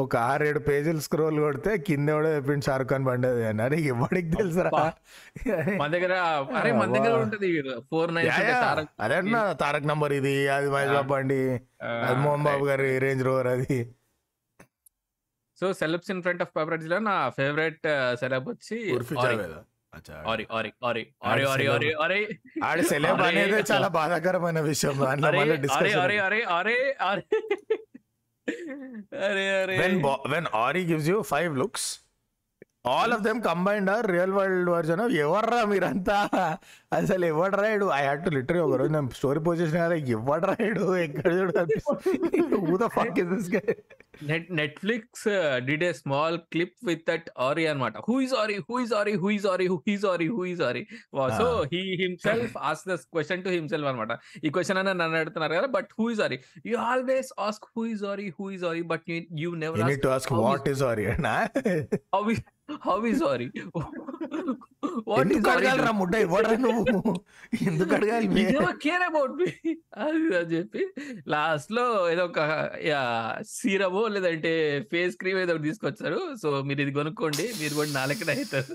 ఒక 0.03 0.17
ఆరేడు 0.17 0.59
పేజీలు 0.59 1.01
స్క్రోల్ 1.01 1.41
కొడితే 1.41 1.79
కింద 1.79 2.09
కూడా 2.09 2.29
చెప్పింది 2.37 2.65
షారుఖ్ 2.67 2.91
ఖాన్ 2.91 3.05
బండేది 3.05 3.45
అని. 3.47 3.63
అరే 3.63 3.79
ఎవరికి 3.95 4.31
తెలుసురా? 4.37 4.71
మన 5.81 5.89
దగ్గర 5.97 6.13
అరే 6.59 6.73
మన 6.73 6.87
దగ్గర. 6.97 7.13
ఉంటది 7.25 7.49
ఫోర్ 7.91 8.15
నైన్. 8.15 8.31
అదే 9.01 9.15
అన్న 9.15 9.53
తారక్ 9.53 9.89
నంబర్ 9.93 10.13
ఇది 10.13 10.49
అది 10.49 10.71
మహేష్ 10.71 10.95
బాబు 10.99 11.11
బండి 11.15 11.41
అది 12.09 12.19
మోహన్ 12.27 12.47
బాబు 12.49 12.65
గారి 12.71 12.91
రేంజ్ 13.07 13.25
రోవర్ 13.29 13.47
అది. 13.47 13.79
So 15.61 15.67
celebs 15.81 16.11
in 16.11 16.23
front 16.23 16.43
of 16.43 16.53
paparazzi 16.57 16.89
లో 16.95 16.99
నా 16.99 17.17
ఫేవరెట్ 17.41 17.87
సెలబ్ 18.21 18.49
వచ్చి 18.53 18.79
ఉర్ఫీ 19.95 20.11
ఆరి. 20.11 20.11
జావేదా? 20.11 20.21
అచ్చా. 20.21 20.31
ఆరి 20.33 20.45
ఆరి 20.53 20.71
ఆరి 20.85 21.03
ఆరి 21.25 21.45
ఆరి 21.47 21.67
ఆరి 21.75 21.91
ఆరి 22.05 22.21
ఆడి 22.69 22.85
సెలబ్ 22.85 23.21
అరే. 23.21 23.29
అనేది 23.33 23.59
చాలా 23.73 23.89
బాధాకరమైన 23.97 24.61
విషయం 24.69 24.95
దాంట్లో 25.01 25.29
అరే 25.29 25.39
మళ్ళీ 25.41 25.55
అరే 25.55 25.63
discussion 25.67 26.01
అరే 26.05 26.17
అరే 26.21 26.41
అరే 26.53 26.77
అరే 27.03 27.23
అరే 29.25 29.45
అరే 29.59 29.77
when 29.79 29.95
Bo- 30.01 30.23
when 30.33 30.47
Ori 30.59 30.83
gives 30.85 31.07
you 31.09 31.19
five 31.25 31.53
looks, 31.55 31.85
all 32.87 33.11
of 33.13 33.23
them 33.23 33.39
combined 33.43 33.89
are 33.89 34.03
real 34.09 34.33
world 34.33 34.69
version 34.69 34.99
of 35.01 35.11
ఎవర్రా 35.21 35.61
మీరంతా 35.65 36.19
అసలు 36.95 37.25
ఎవడు 37.29 37.57
రాయుడు 37.61 37.87
ఐ 37.93 38.03
హ్యాడ్ 38.03 38.23
టు 38.25 38.31
లిటరీ 38.35 38.59
ఒక 38.61 38.77
రోజు 38.81 38.93
నేను 38.93 39.11
స్టోరీ 39.19 39.41
పోస్ట్ 39.45 39.63
చేసిన 39.63 39.79
కదా 39.85 39.97
ఎవడు 40.15 40.47
రాయుడు 40.51 40.85
ఎక్కడ 41.03 41.31
చూడు 41.35 41.53
is 43.23 43.31
this 43.33 43.49
net 44.25 44.49
Netflix 44.59 45.25
did 45.67 45.85
a 45.85 45.93
small 46.01 46.37
clip 46.53 46.77
with 46.89 47.03
that 47.09 47.27
Orry 47.47 47.65
అనమాట 47.71 48.03
who 48.07 48.17
is 48.21 48.35
Orry 48.41 48.57
who 48.69 48.77
is 48.81 48.93
Orry 48.95 49.15
who 49.17 49.31
is 49.33 49.47
Orry 49.53 49.67
who 49.69 49.79
is 49.95 50.05
Orry 50.11 50.29
who 50.33 50.45
is 50.47 50.63
Orry 50.69 50.83
so. 51.39 51.47
He 51.73 51.83
himself 52.03 52.55
as 52.71 52.85
the 52.89 52.97
question 53.13 53.43
to 53.45 53.53
himself 53.57 53.89
అనమాట 53.93 54.13
ఈ 54.43 54.53
question 54.55 54.81
అని 54.83 54.95
నన్ను 54.95 55.19
అడుగుతున్నారు 55.21 55.57
కదా 55.59 55.71
but 55.77 55.91
who 55.99 56.07
is 56.15 56.23
Orry 56.23 56.39
you 56.67 56.77
always 56.87 57.33
ask 57.41 57.67
who 57.75 57.85
is 57.93 58.05
Orry 58.13 58.29
who 58.39 58.47
is 58.51 58.67
Orry 58.71 58.83
but 58.93 59.07
you 59.43 59.51
never 59.65 59.83
ask 60.15 60.33
what 60.45 60.69
is 60.75 60.85
Orry 60.85 61.07
how 62.15 62.25
is 62.31 62.43
how 62.87 62.99
is 63.09 63.25
Orry 63.27 63.49
what 65.09 65.31
is 65.35 65.47
Orry 65.51 65.67
ముడ్డ 65.99 66.15
ఇవ్వడరా 66.25 66.57
నువ్వు? 66.63 66.84
ఎందుకు 67.67 67.95
అడగాలి 67.95 68.27
care 68.85 69.03
about 69.09 69.33
me. 69.41 69.51
అది 70.05 70.23
అని 70.39 70.51
చెప్పి 70.55 70.83
లాస్ట్లో 71.29 71.85
ఏదో 72.13 72.25
ఒక 72.25 72.41
సీరమో 73.55 74.03
లేదంటే 74.09 74.53
ఫేస్ 74.93 75.17
క్రీమ్ 75.17 75.39
ఏదో 75.39 75.55
ఒకటి 75.55 75.69
తీసుకొచ్చారు. 75.69 76.21
సో 76.43 76.63
మీరు 76.63 76.81
ఇది 76.81 76.93
కొనుక్కోండి 76.93 77.47
మీరు 77.61 77.75
కూడా 77.75 77.91
నాలుగు 78.01 78.31
అవుతారు. 78.31 78.73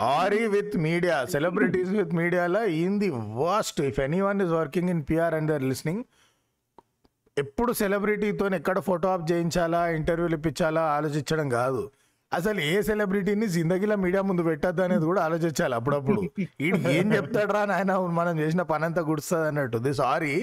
Orry 0.00 0.42
with 0.48 0.76
media 0.88 1.16
celebrities 1.24 1.90
with 1.90 2.12
మీడియాలో? 2.14 2.64
In 2.64 2.98
the 3.00 3.10
worst 3.44 3.80
if 3.80 4.00
anyone 4.20 4.42
is 4.42 4.52
working 4.60 4.88
in 4.88 5.02
PR 5.10 5.34
and 5.34 5.50
their 5.52 5.64
listening 5.72 6.04
ఎప్పుడు 7.42 7.72
సెలబ్రిటీతో 7.72 8.46
ఎక్కడ 8.58 8.78
ఫోటో 8.78 9.08
ఆప్ 9.08 9.24
చేయించాలా 9.32 9.80
ఇంటర్వ్యూలు 9.98 10.34
ఇప్పించాలా 10.36 10.82
ఆలోచించడం 10.96 11.48
కాదు. 11.48 11.90
అసలు 12.32 12.60
ఏ 12.70 12.74
సెలబ్రిటీని 12.88 13.46
జిందగీలో 13.54 13.96
మీడియా 14.04 14.22
ముందు 14.28 14.42
పెట్టద్దు 14.48 14.82
అనేది 14.86 15.04
కూడా 15.10 15.20
ఆలోచించాలి 15.26 15.74
అప్పుడప్పుడు. 15.78 16.20
ఈడు 16.66 16.78
ఏం 16.98 17.06
చెప్తాడు 17.16 17.52
రా 17.56 17.62
నాయన? 17.70 17.94
మనం 18.20 18.34
చేసిన 18.42 18.62
పని 18.70 18.84
అంతా 18.88 19.02
గుడుస్తుంది 19.10 19.46
అన్నట్టు 19.50 19.78
this 19.86 20.00
Orry 20.12 20.34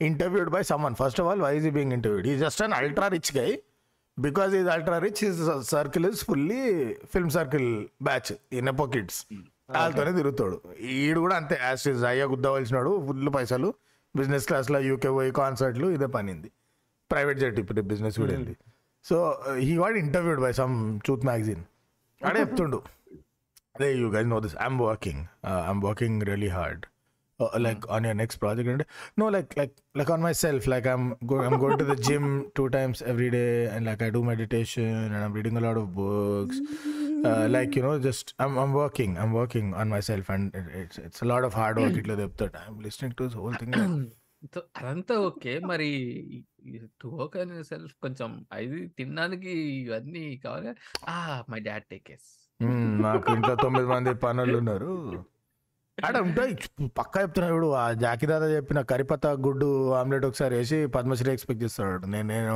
interviewed 0.00 0.50
by 0.54 0.62
someone 0.70 0.96
first 1.02 1.20
of 1.22 1.28
all 1.30 1.42
why's 1.46 1.68
being 1.76 1.94
interviewed 1.98 2.26
ఈ 2.32 2.34
just 2.44 2.62
an 2.66 2.74
ultra 2.80 3.08
rich 3.14 3.32
guy 3.38 3.50
because 4.16 4.52
is 4.60 4.68
ultra 4.74 4.96
rich 5.06 5.22
his 5.26 5.40
circle 5.74 6.06
is 6.10 6.22
fully 6.30 6.62
film 7.12 7.32
circle 7.38 7.68
batch 8.08 8.32
nepo 8.68 8.86
kids 8.94 9.20
వాళ్ళతోనే 9.76 10.12
తిరుగుతాడు. 10.18 10.56
ఈడు 11.04 11.20
కూడా 11.24 11.36
అంతే 11.40 11.56
యాజ్ 11.68 11.84
ఇస్ 11.92 12.04
అయ్యా 12.10 12.24
గుద్దవలసినాడు 12.32 12.90
full 13.06 13.30
పైసలు. 13.36 13.68
Business 14.14 14.46
క్లాస్లో 14.48 14.78
యూకే 14.88 15.10
పోయి 15.16 15.30
కాన్సర్ట్లు 15.42 15.86
ఇదే 15.96 16.08
పనింది. 16.16 16.50
ప్రైవేట్ 17.10 17.38
జెట్ 17.42 17.58
ఇప్పుడు 17.62 17.80
బిజినెస్ 17.92 18.16
కూడా 18.22 18.32
వెళ్ళి 18.36 18.54
so 19.04 19.16
he 19.66 19.74
what 19.78 19.98
interviewed 20.04 20.40
by 20.40 20.52
some 20.62 20.74
చూత్ 21.08 21.24
magazine 21.30 21.62
ఆడే 22.20 22.40
చెప్తుండు 22.40 22.78
అదే 23.76 23.90
you 24.00 24.08
guys 24.14 24.28
know 24.28 24.40
this 24.46 24.56
I'm 24.66 24.80
working 24.86 25.22
I'm 25.70 25.82
working 25.86 26.18
really 26.28 26.50
hard 26.56 26.82
like 27.66 27.82
on 27.94 28.04
your 28.08 28.16
next 28.20 28.38
project 28.40 28.70
అంటే 28.72 28.84
no 29.18 29.26
like 29.36 29.52
like 29.60 29.72
like 29.98 30.10
on 30.10 30.22
myself 30.42 30.66
like 30.72 30.86
I'm 30.92 31.06
I'm 31.46 31.58
going 31.62 31.80
to 31.82 31.86
the 31.92 31.96
gym 32.08 32.28
two 32.56 32.64
times 32.76 33.00
every 33.12 33.30
day 33.36 33.44
and 33.72 33.86
like 33.86 34.02
I 34.02 34.10
do 34.10 34.22
meditation 34.22 34.94
and 35.06 35.24
I'm 35.24 35.36
reading 35.38 35.58
a 35.58 35.64
lot 35.66 35.80
of 35.82 35.90
books 35.98 36.60
like 37.56 37.72
you 37.78 37.84
know 37.88 37.94
just 38.08 38.30
I'm 38.42 38.56
I'm 38.58 38.74
working 38.82 39.16
I'm 39.24 39.34
working 39.40 39.70
on 39.74 39.90
myself 40.10 40.30
and 40.30 40.48
it's 40.82 41.00
it's 41.06 41.24
lot 41.32 41.46
of 41.50 41.56
hard 41.60 41.80
work 41.80 41.98
ఇట్లా 42.02 42.16
చెప్తాడు 42.22 42.54
I'm 42.64 42.80
listening 42.88 43.16
to 43.20 43.26
whole 43.36 43.56
thing 43.62 43.74
so 43.74 44.21
అదంతా 44.76 45.14
okay. 45.22 45.52
మరి 45.64 45.88
to 47.00 47.08
work 47.14 47.36
అని 47.38 47.64
self 47.64 47.94
కొంచెం 48.02 48.30
అది 48.52 48.80
తినడానికి 48.96 49.52
ఇవన్నీ 49.80 50.24
కావాలి 50.44 50.72
ఆ 51.08 51.18
మై 51.50 51.60
డాడ్ 51.66 51.86
టేక్ 51.90 52.06
కేస్ 52.06 52.28
నాకు 53.04 53.28
ఇంట్లో 53.34 53.54
తొమ్మిది 53.62 53.86
మంది 53.88 54.10
పనులు 54.24 54.56
ఉన్నారు. 54.58 54.92
ఆడ 55.98 56.16
ఉంటాయి. 56.26 56.52
పక్కా 56.96 57.18
చెప్తున్నా 57.22 57.48
ఇప్పుడు 57.48 57.68
ఆ 57.76 57.86
జాకి 58.02 58.26
దాదా 58.26 58.46
చెప్పిన 58.50 58.78
కరిపత్త 58.90 59.26
గుడ్డు 59.44 59.68
ఆమ్లెట్ 59.94 60.26
ఒకసారి 60.28 60.54
వేసి 60.54 60.78
పద్మశ్రీ 60.94 61.30
ఎక్స్పెక్ట్ 61.32 61.62
చేస్తాడు 61.64 62.06
నేను 62.06 62.28
నేను. 62.28 62.54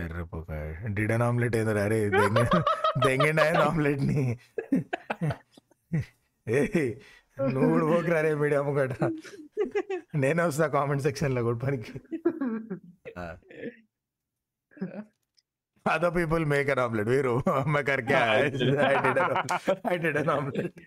ఎర్రపొక 0.00 0.50
డిడన్ 0.96 1.22
ఆమ్లెట్ 1.22 1.56
ఏదో 1.56 1.74
అరే 1.78 2.00
దెంగండి 3.04 3.42
ఆయన 3.42 3.58
ఆమ్లెట్ని 3.62 4.20
నువ్వు 7.53 7.69
కూడా 7.71 7.85
పోకురా 7.91 8.19
రే 8.25 8.31
మీడియా 8.41 8.61
ముగట 8.67 8.93
నేనే 10.15 10.43
వస్తా 10.49 10.67
కామెంట్ 10.75 11.05
సెక్షన్ 11.07 11.35
లో 11.37 11.43
కూడా 11.47 11.59
పనికి 11.65 11.93
other 15.85 16.13
people 16.15 16.43
make 16.53 16.69
an 16.73 16.81
omelette 16.85 17.09
వీరు 17.13 17.33
मैं 17.73 17.83
करके 17.89 18.15
आया 18.19 18.35
I 19.91 19.97
did 19.97 20.17
an 20.21 20.31
omelette 20.35 20.77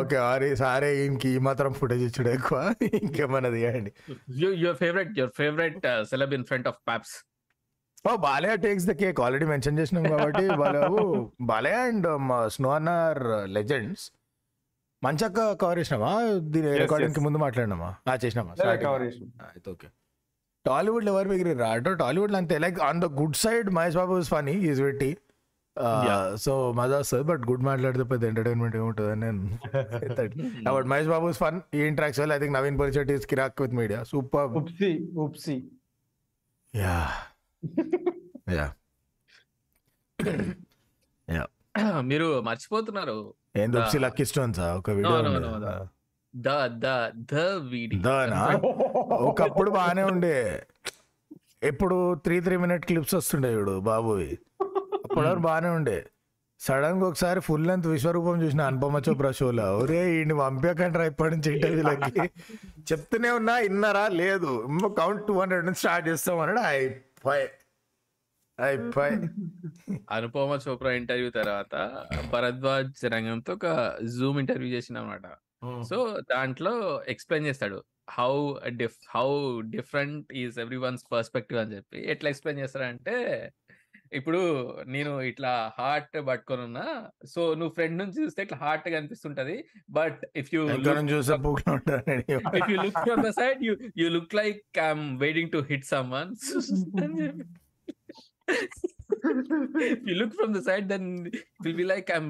okay 0.00 0.16
sorry 0.18 0.48
సారే 0.60 0.90
ఇంక 1.06 1.24
ఈ 1.26 1.38
మాత్రం 1.48 1.72
ఫుటేజ్ 1.80 2.04
ఇచ్చుడు 2.06 2.30
ఎక్కువ 2.36 2.58
ఇంకేమన్నా 3.00 3.50
తీయండి 3.56 3.92
Your 4.42 4.52
your 4.62 4.74
favorite 4.74 5.12
your 5.20 5.30
favorite 5.40 5.80
uh, 5.84 6.00
celeb 6.12 6.32
in 6.38 6.44
front 6.50 6.66
of 6.66 6.76
Paps. 6.90 7.12
Oh 7.12 7.33
Balayya 8.23 8.55
takes 8.63 8.87
the 8.89 8.93
cake 9.01 9.19
already 9.25 9.47
mention 9.51 9.77
చేసినాం 9.79 10.03
కాబట్టి 10.11 10.43
బాలయ్య 10.61 10.87
బాలయ్య 11.51 11.81
అండ్ 11.87 12.07
స్నో 12.55 12.71
అన్నర్ 12.77 13.21
లెజెండ్స్ 13.57 14.05
మంచక్క 15.01 15.39
కవర్ 15.61 15.79
చేసినామా 15.81 16.11
దీని 16.53 16.67
రికార్డింగ్కి. 16.83 17.21
ముందు 17.25 17.39
మాట్లాడినామా? 17.43 17.89
ఆ 18.07 18.15
చేసినామా. 18.23 18.53
అయితే 19.49 19.67
ఓకే 19.73 19.87
టాలీవుడ్లో 20.65 21.09
ఎవరు 21.13 21.29
మిగిలి 21.31 21.51
రాడో 21.59 21.91
టాలీవుడ్లో 22.01 22.37
అంతే. 22.41 22.55
Like 22.63 22.77
on 22.87 23.01
the 23.03 23.09
good 23.19 23.37
side 23.43 23.67
Mahesh 23.77 23.97
Babu 24.01 24.15
is 24.23 24.31
funny 24.35 24.55
is 24.69 24.81
వెట్టి 24.87 25.11
సో 26.43 26.51
మజా 26.77 26.97
వస్తుంది 27.01 27.23
బట్ 27.29 27.41
గుడ్ 27.49 27.63
మాట్లాడితే 27.67 28.03
పెద్ద 28.11 28.23
ఎంటర్టైన్మెంట్ 28.29 28.75
ఏముంటుంది 28.81 29.09
అని 29.15 29.21
నేను 29.25 29.41
but 30.77 30.87
Mahesh 30.91 31.09
Babu 31.13 31.27
is 31.33 31.39
fun 31.43 31.57
ఈ 31.77 31.81
interactions 31.89 32.21
I 32.27 32.39
think 32.43 32.55
Naveen 32.57 32.77
Polishetty 32.81 33.11
is 33.15 33.25
Kirik 33.33 33.61
with 33.63 33.75
media 33.81 33.99
super 34.11 34.49
oopsie 34.61 34.91
oopsie 35.25 35.57
yeah 36.73 36.97
yeah 38.57 38.67
మీరు 42.03 42.41
మర్చిపోతున్నారు. 42.41 43.15
ఏం 43.57 43.73
దొప్సి 43.73 43.97
లక్కీ 43.99 44.25
స్టోన్స్ 44.25 44.59
ఒక 44.59 44.89
వీడియో. 44.89 45.17
ద 46.33 46.49
ద 46.83 46.87
ద 47.31 47.35
వీడి. 47.71 47.97
దానా 47.97 48.41
ఒకప్పుడు 49.27 49.69
బాగానే 49.69 50.03
ఉండే. 50.03 50.37
ఎప్పుడు 51.63 52.13
త్రీ 52.15 52.41
త్రీ 52.41 52.57
మినిట్ 52.57 52.85
క్లిప్స్ 52.85 53.15
వస్తుండే 53.15 53.49
చూడు 53.53 53.79
బాబువి. 53.79 54.31
అప్పుడు 55.05 55.39
బాగానే 55.39 55.69
ఉండే. 55.69 55.97
సడన్గా 56.61 57.07
ఒకసారి 57.07 57.39
ఫుల్ 57.39 57.67
లెంత్ 57.67 57.87
విశ్వరూపం 57.87 58.43
చూసిన 58.43 58.61
అనుపమ 58.61 58.97
చోప్రా 59.07 59.31
షోలో 59.31 59.65
ఒరే 59.77 60.01
ఈయన 60.13 60.33
పంపించకండి 60.33 61.05
ఇప్పటి 61.05 61.31
నుంచి 61.35 61.49
ఇంటర్వ్యూలకి 61.53 62.25
చెప్తూనే 62.91 63.29
ఉన్నా 63.29 63.59
ఇన్నారా? 63.59 64.07
లేదు. 64.21 64.51
కౌంట్ 64.97 65.27
టూ 65.27 65.33
హండ్రెడ్ 65.39 65.65
నుంచి 65.65 65.77
స్టార్ట్ 65.77 66.07
చేస్తాం 66.07 66.39
అన్నాడు. 66.39 67.04
అయిపోయి 67.25 67.47
అయిపోయి 68.59 69.15
అనుపమ 70.09 70.57
చోప్రా 70.65 70.91
ఇంటర్వ్యూ 70.91 71.29
తర్వాత 71.31 71.73
భరద్వాజ్ 72.31 73.01
రంగంతో 73.13 73.53
ఒక 73.53 73.67
జూమ్ 74.15 74.39
ఇంటర్వ్యూ 74.39 74.69
చేసిన 74.75 74.97
అనమాట 74.97 75.25
సో 75.89 75.97
దాంట్లో 76.31 76.73
ఎక్స్ప్లెయిన్ 77.07 77.47
చేస్తాడు 77.47 77.79
how 78.09 78.31
diff 78.81 78.97
how 79.09 79.27
different 79.69 80.27
is 80.41 80.57
everyone's 80.77 81.03
perspective 81.11 81.59
అని 81.61 81.73
చెప్పి. 81.75 81.99
ఎట్లా 82.13 82.29
ఎక్స్ప్లెయిన్ 82.29 82.61
చేస్తాడంటే 82.63 83.15
ఇప్పుడు 84.13 84.39
నేను 84.85 85.21
ఇట్లా 85.21 85.71
హార్ట్ 85.77 86.27
పట్టుకొని 86.27 86.61
ఉన్నా 86.61 87.11
సో 87.25 87.53
నువ్వు 87.53 87.73
ఫ్రెండ్ 87.73 87.97
నుంచి 87.97 88.23
చూస్తే 88.23 88.43
ఇట్లా 88.43 88.57
heart 88.57 88.89
కనిపిస్తుంటది. 88.89 89.65
But 89.89 90.25
if 90.35 90.53
you 90.53 90.61
if 92.59 92.69
you 92.69 92.77
look 92.77 92.97
from 93.07 93.21
the 93.21 93.33
side, 93.33 93.61
you 93.61 93.77
you 93.95 94.09
look 94.09 94.33
like 94.33 94.63
I'm 94.77 95.17
if 99.09 99.99
you 100.03 100.15
look 100.15 100.33
from 100.33 100.53
the 100.53 100.61
side, 100.61 100.85
then 100.89 101.03
will 101.59 101.73
be 101.73 101.85
like 101.85 102.09
I'm 102.09 102.27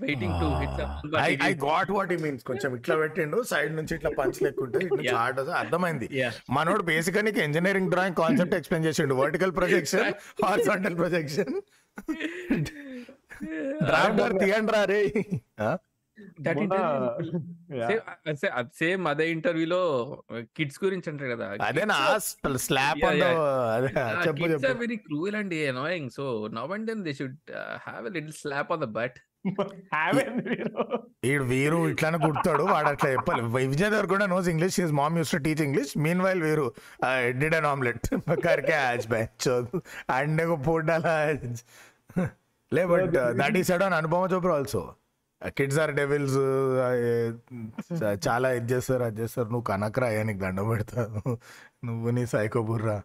waiting 0.00 0.32
to 0.32 0.46
hit 0.60 0.72
someone. 0.78 1.14
It 1.26 1.42
I 1.42 1.50
is- 1.50 1.58
got 1.64 1.90
what 1.90 2.12
ఈ 2.12 2.16
means 2.16 2.44
కొంచెం 2.44 2.70
ఇట్లా 2.76 2.96
పెట్టిండు 2.96 3.38
side 3.52 3.72
నుంచి 3.76 3.94
ఇట్లా 3.94 4.10
punch 4.18 4.42
లెక్కుంటే 4.42 4.80
ఇటు 4.84 4.94
నుంచి 4.94 5.10
Yeah. 5.10 5.20
Hard 5.20 5.40
అర్థమైంది. 5.60 6.08
మనోడు 6.50 6.82
బేసిక్గా 6.82 7.22
నీకు 7.28 7.42
ఇంజనీరింగ్ 7.48 7.90
డ్రాయింగ్ 7.90 8.16
కాన్సెప్ట్ 8.16 8.54
ఎక్స్ప్లెయిన్ 8.54 8.86
చేసిండు. 8.88 9.16
Vertical 9.22 9.54
projection 9.60 10.08
horizontal 10.44 10.98
projection 10.98 11.52
drafter 13.86 14.34
తీయండి 14.42 14.72
రా. 14.72 14.84
రే 14.84 15.00
that 16.44 16.56
మొన్న- 16.56 16.78
interview. 16.78 17.40
Yeah. 17.70 17.88
Same- 17.90 18.36
same- 18.36 18.70
same 18.72 19.08
అదే 19.08 19.30
ఇంటర్వ్యూలో 19.30 19.80
కిడ్స్ 20.56 20.84
గురించి 20.84 21.10
అంటారు 21.10 21.30
కదా 21.30 21.48
అదేనా 21.60 21.96
slap 22.58 23.02
kids 24.34 24.66
are 24.66 24.78
very 24.78 24.96
cruel 24.96 25.36
and 25.36 25.54
annoying. 25.72 26.10
So 26.10 26.24
now 26.52 26.66
and 26.68 26.86
then 26.86 27.04
they 27.04 27.12
should 27.12 27.36
have 27.86 28.06
a 28.06 28.10
little 28.10 28.32
slap 28.32 28.72
on 28.72 28.80
the 28.80 28.84
butt 28.84 29.18
Have 29.94 30.18
it, 30.18 30.28
మీరు. 30.48 30.68
ఈడు 31.24 31.44
వీరు 31.44 31.88
ఇట్లానే 31.88 32.18
కుడతాడు 32.18 32.62
వాడు 32.62 32.88
అట్లా 32.88 33.10
చెప్పాలి. 33.10 33.42
విజయ్ 33.68 33.90
దేవర్ 33.90 34.06
కూడా 34.06 34.26
knows 34.26 34.48
English 34.48 34.80
his 34.80 34.92
mom 34.92 35.18
used 35.18 35.32
to 35.32 35.36
teach 35.36 35.62
English 35.62 35.98
meanwhile 36.20 36.42
వీరు 36.42 36.66
డిడ్ 37.38 37.54
అన్ 37.54 37.66
ఆమ్లెట్ 37.66 38.06
కరికే 38.44 38.72
యాజ్ 38.72 39.08
బ్యాచ్ 39.08 39.48
అండ్ 40.08 40.42
లే 42.72 42.84
but 42.86 43.10
that 43.10 43.56
is 43.56 43.72
on 43.72 43.94
Anupama 43.94 44.28
Chopra 44.32 44.54
also 44.54 44.82
kids 45.48 45.78
are 45.78 45.94
devils 45.94 46.38
చాలా 48.28 48.52
ఇది 48.52 48.72
చేస్తారు 48.72 49.02
అది 49.02 49.20
చేస్తారు. 49.20 49.46
నువ్వు 49.46 49.62
కనకరా 49.62 50.22
నీకు 50.22 50.38
దండం 50.38 50.68
పెడతాను. 50.68 51.38
నువ్వు 51.84 52.10
నీ 52.10 52.26
సైకో 52.26 52.62
బుర్రా. 52.62 53.02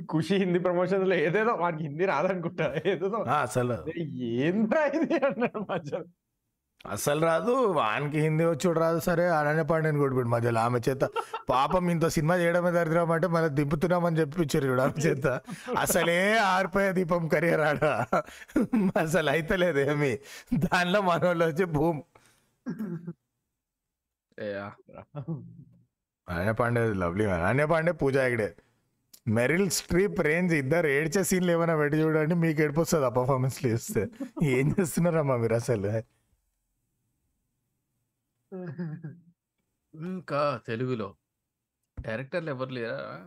ఖుషి 0.00 0.36
హిందీ 0.36 0.58
ప్రమోషన్లో 0.58 1.16
ఏదేదో 1.16 1.52
వాడికి 1.52 1.82
హిందీ 1.82 2.04
రాదనుకుంటా. 2.04 2.74
ఏదేదో 2.86 3.16
అసలు. 3.16 3.76
ఏంద్రా 4.18 4.84
ఇది 4.84 5.14
అన్నాడు 5.14 5.72
మధ్యలో 5.72 6.04
అసలు 6.86 7.20
రాదు 7.20 7.50
వానికి 7.50 8.18
హిందీ 8.20 8.44
వచ్చుడు 8.44 8.78
రాదు. 8.80 9.00
సరే 9.00 9.28
అననే 9.28 9.62
పాండేని 9.62 9.98
కొట్టిపోయాడు 9.98 10.28
మధ్యలో. 10.28 10.60
ఆమె 10.60 10.80
చేత 10.88 11.04
పాపం 11.50 11.90
ఇంత 11.90 12.06
సినిమా 12.06 12.36
చేయడమే 12.36 12.70
దరిద్రం 12.70 13.10
అంటే 13.10 13.26
మళ్ళీ 13.26 13.50
దింపుతున్నామని 13.50 14.18
చెప్పించారు 14.20 14.66
చూడు 14.66 14.82
ఆమె 14.82 15.02
చేత. 15.02 15.26
అసలే 15.78 16.38
ఆరిపోయే 16.38 16.92
దీపం 16.92 17.28
కెరియర్ 17.28 17.60
ఆడ. 17.60 17.84
అసలు 18.96 19.30
అయితలేదు 19.30 19.78
ఏమి. 19.78 20.18
దానిలో 20.54 21.00
మనోళ్ళు 21.00 21.44
వచ్చి 21.44 21.64
boom. 21.64 22.02
Ananya 26.28 26.52
Pandey 26.52 26.92
lovely 26.92 27.24
Ananya 27.24 27.66
Pandey 27.66 27.92
Pooja 27.92 28.16
Hegde 28.16 28.54
Meryl 29.28 29.70
Streep 29.70 30.20
range 30.20 30.54
ఇద్దరు 30.54 30.86
ఏడ్చే 30.86 31.24
సీన్లు 31.24 31.52
ఏమైనా 31.52 31.76
పెట్టి 31.76 31.96
చూడండి 31.98 32.34
మీకు 32.34 32.62
ఏడిపోతుంది 32.62 33.06
ఆ 33.06 33.08
పర్ఫార్మెన్స్ 33.08 33.66
చేస్తే. 33.66 34.08
ఏం 34.42 34.74
చేస్తున్నారమ్మా 34.80 35.36
మీరు 35.36 35.54
అసలు? 35.54 36.19
ఇంకా 39.94 40.60
తెలుగులో. 40.66 41.14
డైరెక్టర్లు 42.00 42.50
ఎవరు 42.50 42.70
లేరా. 42.70 43.20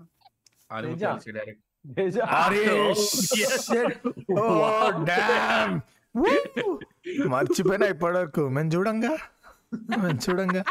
మర్చిపోయినా 7.27 7.85
ఇప్పటివరకు. 7.85 8.49
మేము 8.49 8.69
చూడంగా. 8.69 9.17
మేము 9.73 10.19
చూడంగా. 10.29 10.63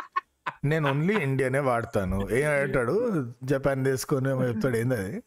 నేను 0.64 0.90
ఓన్లీ 0.90 1.14
ఇండియానే 1.14 1.58
వాడతాను. 1.58 2.28
ఏం 2.30 2.50
అంటాడు 2.50 3.26
జపాన్ 3.44 3.84
తీసుకొని 3.84 4.30
ఏమో 4.30 4.44
చెప్తాడు. 4.44 4.76
ఏంది 4.76 4.94
అది? 4.96 5.22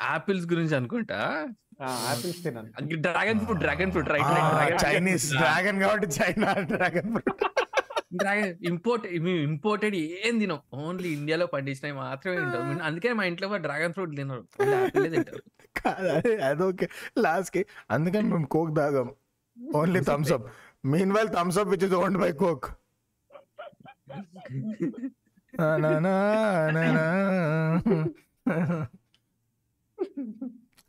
ఆపిల్స్ 0.00 0.52
గురించి 0.52 0.76
అనుకుంటా? 0.76 1.48
ఆ, 1.82 1.86
ఆపిల్స్ 1.86 2.42
తిన్నాను 2.42 2.70
dragon 2.94 3.40
fruit 3.40 3.58
dragon 3.58 3.92
fruit 3.92 4.08
right 4.08 4.84
Chinese 4.84 5.30
dragon 5.30 5.80
కాబట్టి 5.80 6.06
చైనా 6.06 6.52
డ్రాగన్ 6.52 7.14
డ్రాగన్ 7.14 7.57
ఇంపోర్ట్ 8.70 9.04
మేము 9.26 9.40
ఇంపోర్టెడ్ 9.50 9.96
ఏం 9.96 10.34
తినం. 10.38 10.60
ఓన్లీ 10.74 11.08
ఇండియాలో 11.18 11.46
పండించినవి 11.46 11.96
మాత్రమే 11.98 12.36
తింటాం. 12.36 12.80
అందుకే 12.88 13.12
మా 13.12 13.24
ఇంట్లో 13.24 13.48
డ్రాగన్ 13.66 13.92
ఫ్రూట్ 13.92 14.16
తినరు. 14.16 14.42
తింటారు. 15.14 15.42
అదొకే 16.50 16.88
లాస్ట్కి 17.18 17.62
అందుకని 17.90 18.28
మేము 18.32 18.46
coke 18.56 18.76
తాగాం. 18.76 19.08
Only 19.74 20.00
Thums 20.00 20.32
Up 20.32 20.46
meanwhile 21.12 21.28
Thums 21.28 21.58
Up 21.58 21.68
which 21.68 21.84
is 21.84 21.96
owned 22.02 22.20
by 22.24 22.32
coke 22.44 22.68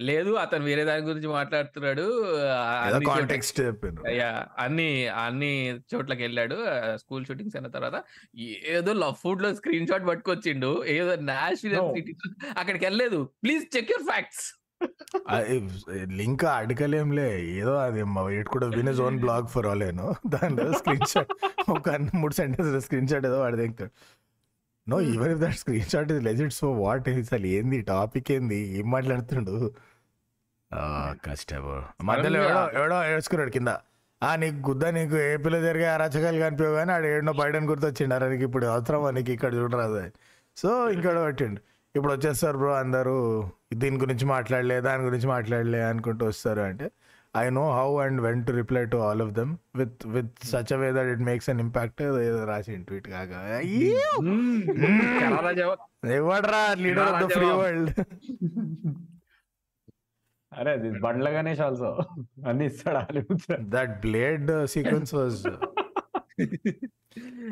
లేదు 0.00 0.30
అతను 0.30 0.64
వేరే 0.64 0.84
దాని 0.84 1.02
గురించి 1.02 1.28
మాట్లాడుతున్నాడు 1.28 2.04
అన్ని 2.84 3.06
అయ్యా 4.08 4.46
అన్ని 4.58 5.06
అన్ని 5.08 5.70
చోట్లకి 5.94 6.22
వెళ్ళాడు 6.22 6.56
స్కూల్ 6.96 7.26
షూటింగ్స్ 7.26 7.56
అయిన 7.56 7.68
తర్వాత 7.68 8.04
ఏదో 8.68 8.92
లవ్ 8.92 9.14
ఫుడ్లో 9.14 9.54
స్క్రీన్ 9.54 9.86
షాట్ 9.86 10.06
పట్టుకొచ్చిండు 10.08 10.84
ఏదో 10.86 11.14
నాషనల్. 11.14 11.94
సిటీ 11.94 12.14
అక్కడికి 12.56 12.84
వెళ్ళలేదు. 12.84 13.24
Please 13.42 13.76
check 13.76 13.90
your 13.90 14.02
facts. 14.02 14.57
Link 16.20 16.44
అడగలేంలే. 16.56 17.28
ఏదో 17.60 17.74
అది 17.86 18.00
ఇట్ 18.40 18.50
కూడా 18.54 18.66
win 18.76 18.90
is 18.92 19.00
own 19.06 19.18
blog 19.24 19.48
for 19.54 19.66
all 19.72 19.84
ఏనో 19.88 20.06
దాంట్లో 20.34 20.66
స్క్రీన్ 20.80 21.08
షాట్ 21.12 21.32
ఒక 21.76 21.86
మూడు 22.22 22.34
సెంటెన్స్ 22.40 22.72
స్క్రీన్ 22.86 23.08
షాట్ 23.12 23.26
ఏదో 23.30 23.38
వాడు 23.44 23.58
దిగుతాడు 23.62 23.92
no 24.86 24.98
even 25.12 25.32
if 25.34 25.40
that 25.44 25.58
screen 25.62 25.88
shot 25.92 26.10
is 26.14 26.22
legit 26.28 26.54
so 26.60 26.68
what 26.82 27.08
అసలు 27.14 27.48
ఏంది 27.56 27.78
టాపిక్ 27.92 28.30
ఏంది? 28.36 28.60
ఏం 28.78 28.86
మాట్లాడుతుండు? 28.96 29.54
కష్టం 31.26 31.64
మధ్యలో 32.08 32.38
ఎవడో 32.44 32.62
ఎవడో 32.78 32.96
ఏడ్చుకున్నాడు 33.12 33.52
కింద. 33.56 33.70
ఆ 34.22 34.30
నీకు 34.42 34.58
గుద్ద 34.68 34.84
నీకు 34.96 35.16
ఏ 35.26 35.32
పిల్ల 35.44 35.56
జరిగే 35.66 35.88
అరాచకాలు 35.94 36.38
కనిపించవు 36.44 36.76
కానీ 36.78 36.92
ఆడ 36.96 37.04
ఏడో 37.14 37.32
బయటని 37.42 37.68
గుర్తొచ్చిండు. 37.72 38.14
అరే 38.16 38.26
నీకు 38.32 38.44
ఇప్పుడు 38.48 38.66
అవసరమా 38.74 39.10
నీకు 39.18 39.30
ఇక్కడ 39.36 39.52
చూడరాదు 39.60 40.00
సో 40.56 40.68
ఇంకోడ 40.96 41.18
పట్టిండు. 41.26 41.60
ఇప్పుడు 41.94 42.12
వచ్చేస్తారు 42.12 42.58
బ్రో 42.58 42.72
అందరూ 42.74 43.16
దీని 43.74 43.96
గురించి 43.96 44.26
మాట్లాడలే 44.26 44.78
దాని 44.80 45.02
గురించి 45.04 45.26
మాట్లాడలే 45.26 45.80
అనుకుంటూ 45.82 46.24
వస్తారు 46.26 46.60
అంటే 46.60 46.86
I 47.34 47.44
know 47.50 47.64
how 47.72 47.88
and 47.98 48.18
when 48.20 48.40
to 48.46 48.52
reply 48.52 48.82
to 48.84 48.98
all 48.98 49.22
of 49.22 49.32
them 49.32 49.52
with 49.76 50.06
with 50.06 50.32
such 50.44 50.72
way 50.80 50.88
that 50.92 51.10
it 51.10 51.22
makes 51.22 51.48
an 51.50 51.60
impact 51.60 52.02
ఏదో 52.02 52.40
రాసి 52.44 52.76
ట్వీట్ 52.88 53.08
ఎవడరా 56.16 56.62
leader 56.78 57.08
of 57.08 57.20
the 57.24 57.28
free 57.36 57.50
world 57.56 57.90
అరే 60.52 60.74
బండ్ల 61.00 61.28
గణేష్ 61.28 61.60
ఆల్సో 61.60 61.90
అన్ని 62.46 62.66
ఇస్తాడు 62.66 63.22
దట్ 63.76 63.94
బ్లేడ్ 64.00 64.50
సీక్వెన్స్ 64.66 65.12
వాజ్ 65.14 65.42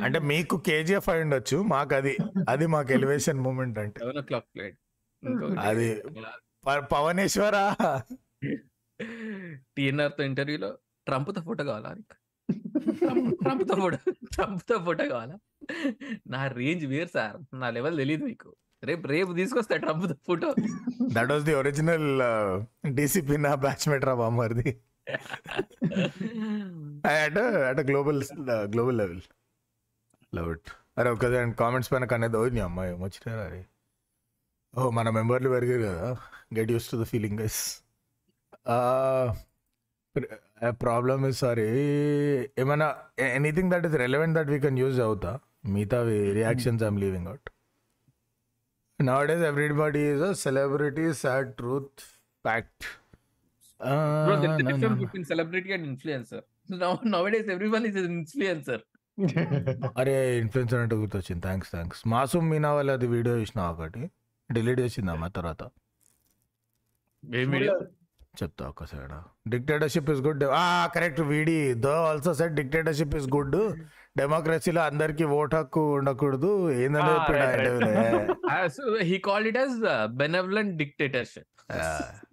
అంటే 0.02 0.18
మీకు 0.18 0.56
KGF 0.66 1.08
అయి 1.08 1.22
ఉండొచ్చు 1.22 1.62
మాకు 1.62 1.94
అది 1.94 2.16
అది 2.48 2.66
మాకు 2.66 2.92
ఎలివేషన్ 2.92 3.38
మూమెంట్ 3.38 3.78
అంటే. 3.78 4.00
సెవెన్ 4.00 4.18
ఓ 4.18 4.20
క్లాక్ 4.20 4.44
ప్లేట్ 4.54 4.78
అది 5.58 6.02
పవనేశ్వర? 6.92 7.74
టీఎన్ఆర్తో 9.76 10.24
ఇంటర్వ్యూలో 10.24 10.78
ట్రంప్తో 11.06 11.42
ఫోటో 11.42 11.64
కావాలా? 11.64 11.94
ట్రంప్- 13.30 13.68
తో 13.68 13.74
ఫోటో 13.74 13.98
ట్రంప్తో 14.10 14.78
ఫోటో 14.78 15.08
కావాలా? 15.08 15.38
నా 16.26 16.46
రేంజ్ 16.46 16.86
వేరు 16.86 17.08
సార్ 17.14 17.60
నా 17.60 17.70
లెవెల్ 17.70 17.96
తెలియదు 17.96 18.24
మీకు. 18.24 18.56
రేపు 18.84 19.06
రేపు 19.06 19.32
తీసుకొస్తా 19.32 19.76
ట్రంప్తో 19.76 20.14
photo 20.26 20.54
that 21.12 21.32
was 21.32 21.44
the 21.44 21.54
original 21.54 22.20
DCP 22.94 23.36
నా 23.36 23.54
బ్యాచ్మేట్ 23.54 24.04
రా 24.04 24.14
బామ్మర్ది. 24.14 24.80
At 27.06 27.38
at 27.70 27.80
global 27.80 28.20
global 28.72 28.98
level 28.98 29.22
love 30.34 30.50
it 30.52 30.70
అరే 30.98 31.10
ఒక 31.10 31.26
కామెంట్స్ 31.58 31.92
పైన 31.92 32.04
కనేది 32.04 32.36
ఓ 32.36 32.48
నీ 32.48 32.60
అమ్మాయి 32.60 32.92
ఏమొచ్చినారా 32.92 33.42
అరే 33.42 33.66
ఓ 34.78 34.90
మన 34.90 35.10
మెంబర్లు 35.10 35.50
పెరిగారు 35.50 35.82
కదా 35.82 36.16
get 36.58 36.70
used 36.70 36.90
to 36.90 36.96
the 36.96 37.02
feeling 37.02 37.40
guys 37.40 37.60
problem 40.70 41.26
is 41.26 41.38
sorry 41.38 41.68
ఏమైనా 42.58 42.96
anything 43.18 43.70
that 43.70 43.86
is 43.86 43.94
relevant 43.94 44.36
that 44.38 44.48
we 44.48 44.60
can 44.60 44.78
use 44.78 45.00
అవుతా 45.00 45.38
మిగతా 45.66 46.02
reactions 46.32 46.82
I'm 46.82 46.98
leaving 46.98 47.26
out 47.26 47.50
Nowadays, 48.98 49.42
everybody 49.42 50.02
is 50.02 50.20
a 50.22 50.34
celebrity, 50.34 51.12
sad 51.12 51.58
truth, 51.58 52.20
fact. 52.44 52.86
Bro, 53.80 53.88
Uh, 53.88 54.40
there 54.40 54.50
is 54.50 54.58
a 54.58 54.62
no, 54.62 54.70
difference 54.70 54.96
no. 54.96 55.04
between 55.04 55.24
celebrity 55.24 55.72
and 55.72 55.84
influencer. 55.86 56.40
Now, 56.82 56.92
nowadays, 57.14 57.48
everyone 57.56 57.84
is 57.90 57.96
an 57.96 58.12
influencer. 58.16 58.78
అరే 59.98 60.38
influencer 60.38 60.80
అంటే 60.80 60.96
గుర్తొచ్చింది. 60.96 61.40
Thanks 61.40 61.70
thanks 61.70 62.08
Masoom 62.08 62.50
Meena 62.50 62.72
వాళ్ళది 62.72 63.06
video 63.06 63.38
చూసిన 63.38 63.60
ఒకటి 63.62 64.10
delete 64.52 64.80
చేసిందమ్మా 64.80 65.28
తర్వాత. 65.28 65.62
ఏం 67.34 67.50
video? 67.50 67.80
చెప్తా 68.42 68.68
ఒకసారి 68.68 69.50
డిక్టేటర్షిప్ 69.50 70.10
ఇస్ 70.10 70.20
గుడ్ 70.20 70.44
ఆ 70.44 70.86
కరెక్ట్ 70.86 71.20
వీడి. 71.20 71.74
Though 71.74 72.04
also 72.04 72.34
set 72.34 72.54
dictatorship 72.54 73.16
is 73.16 73.28
good 73.34 73.56
డెమోక్రసీలో 74.16 74.82
అందరికి 74.82 75.24
ఓట్ 75.24 75.54
హక్కు 75.54 75.94
ఉండకూడదు. 75.94 76.70
ఏందని 76.70 77.02
చెప్పాడు 77.02 77.38
right, 77.38 77.48
ఆయన 77.48 77.60
right. 77.60 77.84
వీళ్ళు. 77.84 78.36
Uh, 81.72 81.88
so 81.88 82.25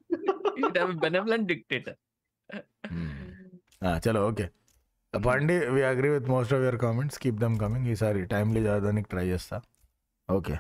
చలో 4.08 4.28
ఓకే. 4.28 4.50
బండి 5.18 5.58
we 5.70 5.84
agree 5.84 6.10
with 6.10 6.28
most 6.30 6.54
of 6.54 6.62
your 6.62 6.78
comments. 6.78 7.20
Keep 7.20 7.36
them 7.36 7.60
coming. 7.60 7.88
ఈసారి 7.88 8.26
టైమ్లీ 8.26 8.62
చదవడానికి 8.62 9.10
ట్రై 9.10 9.28
చేస్తా. 9.28 9.62
ఓకే. 10.32 10.58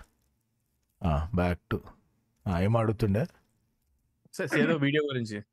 Back 1.35 1.59
to. 1.71 1.81
ఏం 2.59 2.77
అడుగుతుండే 2.77 3.25
ఏదో 4.59 4.75
వీడియో 4.75 5.03
గురించి. 5.03 5.43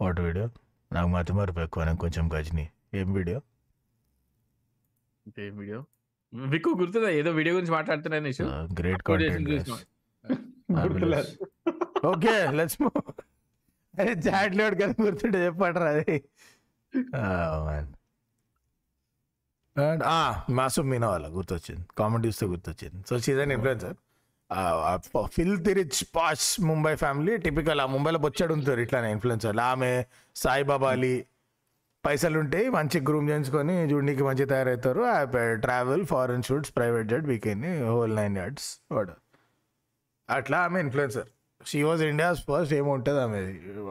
What 0.00 0.20
video? 0.20 0.48
నాకు 0.92 1.08
మతి 1.08 1.32
మరపు 1.32 1.60
ఎక్కువ 1.60 1.84
నాకు 1.84 1.98
కొంచెం 1.98 2.30
గజని. 2.34 2.70
ఏం 2.94 3.12
వీడియో? 3.12 3.40
ఏం 5.38 5.56
వీడియో? 5.58 5.84
మీకు 6.34 6.70
గుర్తుందా? 6.70 7.08
ఏదో 7.08 7.30
వీడియో 7.30 7.54
గురించి 7.54 7.72
మాట్లాడుతున్నాను 7.72 8.24
Nishu 8.24 8.42
great 8.80 9.02
content. 9.02 9.70
Okay 12.06 12.50
let's 12.50 12.78
అరే 13.98 14.12
చాట్ 14.12 14.56
లోడ్ 14.56 14.82
కదా 14.82 14.94
గుర్తుంటే 15.02 15.46
చెప్పట్రా 15.46 15.88
అది. 15.90 16.22
మాసూమ్ 20.52 20.90
మీనా 20.90 21.08
వాళ్ళ 21.08 21.26
గుర్తొచ్చింది. 21.28 21.84
కామెంట్ 21.98 22.26
చూస్తే 22.26 22.46
గుర్తొచ్చింది 22.46 23.04
so 23.10 23.18
season 23.18 23.52
influencer 23.52 23.96
fill 25.26 25.66
rich 25.66 26.04
posh 26.16 26.60
Mumbai 26.60 26.96
family 26.96 27.36
typical 27.36 27.80
ఆ 27.80 27.86
ముంబైలో 27.86 28.18
బొచ్చాడు 28.18 28.52
ఉంటారు 28.54 28.80
ఇట్లానే 28.80 29.10
ఇన్ఫ్లుయెన్సర్ 29.10 29.58
ఆమె 29.58 30.04
సాయిబాబా 30.36 30.90
అలీ 30.90 31.24
పైసలు 32.04 32.38
ఉంటాయి 32.38 32.68
మంచి 32.68 33.00
గ్రూమ్ 33.00 33.30
చేయించుకొని 33.30 33.88
జూడీకి 33.88 34.22
మంచి 34.22 34.44
తయారవుతారు 34.44 35.02
travel 35.60 36.06
foreign 36.06 36.42
shoots 36.42 36.76
private 36.76 37.08
jet 37.08 37.24
weekend 37.24 37.84
whole 37.86 38.16
nine 38.16 38.36
yards 38.38 38.68
వాడు. 38.92 39.12
అట్లా 40.30 40.58
ఆమె 40.58 40.80
influencer 40.80 41.28
she 41.60 41.80
was 41.82 42.02
India's 42.02 42.40
first 42.46 42.74
ఏముంటుంది 42.74 43.20
ఆమె 43.20 43.40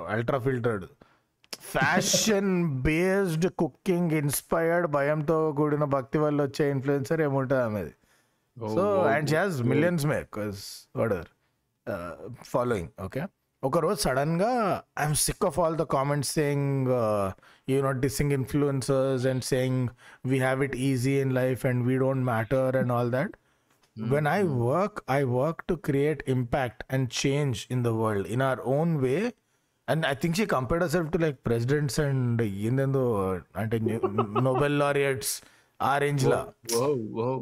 ultra 0.07 0.39
filtered 0.39 0.85
fashion 1.69 2.51
based 2.81 3.47
cooking 3.57 4.13
inspired 4.13 4.87
భయంతో 4.87 5.37
కూడిన 5.51 5.85
భక్తి 5.95 6.17
వల్ల 6.17 6.39
వచ్చే 6.41 6.65
ఇన్ఫ్లుయెన్సర్ 6.69 7.21
ఏముంటుంది 7.21 7.61
ఆమెది 7.61 7.93
so 8.57 8.85
and 9.09 9.27
she 9.29 9.37
has 9.37 9.57
millions 9.63 10.05
makers 10.05 10.63
వడర్ 10.97 11.29
following 12.51 12.89
okay 13.07 13.21
ఒకరోజు 13.63 13.99
సడన్గా 14.03 14.51
I'm 14.99 15.17
sick 15.23 15.45
of 15.45 15.57
all 15.59 15.75
the 15.77 15.85
comments 15.95 16.31
saying 16.33 16.89
you 17.67 17.77
not 17.81 17.99
dissing 17.99 18.33
influencers 18.33 19.25
and 19.25 19.43
saying 19.45 19.81
we 20.25 20.37
have 20.39 20.61
it 20.67 20.77
easy 20.89 21.15
in 21.21 21.33
life 21.33 21.63
and 21.65 21.81
we 21.87 21.95
don't 21.97 22.25
matter 22.25 22.77
and 22.77 22.93
all 22.97 23.11
that 23.11 23.33
when 24.12 24.26
i 24.28 24.40
work 24.62 24.94
i 25.08 25.22
work 25.38 25.58
to 25.70 25.74
create 25.88 26.20
impact 26.26 26.78
and 26.90 27.02
change 27.22 27.58
in 27.74 27.80
the 27.82 27.94
world 27.94 28.26
in 28.36 28.42
our 28.42 28.60
own 28.76 28.92
way 29.06 29.22
and 29.88 30.04
I 30.10 30.12
think 30.20 30.36
she 30.38 30.44
compared 30.52 30.84
self 30.92 31.08
to 31.14 31.18
like 31.24 31.38
presidents 31.48 31.98
and 32.04 32.40
ఏందేందో 32.66 33.02
అంటే 33.62 33.76
Nobel 34.46 34.76
laureates 34.82 35.32
ఆ 35.80 35.92
range 36.04 36.24
law 36.32 36.38
Whoa, 36.74 36.92
whoa. 37.18 37.34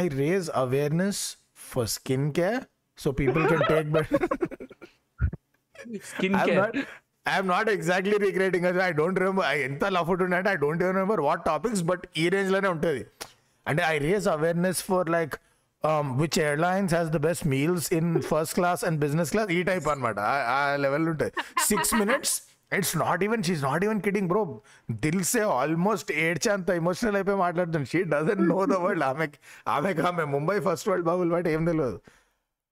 I 0.00 0.04
raise 0.22 0.48
awareness 0.64 1.22
for 1.70 1.88
skin 1.96 2.28
care 2.38 2.62
so 2.98 3.10
people 3.22 3.44
can 3.52 3.66
take 3.72 3.90
bet 3.96 4.12
Skin 6.08 6.32
I'm 6.34 6.48
care. 6.48 6.56
not, 6.56 6.74
I'm 7.26 7.46
not 7.46 7.66
exactly 7.68 8.16
recreating 8.18 8.64
it. 8.64 8.76
I 8.78 8.92
don't 8.92 9.18
remember. 9.22 9.44
I 9.52 9.58
ఎంత 9.68 9.84
love 9.96 10.10
ఉంటే 10.26 10.50
I 10.54 10.56
don't 10.64 10.82
remember 10.88 11.20
what 11.28 11.42
topics 11.50 11.82
but 11.90 12.04
ఈ 12.22 12.24
range 12.34 12.50
లోనే 12.54 12.68
ఉంటుంది 12.68 13.02
అంటే 13.66 13.82
I 13.92 13.96
raise 14.06 14.26
awareness 14.28 14.80
for 14.90 15.08
like 15.16 15.34
which 16.21 16.39
airlines 16.47 16.93
has 16.95 17.09
the 17.15 17.19
best 17.27 17.45
meals 17.53 17.87
in 17.99 18.09
first 18.31 18.55
class 18.59 18.83
and 18.89 18.99
business 19.05 19.31
class 19.35 19.49
ఈ 19.57 19.59
type 19.69 19.87
అనమాట 19.93 20.19
ఆ 20.55 20.59
level 20.85 21.07
ఉంటుంది. 21.13 21.33
Six 21.69 21.93
minutes 22.01 22.35
it's 22.77 22.93
not 23.03 23.21
even 23.27 23.41
she 23.47 23.63
not 23.69 23.83
even 23.87 23.99
kidding 24.07 24.29
bro 24.33 24.43
దిల్సే 25.05 25.43
almost 25.61 26.11
ఏడ్చే 26.25 26.51
అంత 26.57 26.69
emotional 26.81 27.17
అయిపోయి 27.19 27.39
మాట్లాడుతుంది. 27.45 27.87
She 27.93 28.01
doesn't 28.13 28.43
know 28.51 28.59
the 28.73 28.77
world 28.85 29.05
ఆమెకి 29.11 29.39
ఆమెకి 29.75 30.03
ఆమె 30.11 30.25
ముంబై 30.35 30.57
ఫస్ట్ 30.67 30.89
వరల్డ్ 30.91 31.07
బాబులు 31.11 31.33
బట్ 31.35 31.49
ఏం 31.55 31.63
తెలియదు 31.71 31.99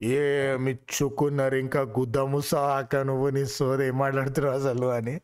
ఏ 0.02 0.22
మిచ్చుకున్నారు 0.68 1.58
ఇంకా 1.64 1.82
గుద్దము 1.98 2.40
సాక 2.52 2.96
నువ్వు 3.10 3.28
నీ 3.36 3.44
సోది 3.58 3.84
ఏం 3.90 3.96
మాట్లాడుతున్నావు 4.04 4.56
అసలు 4.60 4.88
అని 4.98 5.16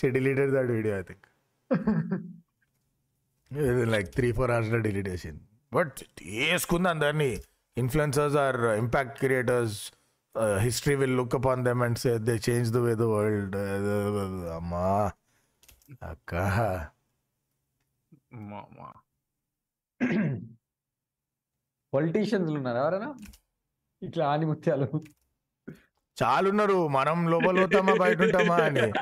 she 0.00 0.08
deleted 0.16 0.52
that 0.56 0.70
video 0.76 0.94
I 1.00 1.02
think 1.08 1.26
like 3.94 4.08
three 4.16 4.28
four 4.38 4.52
అవర్స్లో 4.56 4.78
డిలీట్ 4.86 5.08
చేసింది. 5.14 5.42
బట్ 5.72 5.92
వేసుకుంది 6.26 6.88
అందరినీ. 6.88 7.42
Influencers 7.78 8.36
are 8.36 8.60
impact 8.82 9.18
creators 9.18 9.92
history 10.58 10.94
will 10.94 11.16
look 11.16 11.34
up 11.34 11.46
on 11.46 11.64
them 11.64 11.82
and 11.82 11.98
say 11.98 12.18
they 12.18 12.34
change 12.50 12.72
the 12.72 12.76
way 12.76 12.94
the 12.94 13.02
world 13.02 13.56
అమ్మా. 14.56 15.10
అక్క. 16.02 16.32
పొలిటీషియన్స్ 21.94 22.52
ఉన్నారు 22.52 22.78
ఎవరైనా? 22.78 23.14
ఇట్లా 24.02 24.24
ఆని 24.28 24.46
ముత్యాలు 24.46 24.88
చాలున్నారు. 26.22 26.88
మనం 26.88 27.30
లోపల 27.30 27.54
పోతామా 27.60 27.94
బయట 27.94 28.20
ఉంటామా 28.22 28.56
అని. 28.56 28.92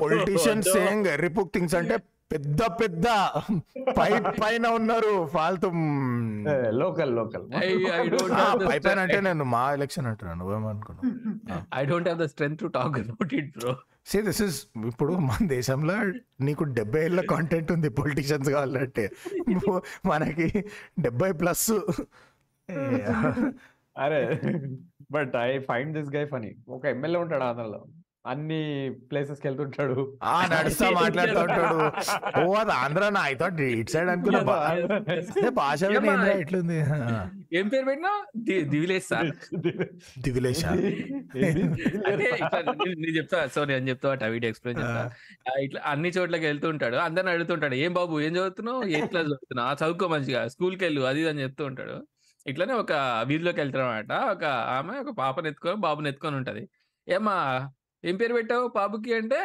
పొలిటీషియన్స్. 0.00 0.68
సేయింగ్ 0.72 1.06
రిపుక్ 1.20 1.52
థింగ్స్ 1.54 1.74
అంటే 1.74 1.96
పెద్ద 2.30 2.60
పెద్ద 2.80 3.06
పై 3.98 4.08
పైన 4.42 4.66
ఉన్నారు 4.76 5.10
ఫాల్తు. 5.26 5.68
Local 6.80 7.12
local. 7.16 7.44
పై 8.68 8.78
పైన 8.86 8.98
అంటే. 9.04 9.18
నేను 9.20 9.44
మా 9.54 9.72
ఎలక్షన్ 9.72 10.06
అంటున్నాను 10.06 10.38
నువ్వేమనుకున్నావు? 10.42 11.10
I 11.78 11.84
don't 11.90 12.06
have 12.06 12.18
the 12.18 12.28
strength 12.28 12.58
to 12.62 12.70
talk 12.78 12.94
about 13.02 13.34
it, 13.40 13.48
bro. 13.56 13.74
Say 14.06 14.18
this 14.22 14.40
is 14.42 14.56
ఇప్పుడు 14.86 15.12
మన 15.28 15.46
దేశంలో 15.46 15.94
నీకు 16.40 16.64
డెబ్బై 16.78 17.00
ఏళ్ళ 17.00 17.20
కాంటెంట్ 17.30 17.72
ఉంది 17.72 17.88
పొలిటీషియన్స్ 17.98 18.50
కావాలంటే. 18.50 19.04
నువ్వు 19.48 19.76
మనకి 20.06 20.48
డెబ్బై 21.00 21.32
ప్లస్ 21.32 21.68
అరే 23.96 24.20
but 25.10 25.34
I 25.44 25.50
find 25.70 25.92
this 25.98 26.10
guy 26.16 26.24
funny 26.24 26.50
ఒక 26.68 26.84
ఎమ్మెల్యే 26.86 27.20
ఉంటాడు 27.20 27.42
ఆంధ్రలో. 27.42 27.80
అన్ని 28.24 28.58
ప్లేసెస్కి 29.08 29.46
వెళ్తుంటాడు. 29.48 29.96
ఆ 30.24 30.36
నడుస్తా 30.46 30.86
మాట్లాడుతూ 31.00 31.40
ఉంటాడు. 31.40 31.78
ఓ 32.40 32.54
అది 32.54 32.72
ఆంధ్రానా 32.76 33.20
ఐ 33.24 33.34
థాట్ 33.34 33.60
ఇట్ 33.70 33.90
సైడ్ 33.90 34.10
అనుకున్నా 34.10 34.40
భాష 35.58 35.80
ఇట్లుంది 36.42 36.78
ఏం 37.54 37.66
పేరు 37.68 37.84
పెట్టినా? 37.86 38.12
దివిలేష్ 38.70 39.08
సార్ 39.08 39.28
దివిలేష 40.24 40.62
అంటే 40.66 40.90
నేను- 42.92 43.14
చెప్తా 43.18 43.40
సో 43.48 43.60
నేను 43.64 43.88
చెప్తా 43.90 44.14
ఆ 44.18 44.30
వీడియో 44.34 44.50
ఎక్స్ప్లెయిన్ 44.50 44.80
చేస్తా. 44.82 45.02
ఇట్లా 45.62 45.82
అన్ని 45.86 46.12
చోట్లకి 46.16 46.46
వెళ్తుంటాడు. 46.46 46.98
అందరిని 47.06 47.30
అడుగుతుంటాడు 47.30 47.76
ఏం 47.82 47.92
బాబు 47.94 48.14
ఏం 48.20 48.32
చదువుతున్నావు? 48.36 48.80
ఏ 48.90 49.02
క్లాస్ 49.06 49.28
చదువుతున్నావు? 49.28 49.68
ఆ, 49.68 49.76
చదువుకో 49.82 50.08
మంచిగా 50.08 50.42
స్కూల్కి 50.48 50.84
వెళ్ళు 50.84 51.02
అది 51.04 51.28
అని 51.28 51.42
చెప్తూ 51.42 51.64
ఉంటాడు. 51.66 51.96
ఇట్లానే 52.46 52.74
ఒక 52.76 52.92
వీధిలోకి 53.26 53.60
వెళ్తాడు 53.60 53.84
అనమాట 53.86 54.12
ఒక 54.32 54.44
ఆమె 54.72 54.94
ఒక 55.00 55.12
పాపని 55.18 55.48
ఎత్తుకొని 55.48 55.80
బాబుని 55.80 56.08
ఎత్తుకొని 56.08 56.36
ఉంటది. 56.36 56.62
ఏమా 57.08 57.36
ఏం 58.04 58.16
పేరు 58.16 58.34
పెట్టావు? 58.34 58.68
బాబుకి 58.68 59.14
అంటే 59.14 59.40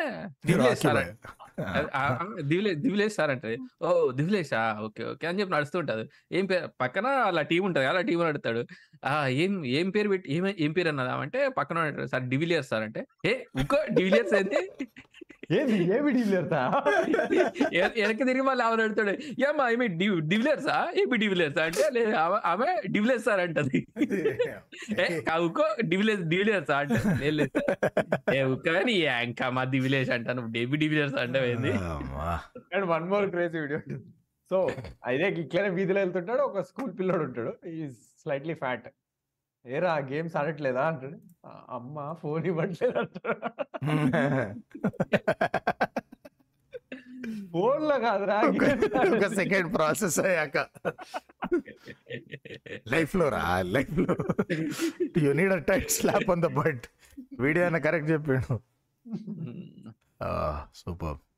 దివిలే 2.44 2.74
దివిలేష్ 2.76 3.14
సార్ 3.14 3.30
అంటే 3.30 3.52
ఓ 3.82 3.90
దివిలేషా 4.12 4.80
ఓకే 4.80 5.04
ఓకే 5.06 5.28
అని 5.28 5.40
చెప్పి 5.40 5.54
నడుస్తుంటది 5.54 6.06
ఏం 6.32 6.46
పేరు? 6.46 6.68
పక్కన 6.82 7.08
అలా 7.28 7.42
టీం 7.44 7.64
ఉంటది 7.64 7.86
అలా 7.86 8.02
టీం 8.02 8.22
అడుగుతాడు. 8.26 8.62
ఆ 9.06 9.14
ఏం 9.38 9.54
ఏం 9.74 9.90
పేరు 9.90 10.10
పెట్టి 10.10 10.34
ఏం 10.34 10.54
ఏం 10.60 10.74
పేరు 10.74 10.90
అన్నదా 10.90 11.16
అంటే 11.20 11.50
పక్కన 11.50 11.78
సార్ 12.06 12.24
డివిలియర్స్ 12.26 12.70
సార్ 12.70 12.84
అంటే. 12.84 13.04
ఏ 13.26 13.34
ఇంకో 13.60 13.80
డివిలియర్స్ 13.92 14.34
ఏంటి 14.34 14.60
ఏది 15.52 15.76
ఏమి 15.94 16.12
ఎ- 17.76 17.94
వెనక్కి 17.96 18.24
తిరిగి 18.24 18.42
మళ్ళీ 18.42 18.64
ఆమె 18.64 18.84
అడుగుతాడు 18.84 19.14
ఏమ్మా 19.42 19.70
ఏమి 19.70 19.86
డివిలియర్సా 20.28 20.76
ఏమి 20.96 21.18
డివిలియర్సా 21.18 21.64
అంటే 21.64 21.90
లేదు 21.90 22.12
ఆమె- 22.46 22.74
డివిలియర్స్ 22.88 23.26
సార్ 23.26 23.40
అంటది. 23.40 23.80
ఏ 25.00 25.06
ఉక్కో 25.40 25.66
డివిలియర్స్ 25.84 26.24
డివిలియర్స్ 26.26 26.72
అంటే 26.72 27.00
"లేదు, 27.22 27.36
లేదు 27.40 27.52
సార్." 27.58 28.36
ఏ 28.36 28.44
ఉక్క 28.44 28.68
కానీ 28.74 28.94
ఇంకా 29.24 29.50
మా 29.50 29.64
డివిలియర్స్ 29.74 30.12
అంటాను. 30.12 30.42
డేబి 30.52 30.78
డివిలియర్స్ 30.78 31.16
అంటే 31.16 31.40
అమ్మా. 31.58 32.40
And 32.76 32.86
one 32.86 33.10
more 33.10 33.30
crazy 33.30 33.60
video 33.60 33.80
so 34.50 34.70
అయితే 35.06 35.42
ఇట్లనే 35.42 35.70
వీధిలో 35.70 36.00
వెళ్తుంటాడు 36.00 36.42
ఒక 36.42 36.60
స్కూల్ 36.60 37.00
పిల్లోడు 37.00 37.24
ఉంటాడు. 37.24 37.68
ఈ 37.68 37.90
స్లైట్లీ 37.90 38.54
ఫ్యాట్ 38.54 38.88
ఏరా 39.68 39.98
గేమ్స్ 39.98 40.36
ఆడట్లేదా? 40.36 40.88
అంటాడు. 40.88 41.18
"ఆ, 41.48 41.64
అమ్మ 41.70 42.16
ఫోన్ 42.22 42.46
ఇవ్వట్లేదు 42.46 42.98
అంటాడు. 42.98 43.36
ఫోన్లో 47.52 48.00
కాదురా 48.00 48.42
ఒక- 48.42 48.60
games 48.60 48.88
ఒక 48.88 48.96
ఆడట్లేదు." 48.96 49.36
సెకండ్ 49.36 49.76
ప్రాసెస్ 49.76 50.20
అయ్యాక. 50.20 50.58
లైఫ్లో 52.88 53.30
రా 53.30 53.62
లైఫ్లో 53.62 54.16
you 55.18 55.34
need 55.34 55.54
a 55.54 55.58
tight 55.58 55.92
slap 55.92 56.30
on 56.30 56.42
the 56.42 56.46
butt 56.46 56.82
video 57.40 57.66
అయినా 57.66 57.80
కరెక్ట్ 57.80 58.12
చెప్పిండు? 58.12 58.60
Super. 60.76 61.29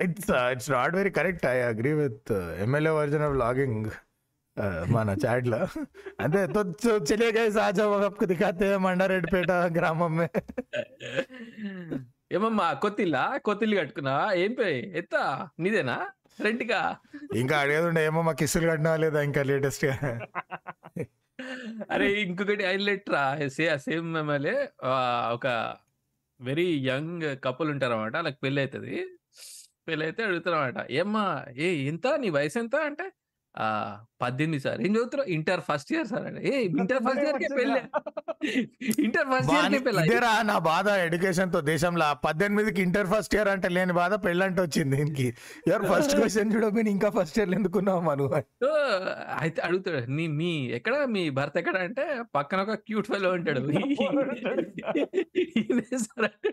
it's 0.00 0.30
it's 0.52 0.70
not 0.70 0.96
very 0.98 1.12
correct 1.18 1.46
I 1.46 1.56
agree 1.68 1.92
with 2.00 2.32
MLA 2.64 2.92
version 2.98 3.24
of 3.28 3.36
logging 3.44 3.88
మన 4.92 5.08
చాట్ 5.22 5.48
లో 5.52 5.58
అంటే 6.20 6.40
तो 6.54 6.60
तो 6.82 6.92
चलिए 7.08 7.30
गाइस 7.36 7.56
आज 7.58 7.78
हम 7.80 8.04
आपको 8.06 8.26
दिखाते 8.26 8.64
हैं 8.70 8.78
मंडारेड्डपेट 8.86 9.50
ग्रामम 9.76 10.12
में 10.20 10.28
ఏమమ్మా 12.36 12.64
కొత్తిల్లా 12.82 13.24
కొత్తిల్లు 13.46 13.74
కట్టుకున్నా 13.78 14.14
ఏం 14.42 14.52
పే 14.58 14.68
ఎత్తా 15.00 15.20
నీదేనా 15.62 15.96
రెంట్గా 16.44 16.80
ఇంకా 17.40 17.54
అడిగేది 17.60 17.86
ఉండే 17.90 18.02
ఏమో 18.08 18.20
మా 18.28 18.32
కిస్సులు 18.40 18.66
కట్టినా 18.70 18.92
లేదా 19.02 19.20
ఇంకా 19.28 19.42
లేటెస్ట్ 19.50 19.84
గా 19.84 19.94
అరే 21.94 22.08
ఇంకొకటి 22.22 22.64
హైలైట్ 22.70 23.08
రా 23.16 23.24
సేమ్ 23.86 24.10
ఎమ్మెల్యే 24.22 24.56
ఒక 25.36 25.46
వెరీ 26.41 26.67
యంగ్ 26.87 27.25
కపుల్ 27.43 27.69
ఉంటారు 27.69 27.93
అనమాట 27.93 28.15
వాళ్ళకి 28.15 28.39
పెళ్ళి 28.43 28.61
అవుతుంది 28.61 28.95
పెళ్ళి 29.87 30.03
అయితే 30.05 30.21
అడుగుతారన్నమాట. 30.23 30.79
ఏమ్మా 30.91 31.23
ఏ 31.57 31.67
ఎంత 31.91 32.07
నీ 32.23 32.29
వయసు 32.29 32.57
ఎంత 32.59 32.75
అంటే 32.89 33.05
పద్దెనిమిది 34.21 34.63
సార్. 34.63 34.81
ఏం 34.81 34.95
చదువుతున్నావు? 34.95 35.29
ఇంటర్ 35.29 35.61
ఫస్ట్ 35.61 35.93
ఇయర్ 35.93 36.07
సార్ 36.07 36.25
అంటే 36.25 36.41
ఏ 36.49 36.61
ఇంటర్ 36.63 37.03
ఫస్ట్ 37.03 37.19
ఇయర్ 37.19 37.37
కే 37.37 37.47
పెళ్ళి? 37.57 37.81
ఇంటర్ 39.03 39.27
ఫస్ట్ 39.27 39.51
ఇయర్ 39.53 39.71
కే 39.73 39.79
పెళ్ళి? 39.79 40.03
ఇదేరా 40.07 40.41
నా 40.41 40.57
బాధ 40.57 40.87
ఎడ్యుకేషన్తో 40.87 41.61
దేశంలో 41.61 42.13
పద్దెనిమిదికి 42.23 42.81
ఇంటర్ 42.81 43.07
ఫస్ట్ 43.07 43.35
ఇయర్ 43.35 43.47
అంటే 43.47 43.69
లేని 43.69 43.93
బాధ 43.93 44.13
పెళ్ళంటే 44.25 44.61
వచ్చింది 44.61 44.97
దీనికి. 44.97 45.27
ఎవరు 45.67 45.83
ఫస్ట్ 45.83 46.15
క్వశ్చన్ 46.15 46.53
చూడబోయి 46.55 46.89
ఇంకా 46.89 47.09
ఫస్ట్ 47.09 47.39
ఇయర్ 47.39 47.49
ఎందుకున్నావు 47.49 48.01
మనం? 48.01 48.27
అయితే 49.39 49.61
అడుగుతాడు. 49.61 50.11
నీ 50.11 50.27
మీ 50.27 50.65
ఎక్కడ? 50.69 51.05
మీ 51.05 51.29
భర్త 51.29 51.57
ఎక్కడ 51.57 51.77
అంటే 51.77 52.05
పక్కన 52.35 52.61
ఒక 52.61 52.75
క్యూట్ 52.75 53.07
ఫెలో 53.07 53.31
ఉంటాడు. 53.31 53.61
అంటే, 56.21 56.51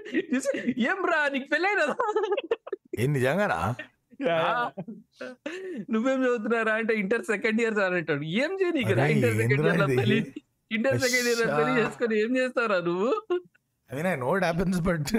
ఏం 0.79 0.99
రా 1.05 1.29
నీకు 1.29 1.49
పెళ్ళైనా 1.51 1.85
ఏం 2.99 3.13
నిజంగానా? 3.13 3.75
నువ్వేం 5.95 6.19
చదువుతున్నారా? 6.25 6.73
అంటే 6.81 6.93
ఇంటర్ 7.03 7.25
సెకండ్ 7.33 7.61
ఇయర్ 7.63 7.77
సార్ 7.81 7.95
అంటాడు. 7.99 8.25
ఏం 8.43 8.53
చేయి 8.61 8.73
నీకు? 8.79 8.95
రా 9.01 9.07
ఇంటర్ 9.15 9.37
సెకండ్ 9.41 9.67
ఇయర్? 9.67 9.85
పెళ్ళి 10.01 10.19
ఇంటర్ 10.71 10.99
సెకండ్ 11.05 11.29
ఇయర్ 11.31 11.43
పెళ్ళి. 11.59 11.75
చేసుకొని 11.81 12.17
ఏం 12.25 12.31
చేస్తావురా 12.41 12.79
నువ్వు? 12.89 13.11
I 13.91 13.95
mean 13.99 14.09
I 14.13 14.15
know 14.25 14.31
it 14.39 14.47
happens 14.49 14.81
but 14.89 15.11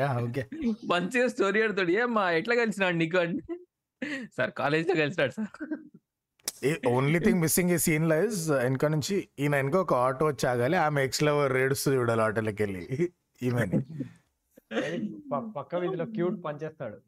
yeah 0.00 0.08
okay. 0.26 0.44
మంచిగా 0.92 1.26
స్టోరీ 1.34 1.58
ఆడుతాడు. 1.64 1.92
ఏమ్మా 2.04 2.24
ఎట్లా 2.38 2.54
కలిసినాడు 2.62 2.96
నీకు 3.02 3.18
అంటే? 3.24 3.56
సార్ 4.36 4.52
కాలేజ్లో 4.60 4.94
కలిసినాడు 5.02 5.34
సార్. 5.38 5.50
ఓన్లీ 6.94 7.18
థింగ్ 7.26 7.40
మిస్సింగ్ 7.44 7.72
ఈ 7.74 7.78
సీన్లో 7.84 8.16
ఇస్ 8.24 8.40
వెనక 8.62 8.86
నుంచి 8.94 9.16
ఈయన 9.42 9.54
వెనక 9.60 9.76
ఒక 9.84 9.94
ఆటో 10.06 10.24
వచ్చి 10.30 10.44
ఆగాలి 10.52 10.76
ఆమె 10.86 11.04
ఎక్స్ 11.06 11.22
లవర్ 11.26 11.54
ఏడుస్తూ 11.62 11.90
చూడాలి 11.98 12.22
ఆటోలోకి 12.26 12.60
వెళ్ళి. 12.64 12.82
ఈమెని. 13.48 13.78
పక్క 15.56 15.72
వీధిలో 15.82 16.06
క్యూట్ 16.16 16.38
పనిచేస్తాడు. 16.48 16.98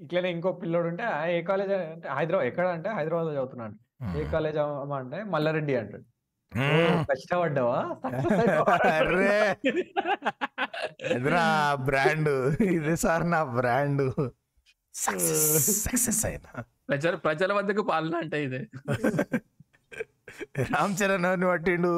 ఇట్లనే 0.00 0.28
ఇంకో 0.30 0.50
పిల్లోడు 0.60 0.88
ఉంటే 0.88 1.04
"ఆ, 1.10 1.26
ఏ 1.28 1.42
కాలేజ్ 1.42 1.72
అంటే 1.74 2.08
హైదరాబాద్ 2.10 2.46
ఎక్కడ 2.46 2.66
అంటే 2.74 2.88
హైదరాబాద్లో 2.90 3.32
చదువుతున్నాడు 3.32 3.76
ఏ 4.18 4.32
కాలేజ్ 4.32 4.58
అమ్మా 4.62 4.96
అంటే 4.98 5.18
మల్లారెడ్డి 5.26 5.74
అంటాడు. 5.76 6.04
కష్టపడ్డావా? 7.08 7.78
ఎదురా 11.10 11.44
బ్రాండ్. 11.86 12.30
ఇది 12.70 12.94
సార్ 12.96 13.24
నా 13.30 13.40
బ్రాండ్. 13.56 14.04
సక్సెస్ 14.94 15.48
సక్సెస్ 15.80 16.22
అయినా. 16.26 16.50
ప్రజల 16.88 17.14
ప్రజల 17.24 17.50
వద్దకు 17.52 17.82
పాలన 17.84 18.14
అంటే 18.16 18.38
ఇదే. 18.44 18.60
రామ్ 20.72 20.94
చరణ్ 20.98 21.26
అని 21.28 21.46
పట్టిండు? 21.46 21.92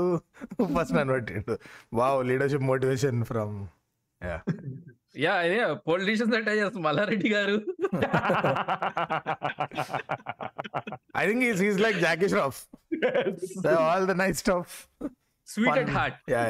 ఫస్ట్ 0.74 0.94
నన్ను 0.96 1.12
పట్టిండు. 1.14 1.54
Wow 1.92 2.20
leadership 2.26 2.66
motivation 2.66 3.20
from 3.24 3.54
yeah. 4.20 4.38
ఇదే 5.18 5.58
పొలిటీషియన్స్ 5.86 6.36
అంటే 6.36 6.52
yes, 6.60 6.74
Malla Reddy 6.78 7.28
garu. 7.28 7.56
I 11.16 11.26
think 11.26 11.44
is 11.44 11.62
is 11.62 11.78
like 11.80 11.98
Jackie 11.98 12.28
Shroff 12.28 12.58
all 13.78 14.06
the 14.06 14.16
nice 14.22 14.38
stuff 14.38 14.74
sweet 15.48 15.78
and 15.78 15.90
heart 15.90 16.18
yeah 16.30 16.42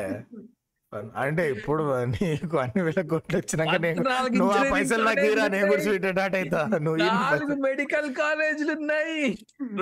అంటే 1.22 1.42
ఇప్పుడు 1.50 1.82
నీకు 2.12 2.56
అన్ని 2.58 2.82
వేల 2.82 3.00
కోట్లు 3.08 3.36
వచ్చినాక 3.38 3.74
నేను 3.76 4.02
నువ్వు 4.36 4.52
ఆ 4.52 4.62
పైసలు 4.72 5.02
నాకు 5.02 5.24
ఇరా 5.26 5.44
నేను 5.48 5.66
కూడా 5.68 5.82
స్వీట్ 5.82 6.06
అవుతా 6.06 6.60
నువ్వు 6.78 6.98
నాలుగు 7.02 7.54
మెడికల్ 7.62 8.08
కాలేజీలు 8.14 8.72
ఉన్నాయి 8.72 9.18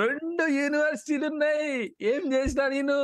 రెండు 0.01 0.45
యూనివర్సిటీలు 0.57 1.27
ఉన్నాయి 1.27 1.69
ఏం 2.05 2.23
చేసినా 2.35 2.65
నేను? 2.69 2.97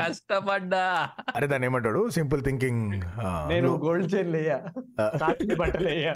కష్టపడ్డా. 0.00 0.86
అరే 1.34 1.46
దాన్ని 1.46 1.66
ఏమంటాడు? 1.66 2.02
Simple 2.10 2.42
thinking. 2.42 3.04
నేను 3.48 3.70
గోల్డ్ 3.84 4.08
చైన్ 4.14 4.32
లేయా. 4.32 4.58
ఆ. 5.00 5.06
కాకి 5.18 5.54
బట్టలు 5.54 5.88
వేయా 5.88 6.14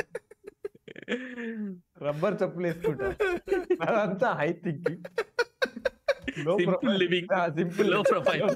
రబ్బర్ 2.03 2.37
చెప్పులు 2.43 2.66
వేసుకుంటా. 2.66 3.07
అదంతా 3.85 4.31
high 4.33 4.49
thinking 4.64 5.05
simple 6.61 6.97
living 6.99 7.35
simple 7.59 7.91
Low 7.91 8.03
profile. 8.05 8.49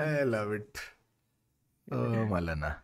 I 0.00 0.24
love 0.24 0.54
it 0.54 0.78
Mallanna 2.32 2.74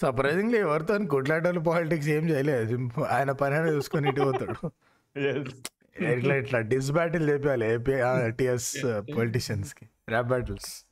surprisingly 0.00 0.58
ఎవరితో 0.58 0.98
కొట్లాటలు 1.06 1.60
పాలిటిక్స్ 1.60 2.08
ఏం 2.08 2.30
చేయలేదు. 2.30 2.90
ఆయన 3.04 3.32
పని 3.32 3.68
చూసుకొని 3.68 4.08
ఇటు 4.08 4.20
పోతాడు. 4.20 4.70
ఇట్లా 6.00 6.34
ఇట్లా 6.34 6.58
డిస్ 6.60 6.90
బ్యాటిల్ 6.92 7.30
చెప్పాలి 7.30 7.66
ఏపీ 7.66 7.92
టిఎస్ 8.30 8.70
పొలిటీషియన్స్కి. 9.16 9.88
ర్యాప్ 10.08 10.26
బ్యాటిల్స్ 10.26 10.84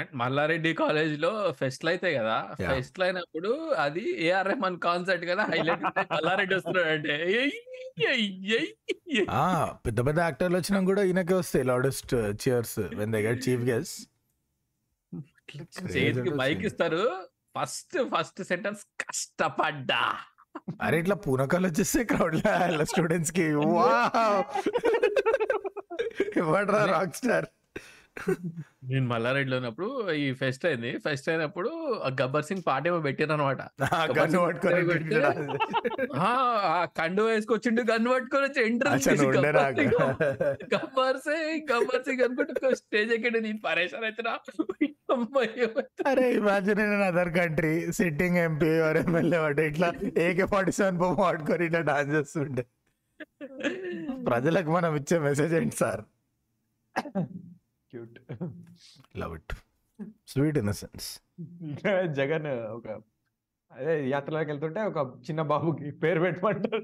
అండ్ 0.00 0.12
మల్లారెడ్డి 0.22 0.72
కాలేజ్లో 0.82 1.30
ఫెస్ట్లు 1.60 1.90
అయితే 1.92 2.10
కదా. 2.18 2.36
ఫెస్ట్లు 2.68 3.04
అయినప్పుడు 3.06 3.50
అది 3.86 4.04
ఏఆర్ 4.26 4.48
రెహమాన్ 4.52 4.78
కాన్సర్ట్ 4.88 5.24
కదా 5.32 5.44
హైలైట్ 5.52 5.84
మల్లారెడ్డి 6.14 6.54
వస్తున్నాడు 6.58 6.90
అంటే 6.96 7.16
పెద్ద 9.86 9.98
పెద్ద 10.06 10.18
యాక్టర్లు 10.26 10.56
వచ్చినా 10.60 10.80
కూడా 10.90 11.02
ఈయనకే 11.10 11.34
వస్తాయి 11.40 11.64
loudest 11.70 12.14
cheers 12.42 12.78
when 13.00 13.12
they 13.16 13.20
get 13.28 13.42
chief 13.48 13.64
guest 13.72 13.92
చేతికి 15.94 16.32
బైక్ 16.40 16.62
ఇస్తారు. 16.68 17.04
ఫస్ట్ 17.56 17.96
ఫస్ట్ 18.12 18.40
సెంటెన్స్ 18.50 18.82
కష్టపడ్డా. 19.02 20.02
అరే 20.84 20.96
ఇట్లా 21.02 21.16
పూనకాలు 21.24 21.66
వచ్చేస్తే 21.68 22.00
క్రౌడ్లో 22.10 22.84
స్టూడెంట్స్కి. 22.90 23.46
ఇవ్వడరా 26.40 26.82
రాక్ 26.92 27.16
స్టార్ 27.20 27.48
నేను 28.90 29.06
మల్లారెడ్డిలో 29.10 29.56
ఉన్నప్పుడు 29.60 29.88
ఈ 30.20 30.26
ఫెస్ట్ 30.40 30.64
అయింది. 30.68 30.90
ఫెస్ట్ 31.04 31.28
అయినప్పుడు 31.32 31.70
గబ్బర్ 32.20 32.46
సింగ్ 32.48 32.64
పాట 32.68 32.82
ఏమో 32.90 32.98
పెట్టారు 33.06 33.32
అనమాట 33.36 33.60
కండు 36.98 37.22
వేసుకొచ్చిండు 37.28 37.82
గన్ను 37.90 38.10
పట్టుకొని 38.14 38.44
వచ్చి 38.48 38.60
ఎంట్రన్స్ 38.68 39.08
గబ్బర్ 40.74 41.18
సింగ్ 41.24 41.64
గబ్బర్ 41.72 42.02
సింగ్ 42.08 42.22
అనుకుంటూ 42.26 42.72
స్టేజ్ 42.82 43.12
ఎక్కండి. 43.16 43.40
నేను 43.46 43.60
పరేషాన్ 43.66 44.06
అవుతున్నా 44.08 44.34
అమ్మాయి 45.14 45.66
అరే 46.10 46.26
imagine 46.38 46.82
in 46.86 47.04
other 47.08 47.32
country 47.38 47.74
sitting 47.98 48.40
MP 48.44 48.72
or 48.88 48.98
MLA 49.02 49.40
వాటి 49.44 49.64
ఇట్లా 49.70 49.88
ఏకే 50.26 50.46
ఫార్టీ 50.52 50.74
సెవెన్ 50.78 50.98
బొమ్మ 51.02 51.18
పట్టుకొని 51.24 51.64
ఇట్లా 51.68 51.82
డాన్స్ 51.90 52.14
చేస్తుండే 52.18 52.64
ప్రజలకు 54.28 54.70
మనం 54.74 54.92
ఇచ్చే 54.98 55.16
మెసేజ్ 55.24 55.52
ఏంటి 55.58 55.76
sir? 55.80 56.02
Cute 57.90 58.18
love 59.18 59.34
it 59.34 59.52
sweet 60.28 60.58
innocence 60.58 61.20
Jagan 62.12 62.46
ఒక 62.70 63.00
అదే 63.72 64.08
యాత్రలోకి 64.08 64.50
వెళ్తుంటే 64.50 64.82
ఒక 64.82 65.16
చిన్న 65.30 65.42
బాబుకి 65.42 65.90
పేరు 65.90 66.20
పెట్టమంటారు. 66.20 66.82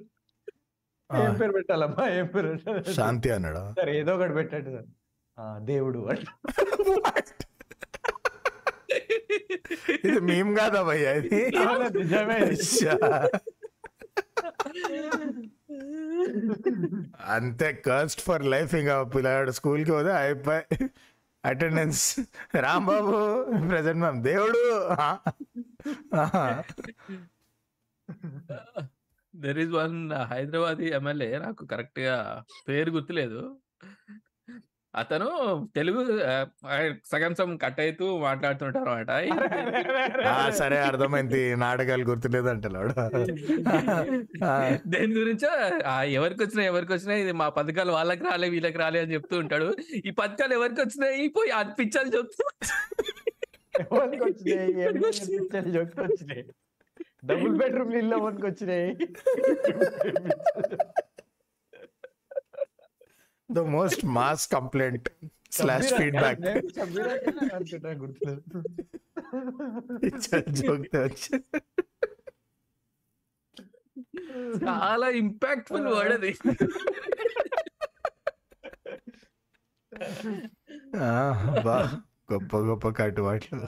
ఏం 1.17 1.35
పేరు 1.35 1.53
పెట్టాలమ్మా? 1.53 2.09
ఏం 2.09 2.27
పేరు 2.27 2.49
పెట్టాలి 2.49 2.95
శాంతి 2.95 3.31
అన్నాడా? 3.31 3.73
సార్ 3.73 3.89
ఏదో 3.91 4.15
ఒకటి 4.15 4.33
పెట్టండి 4.33 4.71
సార్. 4.71 4.87
ఆ, 5.39 5.59
దేవుడు 5.59 5.99
అంట. 5.99 6.27
ఇది 10.05 10.21
మేము 10.21 10.55
కాదా 10.57 10.83
భయ్యా 10.83 11.13
ఇది. 11.13 11.59
అవునా, 11.59 11.89
నిజమే. 11.89 12.35
అచ్చా. 12.35 12.95
అంతే 17.21 17.83
కస్ట్ 17.87 18.21
ఫర్ 18.21 18.45
లైఫ్ 18.45 18.75
ఇంకా 18.75 19.03
పిల్లగాడు 19.03 19.51
స్కూల్కి 19.51 19.91
పోతే 19.91 20.13
అయిపోయి 20.13 20.91
అటెండెన్స్. 21.45 22.21
రాంబాబు 22.55 23.45
ప్రజెంట్ 23.69 24.01
మ్యామ్ 24.01 24.23
దేవుడు. 24.23 24.63
There 29.37 29.59
is 29.59 29.71
one 29.71 30.13
Hyderabad 30.13 30.81
MLA 30.81 31.39
నాకు 31.39 31.67
కరెక్ట్గా 31.67 32.45
పేరు 32.69 32.91
గుర్తులేదు. 32.91 33.57
అతను 34.97 35.27
తెలుగు 35.77 36.01
సగం 37.11 37.33
సగం 37.35 37.51
కట్ 37.63 37.81
అవుతూ 37.83 38.07
మాట్లాడుతుంటారు 38.23 38.91
అనమాట 38.93 39.11
ఆ, 40.29 40.35
సరే 40.59 40.77
అర్థమైంది. 40.87 41.41
నాటకాలు 41.63 42.05
గుర్తులేదు 42.09 42.49
అంటలాడు 42.53 42.93
దేని 44.93 45.13
గురించో 45.19 45.51
ఆ, 45.87 45.97
ఎవరికి 46.19 46.41
వచ్చినాయి 46.45 46.69
ఎవరికి 46.69 46.93
వచ్చినాయి 46.95 47.23
ఇది 47.25 47.35
మా 47.41 47.49
పథకాలు 47.57 47.93
వాళ్ళకి 47.97 48.25
రాలే 48.29 48.49
వీళ్ళకి 48.55 48.81
రాలే 48.83 49.01
అని 49.03 49.15
చెప్తూ 49.17 49.35
ఉంటాడు. 49.43 49.69
ఈ 50.03 50.13
పథకాలు 50.19 50.55
ఎవరికి 50.59 50.81
వచ్చినాయి 50.85 51.29
పోయి 51.37 51.53
అనిపించాలి 51.59 52.13
చెప్తూ 52.17 52.45
ఎవరికి 53.87 54.25
వచ్చినాయి 54.25 54.71
ఎవరికి 54.87 55.05
పిచ్చలు 55.27 55.79
వచ్చినాయి 56.05 56.45
డబుల్ 57.25 57.55
బెడ్రూమ్ 57.61 57.95
ఇల్లు 57.99 58.19
వచ్చినాయి 58.47 58.89
the 63.51 63.61
most 63.73 64.05
mass 64.17 64.45
complaint 64.53 65.09
slash 65.53 65.91
feedback 65.99 66.41
షబ్బీరా 66.77 67.15
Khan 67.25 67.51
అనుకుంటా, 67.51 67.91
గుర్తులేదు. 67.97 68.43
చాలా 74.63 75.09
ఇంపాక్ట్ఫుల్ 75.21 75.87
వర్డ్ 75.93 76.15
అది 76.19 76.33
బా 81.65 81.77
గొప్ప 82.33 82.57
గొప్ప 82.69 82.87
కట్టుబాట్లు 82.99 83.59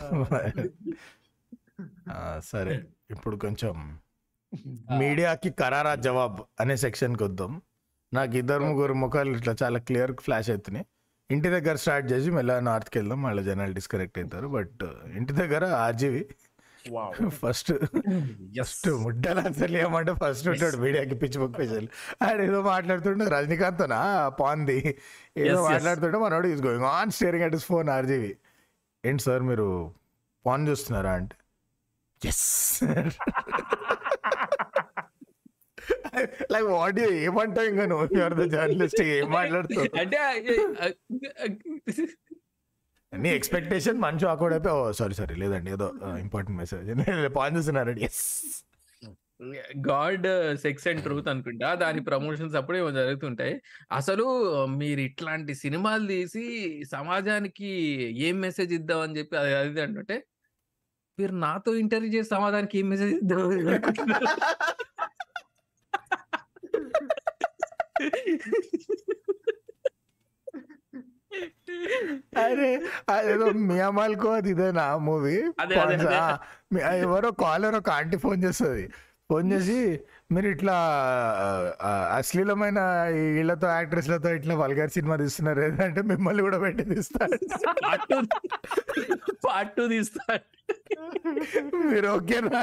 ఆ, 2.10 2.18
సరే 2.44 2.74
ఇప్పుడు 3.10 3.36
కొంచెం 3.36 3.74
మీడియాకి 4.98 5.50
కరారా 5.58 5.94
జవాబ్ 6.04 6.38
అనే 6.60 6.76
సెక్షన్కి 6.82 7.22
వద్దాం 7.24 7.52
నాకు 8.12 8.36
ఇద్దరు 8.36 8.64
ముగ్గురు 8.64 8.92
ముఖాలు 8.94 9.30
ఇట్లా 9.30 9.56
చాలా 9.62 9.78
క్లియర్ 9.78 10.12
ఫ్లాష్ 10.20 10.50
అవుతున్నాయి. 10.50 10.86
ఇంటి 11.30 11.48
దగ్గర 11.50 11.74
స్టార్ట్ 11.74 12.12
చేసి 12.12 12.30
మెల్ల 12.30 12.58
నార్త్కి 12.60 12.98
వెళ్దాం 12.98 13.22
మళ్ళీ 13.22 13.44
జనాలు 13.44 13.72
డిస్కనెక్ట్ 13.72 14.18
అవుతారు. 14.18 14.46
బట్ 14.48 14.84
ఇంటి 15.16 15.32
దగ్గర 15.32 15.64
ఆర్జీవి. 15.78 16.22
ఫస్ట్ 17.30 17.70
ఫస్ట్ 18.54 18.88
ముడ్డలు 18.90 19.76
ఏమంటే 19.76 20.12
ఫస్ట్ 20.14 20.48
ఉంటాడు 20.48 20.76
మీడియాకి 20.76 21.14
పిచ్చి 21.14 21.38
బుక్ 21.38 21.58
పేజీలు 21.58 21.88
ఆడు 22.22 22.42
ఏదో 22.42 22.62
మాట్లాడుతుండే 22.62 23.24
రజనీకాంత్ 23.24 23.90
నా 23.90 24.28
పాంది. 24.28 24.78
ఏదో. 25.36 25.62
మాట్లాడుతుంటే 25.62 26.18
మనోడు 26.18 26.46
is 26.46 26.62
going 26.62 26.84
on 26.84 27.10
staring 27.10 27.44
at 27.44 27.54
his 27.54 27.64
phone 27.64 27.88
RGV. 27.88 28.36
ఏంటి 29.04 29.22
సార్ 29.22 29.42
మీరు 29.42 29.66
పాన్ 30.46 30.68
చూస్తున్నారా 30.68 31.12
అంటే? 31.12 31.36
ఎస్ 32.22 32.46
లైక్ 36.52 36.68
వాట్ 36.74 36.98
ఏమంటావు 37.22 37.68
ఇంకా 37.72 37.84
నువ్వు? 37.86 38.06
యువర్ 38.18 38.36
ద 38.40 38.46
జర్నలిస్ట్ 38.54 39.02
ఏం 39.10 39.28
మాట్లాడుతావు? 39.36 39.88
అంటే 40.02 40.18
నీ 43.12 43.28
ఎక్స్పెక్టేషన్ 43.36 43.98
మంచి 44.02 44.24
ఆకోడ్ 44.30 44.54
అయిపోయి 44.54 44.74
ఓ 44.78 44.90
సారీ 44.98 45.14
సారీ 45.18 45.34
లేదండి 45.42 45.70
ఏదో 45.76 45.86
ఇంపార్టెంట్ 46.24 46.58
మెసేజ్ 46.60 46.88
పాన్ 47.38 47.54
చూస్తున్నారండి 47.58 48.02
yes 48.08 48.24
god 49.88 50.24
sex 50.62 50.86
and 50.90 51.02
truth 51.04 51.28
అనుకుంటా. 51.32 51.68
దాని 51.82 52.00
ప్రమోషన్స్ 52.08 52.54
అప్పుడు 52.60 52.76
ఏమో 52.78 52.90
జరుగుతుంటాయి. 52.96 53.52
అసలు 53.98 54.24
మీరు 54.80 55.00
ఇట్లాంటి 55.08 55.52
సినిమాలు 55.62 56.06
తీసి 56.12 56.44
సమాజానికి 56.92 57.70
ఏం 58.28 58.36
మెసేజ్ 58.46 58.72
ఇద్దాం 58.78 59.00
అని 59.06 59.16
చెప్పి 59.20 59.36
అది 59.42 59.52
అది 59.60 59.80
అంటుంటే 59.86 60.16
మీరు 61.18 61.34
నాతో 61.44 61.70
ఇంటర్వ్యూ 61.82 62.10
చేసి 62.16 62.28
సమాజానికి 62.34 62.76
ఏం 62.80 62.88
మెసేజ్ 62.94 63.14
ఇద్దాం 63.16 63.40
అరే 72.42 72.70
అదేదో 73.14 73.46
మియామాల్కో 73.70 74.28
అది 74.38 74.50
ఇదేనా 74.54 74.84
మూవీ 75.08 75.36
ఎవరో 77.04 77.30
కాలర్ 77.44 77.76
ఒక 77.80 77.90
ఆంటీ 77.98 78.16
ఫోన్ 78.24 78.40
చేస్తుంది. 78.44 78.84
ఫోన్ 79.30 79.46
చేసి 79.52 79.78
మీరు 80.34 80.48
ఇట్లా 80.54 80.74
అశ్లీలమైన 82.18 82.80
వీళ్ళతో 83.34 83.66
యాక్ట్రెస్లతో 83.78 84.30
ఇట్లా 84.38 84.54
వల్గారి 84.62 84.92
సినిమా 84.96 85.16
తీస్తున్నారు. 85.22 85.62
అంటే 85.86 86.02
మిమ్మల్ని 86.12 86.42
కూడా 86.46 86.58
పెట్టి 86.64 86.84
తీస్తారు 86.92 87.38
పార్ట్ 89.46 89.74
టూ 89.76 89.84
తీస్తారు 89.94 90.44
మీరు 91.92 92.08
ఓకేనా? 92.16 92.62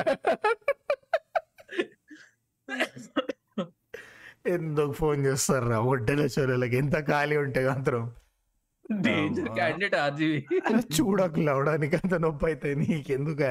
ఎందుకు 4.48 4.92
ఫోన్ 4.92 5.26
చేస్తారు 5.26 5.68
రా? 5.70 5.80
ఒడ్డెల 5.80 6.24
చోరలకి 6.36 6.76
ఎంత 6.78 6.98
ఖాళీ 7.08 7.38
ఉంటే 7.38 7.70
మాత్రం. 7.70 8.14
డేంజర్ 8.92 9.50
క్యాండిడేట్ 9.50 9.96
ఆర్జీవి 9.96 10.40
అలా 10.66 10.82
చూడకు 10.98 11.40
లవడానికి 11.40 11.96
అంత 11.96 12.14
నొప్పి 12.14 12.46
అయితే 12.46 12.76
నీకెందుక 12.76 13.44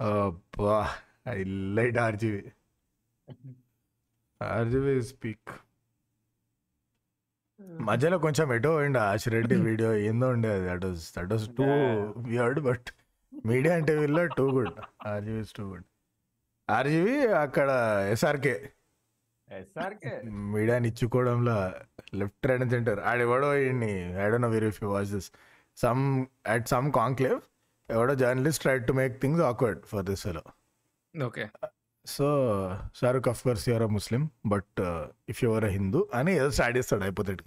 అబ్బా 0.00 0.88
I 1.28 1.44
light 1.44 1.98
RGV. 1.98 2.42
RGV 4.42 5.02
speak. 5.02 5.50
మధ్యలో 7.80 8.18
కొంచెం 8.18 8.54
ఎటో 8.54 8.70
పోయిండు 8.74 8.98
ఆశిరెడ్డి 8.98 9.54
వీడియో. 9.54 9.94
ఏందో 9.94 10.28
ఉండే 10.28 10.48
అది 10.54 10.68
that 10.68 10.84
was 10.84 11.14
that 11.18 11.32
was 11.32 11.46
too 11.48 11.64
weird 12.28 12.60
but 12.60 12.88
media 13.46 13.76
అంటే 13.76 13.94
వీళ్ళ 13.98 14.26
too 14.26 14.50
good. 14.50 14.80
RGV 15.06 15.44
too 15.56 15.64
good. 15.70 15.84
RGV 16.70 17.26
అక్కడ 17.26 17.70
ఎస్ఆర్కే. 18.12 18.70
మీడియాని 20.52 20.88
ఇచ్చుకోవడంలో 20.90 21.54
లెఫ్ట్ 22.14 22.46
రైట్ 22.46 22.62
అండ్ 22.62 22.72
సెంటర్. 22.74 23.00
ఆడెవడో 23.08 23.48
ఈయన్ని 23.58 23.92
I 24.16 24.26
don't 24.26 24.44
know 24.46 24.50
very 24.50 24.68
if 24.72 24.78
you 24.82 24.88
watch 24.90 25.10
this 25.16 25.28
some 25.78 26.02
at 26.54 26.66
some 26.68 26.88
conclave 26.92 27.38
ఎవడో 27.88 28.14
journalist 28.22 28.62
try 28.62 28.74
to 28.88 28.94
make 29.00 29.14
things 29.22 29.42
awkward 29.42 29.80
for 29.90 30.04
this 30.10 30.22
fellow 30.26 30.42
okay. 31.14 31.44
So 32.06 32.26
Shahrukh 32.94 33.28
of 33.28 33.40
course 33.42 33.64
your 33.68 33.86
Muslim 33.96 34.22
but 34.46 34.80
if 35.28 35.40
your 35.44 35.64
a 35.64 35.72
Hindu 35.74 36.00
అని 36.14 36.32
ఏదో 36.36 36.50
start 36.50 36.76
చేస్తాడు 36.78 37.04
అయిపోతాడు 37.04 37.42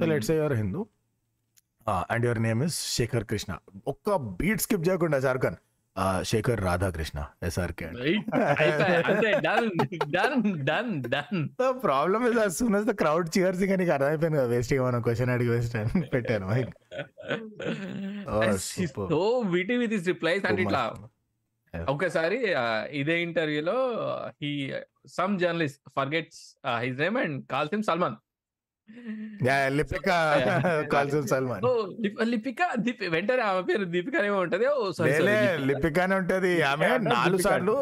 so 0.00 0.06
let's 0.12 0.30
your 0.32 0.54
Hindu 0.54 0.80
and 2.12 2.24
your 2.26 2.40
name 2.40 2.62
is 2.62 2.78
Shekhar 2.94 3.24
Krishna 3.24 3.52
ఒక్క 3.86 4.08
beat 4.38 4.62
skip 4.62 4.86
చేయకుండా 4.88 5.18
Shahrukh 5.20 5.44
Khan 5.44 5.58
Shekhar 6.24 6.60
Radhakrishna 6.60 7.18
SRK 7.42 7.88
problem 11.82 12.24
is 12.28 12.38
as 12.38 12.58
soon 12.58 12.74
as 12.74 12.86
the 12.86 12.90
crowd 12.90 13.38
cheers 13.38 13.62
ఇంకా 13.62 13.76
నీకు 13.76 13.92
అర్థమైపోయింది 13.92 14.38
కదా 14.38 14.46
వేస్ట్ 14.46 14.74
మనం 14.78 15.02
క్వశ్చన్ 15.02 15.30
అడిగి 15.30 15.50
వేస్ట్ 15.50 15.76
అని 15.76 16.06
పెట్టాను 16.06 16.46
mic. 16.46 16.72
Oh, 18.28 18.56
super. 18.66 19.06
So 19.10 19.18
witty 19.46 19.76
with 19.76 19.92
is 19.92 20.06
replies 20.06 20.44
అంటే 20.46 20.62
ఇట్లా. 20.62 20.82
ఒకసారి 21.74 22.38
ఇదే 22.90 23.22
ఇంటర్వ్యూలో 23.22 23.76
he 24.42 24.50
some 25.06 25.38
journalist 25.38 25.80
forgets 25.96 26.40
his 26.80 26.98
name 26.98 27.16
and 27.16 27.36
calls 27.46 27.74
him 27.74 27.82
Salman 27.82 28.16
Lipika 29.78 30.16
calls 30.92 31.16
Salman. 31.32 31.64
ఓ 31.68 31.70
లిపిక 32.32 32.60
వెంటనే 33.14 33.42
ఆమె 33.50 33.62
పేరు 33.68 33.84
ఉంటది. 34.44 34.66
ఓ 34.74 34.84
లేలే 35.08 35.38
లిపికానే 35.70 36.14
ఉంటది. 36.20 36.52
ఆమె 36.72 36.90
నాలుగు. 37.12 37.42
సార్లు 37.46 37.76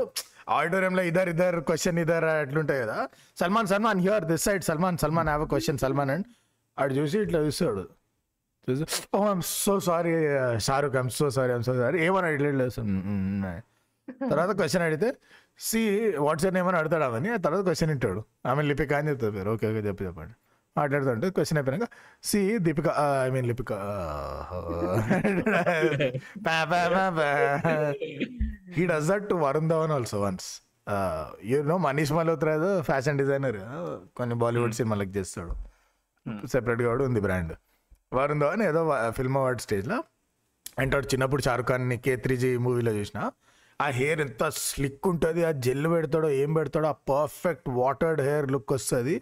ఆడిటోరియం 0.56 0.94
లో 0.98 1.02
ఇద్దరు 1.10 1.30
ఇద్దరు 1.34 1.60
క్వశ్చన్ 1.68 1.98
ఇద్దరు 2.04 2.28
అట్లుంటాయి 2.44 2.80
కదా. 2.84 2.96
Salman 3.40 3.68
Salman 3.72 4.00
here 4.06 4.24
this 4.30 4.44
side 4.48 4.64
Salman 4.70 4.98
Salman 5.04 5.28
have 5.32 5.44
question 5.52 5.78
Salman 5.84 6.12
and 6.14 6.26
ఆడు 6.78 6.94
చూసి 7.00 7.16
ఇట్లా 7.26 7.38
చూస్తాడు. 7.46 7.84
చూసి 8.68 8.84
ఓ 9.16 9.20
I'm 9.32 9.42
so 9.64 9.74
sorry 9.88 10.12
Shahrukh 10.66 10.96
I'm 11.02 11.10
so 11.20 11.28
sorry 11.36 11.52
I'm 11.56 11.64
so 11.68 11.74
sorry. 11.82 11.98
ఏమన్నా 12.06 12.30
ఇట్లా. 12.36 12.66
తర్వాత 14.32 14.50
క్వశ్చన్ 14.60 14.84
అడిగితే 14.88 15.08
సి 15.66 15.80
వాట్స్ 16.26 16.46
నేమ్ 16.56 16.68
అని 16.70 16.78
అడతాడు 16.82 17.04
ఆమెని. 17.08 17.30
తర్వాత 17.46 17.62
క్వశ్చన్ 17.68 17.90
వింటాడు. 17.94 18.20
ఆమె 18.50 18.62
లిపిక 18.70 18.92
అని 19.00 19.08
చెప్తారు 19.12 19.34
పేరు. 19.38 19.50
ఓకే 19.56 19.66
ఓకే 19.72 19.82
చెప్పి 19.88 20.04
చెప్పండి. 20.08 20.34
మాట్లాడుతుంటే 20.76 21.28
క్వశ్చన్ 21.30 21.58
అయిపోయినాక 21.58 21.86
see 22.22 22.40
Deepika 22.58 22.88
I 23.20 23.28
mean 23.30 23.46
Lipika 23.46 23.72
he. 28.70 28.82
Does 28.86 29.08
that 29.08 29.26
to 29.30 29.36
Varun 29.44 29.68
Dhawan 29.68 29.92
also 29.92 30.18
once 30.22 30.48
you 31.44 31.58
know 31.64 31.76
Manish 31.78 32.12
Malhotra 32.12 32.54
fashion 32.82 33.18
designer 33.18 33.58
కొన్ని 34.16 34.34
బాలీవుడ్ 34.42 34.74
సినిమాలకు 34.74 35.12
చేస్తాడు. 35.16 35.54
సెపరేట్గా 36.46 36.88
కూడా 36.90 37.04
ఉంది 37.04 37.20
బ్రాండ్ 37.20 37.54
వరుణ్ 38.12 38.40
ధవన్ 38.40 38.62
ఏదో 38.62 38.82
ఫిల్మ్ 39.10 39.36
అవార్డ్ 39.36 39.60
స్టేజ్లో 39.60 39.98
అంటాడు 40.78 41.06
చిన్నప్పుడు 41.06 41.42
షారుఖ్ 41.42 41.68
ఖాన్ని 41.68 41.96
కే 42.04 42.12
త్రీ 42.16 42.36
జీ 42.36 42.50
మూవీలో 42.58 42.92
చూసిన 42.92 43.18
ఆ 43.80 43.86
హెయిర్ 43.98 44.20
ఎంత 44.20 44.44
స్లిక్ 44.56 45.06
ఉంటుంది 45.08 45.44
ఆ 45.44 45.50
జెల్ 45.66 45.86
పెడతాడో 45.92 46.28
ఏం 46.42 46.50
పెడతాడో 46.54 46.86
ఆ 46.88 46.96
పర్ఫెక్ట్ 47.12 47.68
వాటర్డ్ 47.68 48.20
హెయిర్ 48.20 48.46
లుక్ 48.52 48.72
వస్తుంది. 48.72 49.14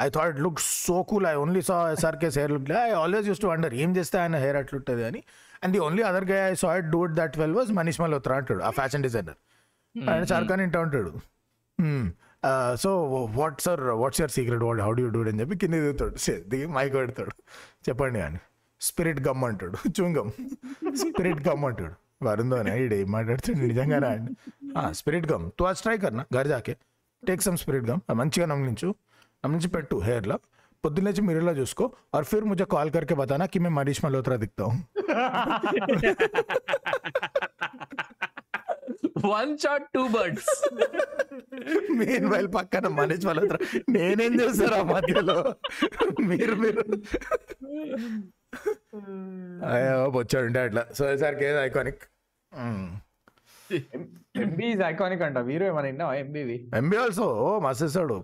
I 0.00 0.06
thought 0.08 0.40
look 0.40 0.60
so 0.60 0.96
cool 1.02 1.26
I 1.26 1.34
only 1.34 1.62
saw 1.62 1.76
SRK's 1.92 2.38
hair 2.38 2.52
look 2.52 2.70
I 2.72 2.90
always 3.02 3.26
used 3.26 3.40
to 3.40 3.46
wonder 3.46 3.74
ఏం 3.74 3.96
చేస్తే 3.96 4.18
ఆయన 4.18 4.36
హెయిర్ 4.36 4.56
అట్లుంటుంది 4.56 5.04
అని. 5.04 5.22
And 5.64 5.72
the 5.72 5.78
only 5.78 6.02
other 6.02 6.24
guy 6.24 6.38
I 6.50 6.54
saw 6.54 6.76
it 6.76 6.86
do 6.86 7.04
it 7.04 7.14
that 7.14 7.38
well 7.38 7.54
was 7.54 7.72
Manish 7.72 8.00
Malhotra 8.00 8.36
అంటాడు 8.36 8.62
ఆ 8.62 8.70
fashion 8.70 9.02
designer 9.02 9.38
ఆయన 10.10 10.24
షారుఖ్ 10.24 10.48
ఖాన్ 10.48 10.60
ఇంటా 10.60 10.80
ఉంటాడు. 10.80 11.12
So 12.82 12.90
what 13.38 13.60
sir 13.60 13.80
what's 13.80 14.20
your 14.20 14.34
secret 14.38 14.62
what 14.62 14.80
how 14.80 14.92
do 14.92 15.08
do 15.16 15.22
అని 15.30 15.40
చెప్పి 15.40 15.56
కింద 15.56 15.74
దిగుతాడు. 15.74 16.16
దిగి 16.48 16.66
మైక్ 16.78 16.94
పెడతాడు. 16.94 17.34
చెప్పండి 17.88 18.20
అని. 18.20 18.40
స్పిరిట్ 18.80 19.20
గమ్ 19.28 19.44
అంటాడు. 19.44 19.78
చూంగమ్ 19.98 20.30
స్పిరిట్ 21.02 21.48
గమ్ 21.48 21.64
అంటాడు. 21.64 21.94
వరుందోనే 22.23 22.71
ఈడు 22.81 22.95
ఏం 23.01 23.09
మాట్లాడుతాడు 23.11 23.59
నిజంగానే 23.67 24.09
అండి 24.15 24.33
స్పిరిట్ 24.99 25.27
గమ్ 25.31 25.45
తు 25.59 25.65
అది 25.65 25.81
ట్రై 25.81 25.95
కర్నా 25.97 26.23
గర్ 26.35 26.49
జాకే 26.53 26.75
టేక్ 27.23 27.43
సమ్ 27.47 27.57
స్పిరిట్ 27.57 27.87
గమ్ 27.89 28.01
మంచిగా 28.21 28.47
నమ్మించు 28.53 28.89
నమ్మించి 29.43 29.69
పెట్టు 29.75 29.97
హెయిర్లో 30.07 30.37
పొద్దున్న 30.83 31.07
లేచి 31.07 31.21
మిర్రర్లో 31.21 31.53
చూసుకో 31.59 31.85
और 32.15 32.23
फिर 32.23 32.41
मुझे 32.43 32.65
कॉल 32.65 32.87
करके 32.89 33.15
बताना 33.15 33.45
कि 33.47 33.57
मैं 33.59 33.71
मनीष 33.71 33.99
मल्होत्रा 34.05 34.37
दिखता 34.37 34.63
हूँ 34.63 34.77
one 39.27 39.51
shot 39.57 39.87
two 39.95 40.03
birds 40.07 40.51
meanwhile 42.31 42.49
పక్కన 42.55 42.87
మనీష్ 42.97 43.25
మల్హోత్రా 43.29 43.59
నేనేం 43.95 44.33
చేస్తారా 44.41 44.79
మధ్యలో 44.91 45.37
మీరు 46.29 46.55
మీరు 46.55 46.83
అయ్యో 49.72 49.96
వచ్చాడుంటే 50.18 50.60
అట్లా. 50.60 50.84
సో 50.94 51.02
ఈసారికి 51.14 51.44
ఏదో 51.44 51.60
ఐకానిక్ 51.64 52.02
ఎంబీ 54.42 54.66
ఇస్ 54.66 54.82
ఐకానిక్ 54.86 55.22
అంట. 55.22 55.38
వీరు 55.38 55.64
ఏమైనా 55.64 55.88
విన్నావా? 55.88 56.14
ఎంబీవి 56.14 56.56
ఎంబీ 56.76 56.96
ఆల్సో 56.96 57.26
మస్తేస్తాడు 57.58 58.16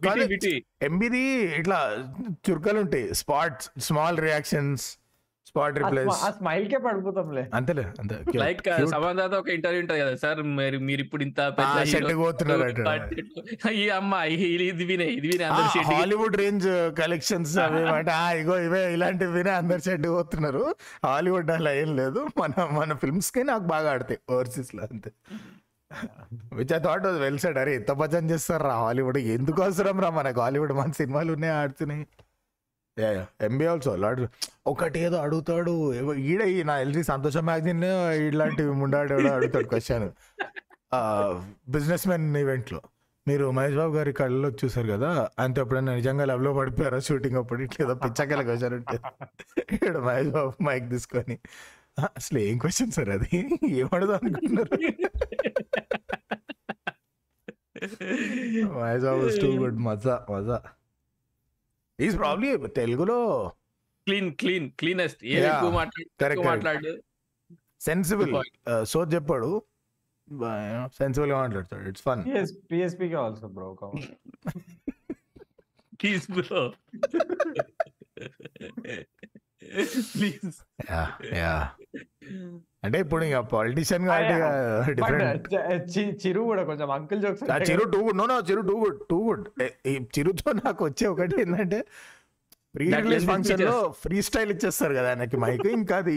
ఎంబీది 0.82 1.22
ఇట్లా 1.60 1.78
చురుకలు 2.50 2.78
ఉంటాయి. 2.80 3.14
Spot 3.14 3.62
small 3.78 4.18
reactions 4.18 4.84
spot 5.52 5.78
replies. 5.80 6.10
ఆ 6.18 6.30
స్మైల్ 6.36 6.66
కే 6.66 6.78
పడిపోతాంలే. 6.84 7.42
అంతేలే 7.54 7.82
అంతే 8.02 8.14
లైక్ 8.42 8.60
సమాధానం 8.92 9.34
ఒక 9.38 9.48
ఇంటర్వ్యూ 9.56 9.80
ఉంటది 9.82 9.98
కదా 10.02 10.12
సార్ 10.22 10.38
మీరు 10.52 10.78
మీరు 10.86 11.02
ఇప్పుడు 11.02 11.22
ఇంత 11.22 11.40
పెద్ద. 11.58 11.74
షెడ్డుకి 11.90 12.20
పోతున్నారు. 12.22 12.68
ఈ 13.80 13.86
అమ్మ 13.96 14.12
ఈ- 14.34 14.38
ఇది 14.68 14.84
వినే 14.90 15.08
ఇది 15.12 15.28
వినే 15.28 15.44
అందరు 15.48 15.68
షెడ్ 15.74 15.88
హాలీవుడ్ 15.90 16.36
రేంజ్ 16.42 16.68
కలెక్షన్స్ 17.00 17.54
అవి 17.64 17.82
అంటే 17.96 18.12
ఆ, 18.16 18.26
ఇగో 18.40 18.56
ఇవే 18.64 18.82
ఇలాంటివి 18.94 19.32
వినే 19.32 19.54
అందరు 19.58 19.82
షెడ్ 19.84 20.06
పోతున్నారు. 20.12 20.64
హాలీవుడ్ 21.06 21.52
అలా 21.56 21.74
ఏం 21.76 21.92
లేదు. 21.96 22.22
మన 22.40 22.50
మన 22.78 22.92
ఫిల్మ్స్కి 23.02 23.44
నాకు 23.50 23.66
బాగా 23.72 23.90
ఆడతాయి 23.92 24.20
ఓవర్సీస్లో 24.30 24.82
అంతే. 24.88 25.12
Which 26.56 26.72
I 26.72 26.80
thought 26.84 27.06
well 27.22 27.40
said. 27.40 27.58
అరే 27.58 27.72
ఎంత 27.76 27.92
భజన 27.98 28.24
చేస్తారు 28.30 28.64
రా 28.64 28.74
హాలీవుడ్ 28.82 29.18
ఎందుకు 29.34 29.60
అవసరం 29.64 29.98
రా 30.00 30.10
మనకు? 30.14 30.40
హాలీవుడ్ 30.40 30.74
మన 30.74 30.90
సినిమాలు 30.98 31.30
ఉన్నాయి 31.36 31.54
ఆడుతున్నాయి. 31.58 32.04
ఎంబీ 33.42 33.64
ఆల్సో 33.64 33.96
లాడ్ 33.96 34.22
ఒకటి 34.66 34.98
ఏదో 35.00 35.16
అడుగుతాడు. 35.16 35.72
ఈడ 36.14 36.42
ఈ 36.42 36.62
నా 36.62 36.78
ఎల్జీ 36.78 37.02
సంతోష 37.02 37.36
మ్యాగజైన్ 37.36 37.84
ఇలాంటి 38.28 38.62
ముండాడు 38.80 39.14
అడుగుతాడు 39.14 39.68
క్వశ్చన్ 39.68 40.08
బిజినెస్ 41.68 42.06
మ్యాన్ 42.08 42.36
ఈవెంట్లో. 42.36 42.80
మీరు 43.28 43.50
మహేష్ 43.50 43.76
బాబు 43.76 43.92
గారి 43.96 44.12
కళ్ళలోకి 44.12 44.56
చూసారు 44.64 44.86
కదా? 44.86 45.28
అంతే 45.38 45.60
ఎప్పుడైనా 45.60 45.94
నిజంగా 45.94 46.24
లవ్లో 46.24 46.54
పడిపోయారా? 46.54 46.98
షూటింగ్ 46.98 47.36
అప్పుడు 47.36 47.62
ఇట్లా 47.62 47.86
ఏదో 47.86 47.94
పిచ్చకల 47.94 48.42
క్వశ్చన్ 48.42 48.74
ఉంటే. 48.74 48.96
ఇక్కడ 49.74 49.98
మహేష్ 49.98 50.28
బాబు 50.28 50.52
మైక్ 50.62 50.90
తీసుకొని 50.90 51.38
అసలు 52.16 52.38
ఏం 52.38 52.58
క్వశ్చన్ 52.58 52.90
సార్ 52.90 53.08
అది? 53.08 53.30
ఏమడదు 53.80 54.12
అనుకుంటున్నారు? 54.12 54.76
మహేష్ 58.80 59.04
బాబు 59.04 59.40
టూ 59.40 59.50
గుడ్ 59.62 59.78
మజా 59.78 60.26
మజా. 60.30 60.58
ఈజ్ 62.02 62.16
ప్రాబ్లీ 62.18 62.48
తెలుగులో 62.78 63.18
క్లీన్ 64.06 64.30
క్లీన్ 64.40 64.68
క్లీనెస్ట్ 64.80 65.20
ఏం 65.24 65.36
Yeah. 65.38 65.50
ఎక్కువ 65.52 65.70
మాట్లాడు 65.80 66.08
Correct, 66.20 66.34
ఎక్కువ 66.34 66.46
correct. 66.46 66.64
మాట్లాడు. 66.66 66.92
Sensible 67.80 68.30
point. 68.36 68.54
సో 68.92 68.98
చెప్పాడు 69.14 69.50
సెన్సిబుల్గా 70.98 71.36
మాట్లాడతాడు. 71.42 71.84
ఇట్స్ 71.90 72.04
ఫన్ 72.08 72.20
పిఎస్పీ 72.70 73.06
కి 73.08 73.16
also 73.22 73.48
bro 73.56 73.68
please 76.00 76.26
bro 76.32 76.60
please 80.12 80.56
yeah 80.90 81.02
yeah 81.36 81.54
అంటే 82.86 82.98
ఇప్పుడు 83.04 83.22
ఇంకా 83.28 83.40
పొలిటీషియన్ 83.54 84.06
బట్ 84.12 84.30
డిఫరెంట్ 84.98 85.48
చిరు 86.24 86.40
కూడా 86.50 86.62
కొంచెం 86.70 86.88
uncle 86.96 87.20
jokes 87.24 87.44
Chiru 87.70 87.84
too 87.94 88.00
good. 88.06 88.18
No 88.20 88.26
no 88.32 88.38
Chiru 88.50 88.62
too 88.70 88.76
good 88.84 88.98
too 89.12 89.18
good. 89.28 89.44
ఈ 89.90 89.94
చిరుతో 90.16 90.52
నాకు 90.64 90.82
వచ్చే 90.88 91.06
ఒకటి 91.14 91.36
ఏంటంటే 91.44 91.80
ప్రీ 92.76 92.86
రిలీజ్ 93.06 93.26
ఫంక్షన్లో. 93.32 93.76
ఫ్రీ 94.04 94.18
స్టైల్ 94.28 94.50
ఇచ్చేస్తారు 94.54 94.94
కదా 94.98 95.08
ఆయనకి 95.12 95.38
మైక్ 95.44 95.68
ఇంకా 95.80 95.96
అది 96.04 96.16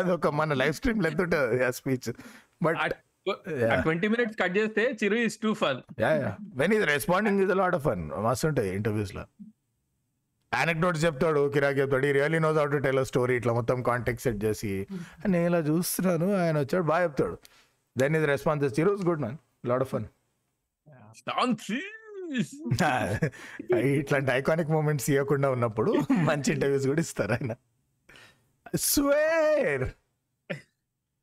అది 0.00 0.10
ఒక 0.18 0.28
మన 0.40 0.54
లైవ్ 0.62 0.76
స్ట్రీమ్ 0.80 1.02
లెంత్ 1.06 1.22
ఉంటుంది 1.26 1.64
ఆ 1.70 1.72
speech 1.80 2.08
but 2.68 2.78
Yeah. 3.60 3.72
Twenty 3.84 4.08
minutes 4.10 4.36
cut 4.40 4.52
చేస్తే 4.56 4.82
Chiru 4.98 5.16
is 5.28 5.36
too 5.44 5.50
fun 5.60 5.78
yeah 6.02 6.10
yeah 6.20 6.28
when 6.60 6.72
is 6.76 6.84
responding 6.90 7.40
is 7.44 7.50
lot 7.60 7.74
of 7.78 7.82
fun 7.88 8.02
మస్తు 8.26 8.46
ఉంటాయి 8.48 8.70
ఇంటర్వ్యూస్లో. 8.78 9.24
యానెక్డోట్స్ 10.52 11.02
చెప్తాడు 11.04 11.40
కిరాక్ 11.54 11.78
చెప్తాడు. 11.80 12.06
ఈ 12.10 12.12
really 12.18 12.38
knows 12.44 12.58
out 12.62 12.76
tell 12.86 13.00
story 13.10 13.34
ఇట్లా 13.40 13.52
మొత్తం 13.58 13.78
కాంటాక్ట్ 13.88 14.22
సెట్ 14.26 14.40
చేసి 14.44 14.72
నేను 15.32 15.44
ఇలా 15.50 15.60
చూస్తున్నాను 15.70 16.28
ఆయన 16.42 16.56
వచ్చాడు 16.64 16.86
బాగా 16.92 17.02
చెప్తాడు. 17.06 17.36
Then 17.96 18.16
is 18.18 18.26
response 18.34 18.64
చిరోస్ 18.78 19.04
good 19.08 19.22
man 19.24 19.38
lot 19.70 19.84
of 19.86 19.92
fun 19.96 20.06
ఇట్లాంటి 24.00 24.30
ఐకానిక్ 24.38 24.70
మూమెంట్స్ 24.76 25.06
ఇవ్వకుండా 25.10 25.48
ఉన్నప్పుడు 25.56 25.92
మంచి 26.28 26.48
ఇంటర్వ్యూస్ 26.54 26.86
కూడా 26.90 27.02
ఇస్తారు 27.06 27.32
ఆయన. 27.36 27.52
స్వేర్ 28.92 29.86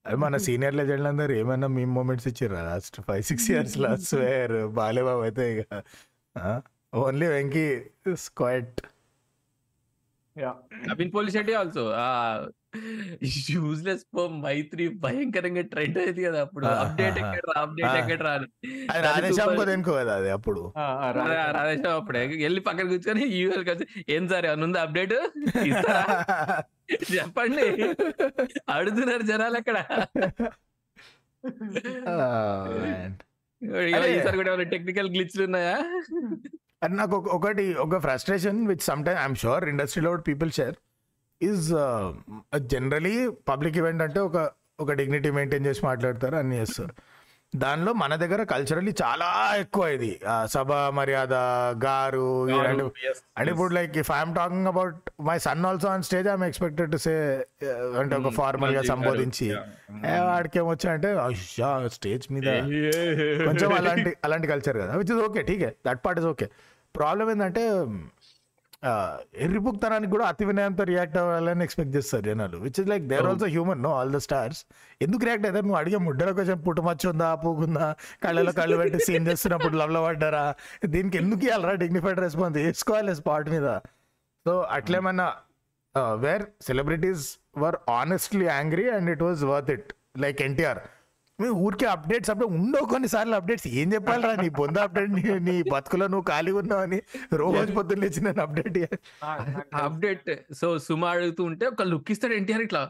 అది 0.05 0.17
మన 0.23 0.37
సీనియర్ 0.45 0.75
లెజెండ్ 0.79 1.07
అందరు 1.09 1.33
ఏమైనా 1.41 1.67
మీ 1.75 1.83
మూమెంట్స్ 1.97 2.27
ఇచ్చారు 2.31 2.55
లాస్ట్ 2.69 2.97
ఫైవ్ 3.07 3.23
సిక్స్ 3.29 3.47
ఇయర్స్లో? 3.51 3.89
స్వేర్ 4.09 4.55
బాలేబాబు 4.79 5.21
అయితే 5.27 5.45
ఇక 5.53 5.61
ఓన్లీ 7.03 7.27
వెంకీ 7.35 7.67
స్క్వైట్ 8.25 8.81
నవీన్ 10.37 11.15
పోలి 11.15 11.31
శెట్టి 11.31 11.53
ఆల్సో 11.53 11.93
యూజ్లెస్ 13.49 14.05
పో 14.15 14.27
మైత్రి 14.27 14.87
భయంకరంగా 14.87 15.61
ట్రెండ్ 15.61 15.97
అయింది 15.97 16.23
కదా 16.23 16.41
అప్పుడు. 16.41 16.65
Ah, 16.65 16.71
అప్డేట్ 16.71 17.17
ఎక్కడ 17.17 17.57
అప్డేట్. 17.57 17.89
ఎక్కడ 17.89 18.27
రాని 18.27 20.09
అది 20.09 20.29
అప్పుడు. 20.29 20.73
రాధేశ్యాం 21.51 21.95
అప్పుడే. 21.95 22.27
వెళ్ళి 22.27 22.59
పక్కన 22.59 22.87
కూర్చొని 22.87 23.25
యూఎల్ 23.25 23.69
వచ్చి 23.69 23.87
ఏం 24.09 24.27
సార్ 24.27 24.45
ఉందా 24.45 24.81
అప్డేట్ 24.81 25.13
చెప్పండి. 27.15 27.95
అడుగుతున్నారు 28.69 29.21
జనాలు 29.21 29.57
అక్కడ. 29.57 29.85
Oh. 32.07 32.67
ఈసారి 34.09 34.35
కూడా 34.35 34.53
ఏమైనా 34.53 34.69
టెక్నికల్ 34.69 35.09
గ్లిచ్లు 35.09 35.43
ఉన్నాయా? 35.43 35.83
అండ్ 36.83 36.97
నాకు 36.97 37.15
ఒక- 37.15 37.31
ఒకటి 37.31 37.73
ఒక 37.73 37.97
frustration 37.97 38.67
with 38.67 38.81
some 38.81 39.05
time 39.05 39.19
I'm 39.19 39.35
sure 39.35 39.63
ఇండస్ట్రీలో 39.63 40.17
people 40.17 40.51
share 40.51 40.75
is 41.41 41.69
generally 42.57 43.29
public 43.29 43.77
event 43.77 44.01
అంటే 44.01 44.19
ఒక 44.19 44.49
ఒక 44.79 44.91
డిగ్నిటీ 44.91 45.31
మెయింటైన్ 45.31 45.65
చేసి 45.65 45.85
మాట్లాడతారు 45.85 46.35
అన్ని 46.35 46.59
చేస్తారు. 46.59 46.93
దానిలో 47.53 47.91
మన 47.93 48.13
దగ్గర 48.15 48.41
కల్చరల్లీ 48.51 48.93
చాలా 49.01 49.27
ఎక్కువ 49.59 49.83
ఇది. 49.95 50.09
సభ 50.53 50.69
మర్యాద 50.97 51.35
గారు 51.83 52.23
ఇలాంటి 52.51 52.83
అంటే 53.37 53.49
ఇప్పుడు 53.53 53.73
like 53.77 53.95
if 54.01 54.11
I'm 54.11 54.33
talking 54.37 54.69
about 54.71 54.97
my 55.27 55.37
son 55.45 55.65
also 55.69 55.87
on 55.91 56.03
stage 56.07 56.27
I'm 56.27 56.45
expected 56.47 56.91
to 56.91 56.99
say 57.05 57.13
అంటే 58.01 58.15
ఒక 58.19 58.31
ఫార్మల్గా 58.39 58.83
సంబోధించి. 58.91 59.47
వాడికి 60.27 60.57
ఏమొచ్చా 60.59 60.89
అంటే 60.95 61.11
స్టేజ్ 61.95 62.25
మీద 62.33 62.47
కొంచెం 63.49 63.69
అలాంటి 63.79 64.13
అలాంటి 64.25 64.49
కల్చర్ 64.53 64.79
కదా. 64.83 64.93
Which 65.01 65.13
is 65.15 65.21
okay 65.27 65.43
ఠీకే 65.49 65.71
that 65.87 66.01
part 66.05 66.21
is 66.21 66.29
okay 66.33 66.47
problem 66.95 67.27
ఏంటంటే 67.31 67.63
ఎర్రిపుక్తనానికి 69.45 70.11
కూడా 70.13 70.25
అతి 70.31 70.43
వినయంతో 70.49 70.83
రియాక్ట్ 70.91 71.17
అవ్వాలని 71.21 71.63
ఎక్స్పెక్ట్ 71.65 71.93
చేస్తారు 71.95 72.23
జనాలు 72.27 72.57
which 72.65 72.79
is 72.81 72.89
like 72.91 73.05
there 73.11 73.27
also 73.29 73.47
human 73.55 73.81
no 73.85 73.91
all 73.99 74.11
the 74.15 74.19
stars 74.25 74.59
ఎందుకు 75.05 75.23
రియాక్ట్ 75.27 75.45
అవుతారు? 75.47 75.65
నువ్వు 75.67 75.79
అడిగే 75.81 75.99
ముడ్డలో 76.07 76.33
కొంచెం 76.39 76.57
పుట్టుమచ్చి 76.65 77.07
ఉందా? 77.11 77.29
పూకుందా 77.43 77.87
కళ్ళలో 78.25 78.53
కళ్ళు 78.59 78.77
పెట్టి 78.81 78.99
సీన్ 79.07 79.27
చేస్తున్నప్పుడు 79.29 79.77
లవ్లో 79.81 80.01
పడ్డారా? 80.07 80.45
దీనికి 80.95 81.17
ఎందుకు 81.21 81.45
ఇవ్వాలరా 81.49 81.75
డిగ్నిఫైడ్ 81.83 82.21
రెస్పాన్స్ 82.27 82.57
వేసుకోవాలి 82.65 83.15
స్పాట్ 83.21 83.49
మీద. 83.55 83.67
So 84.45 84.53
అట్లేమన్నా 84.77 85.27
where 86.25 86.45
celebrities 86.67 87.25
were 87.63 87.77
honestly 88.01 88.45
angry 88.55 88.85
and 88.97 89.09
it 89.15 89.23
was 89.27 89.43
worth 89.53 89.71
it 89.77 89.89
like 90.23 90.39
NTR 90.49 90.81
మీ 91.39 91.47
ఊరికే 91.63 91.85
అప్డేట్స్ 91.93 92.29
అప్పుడు 92.31 92.47
ఉండవు 92.55 92.85
కొన్నిసార్లు 92.91 93.35
అప్డేట్స్ 93.37 93.65
ఏం 93.79 93.87
చెప్పాలిరా? 93.93 94.33
నీ 94.41 94.47
బొంద 94.59 94.77
అప్డేట్ 94.85 95.11
నీ 95.47 95.55
బతుకులో 95.73 96.05
నువ్వు 96.13 96.25
ఖాళీగా 96.29 96.59
ఉన్నావని 96.61 96.99
రోజు 97.41 97.71
పొద్దున్న 97.77 98.01
లేచి 98.03 98.21
నేను 98.25 98.41
అప్డేట్ 98.45 98.77
అప్డేట్ 99.85 100.29
సో 100.59 100.67
సుమా 100.85 101.09
అడుగుతూ 101.15 101.41
ఉంటే 101.49 101.65
ఒక 101.73 101.87
లుక్ 101.91 102.11
ఇస్తాడు 102.15 102.35
ఎన్టీఆర్ 102.39 102.63
ఇట్లా. 102.67 102.83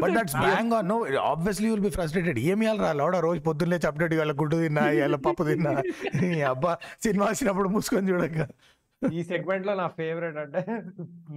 But 0.00 0.12
that's 0.16 0.36
bang 0.42 0.72
on 0.78 0.88
no 0.90 0.96
obviously 1.30 1.68
will 1.72 1.84
be 1.86 1.90
frustrated 1.96 2.38
ఏమి 2.46 2.64
ఇవ్వాలి 2.66 2.82
రా 2.84 2.90
లోడ? 3.00 3.14
రోజు 3.26 3.40
పొద్దున్న 3.48 3.72
లేచి 3.74 3.88
అప్డేట్ 3.90 4.14
ఇవాళ 4.16 4.32
గుడ్డు 4.40 4.56
తిన్నా 4.62 4.84
ఇవాళ 4.96 5.18
పప్పు 5.26 5.44
తిన్నా. 5.50 5.72
అబ్బా 6.52 6.72
సినిమా 7.06 7.24
వచ్చినప్పుడు 7.30 7.70
మూసుకొని 7.74 8.10
చూడక. 8.12 8.38
ఈ 9.02 9.22
సెగ్మెంట్లో 9.30 9.72
నా 9.80 9.86
ఫేవరెట్ 9.96 10.38
అంటే 10.42 10.60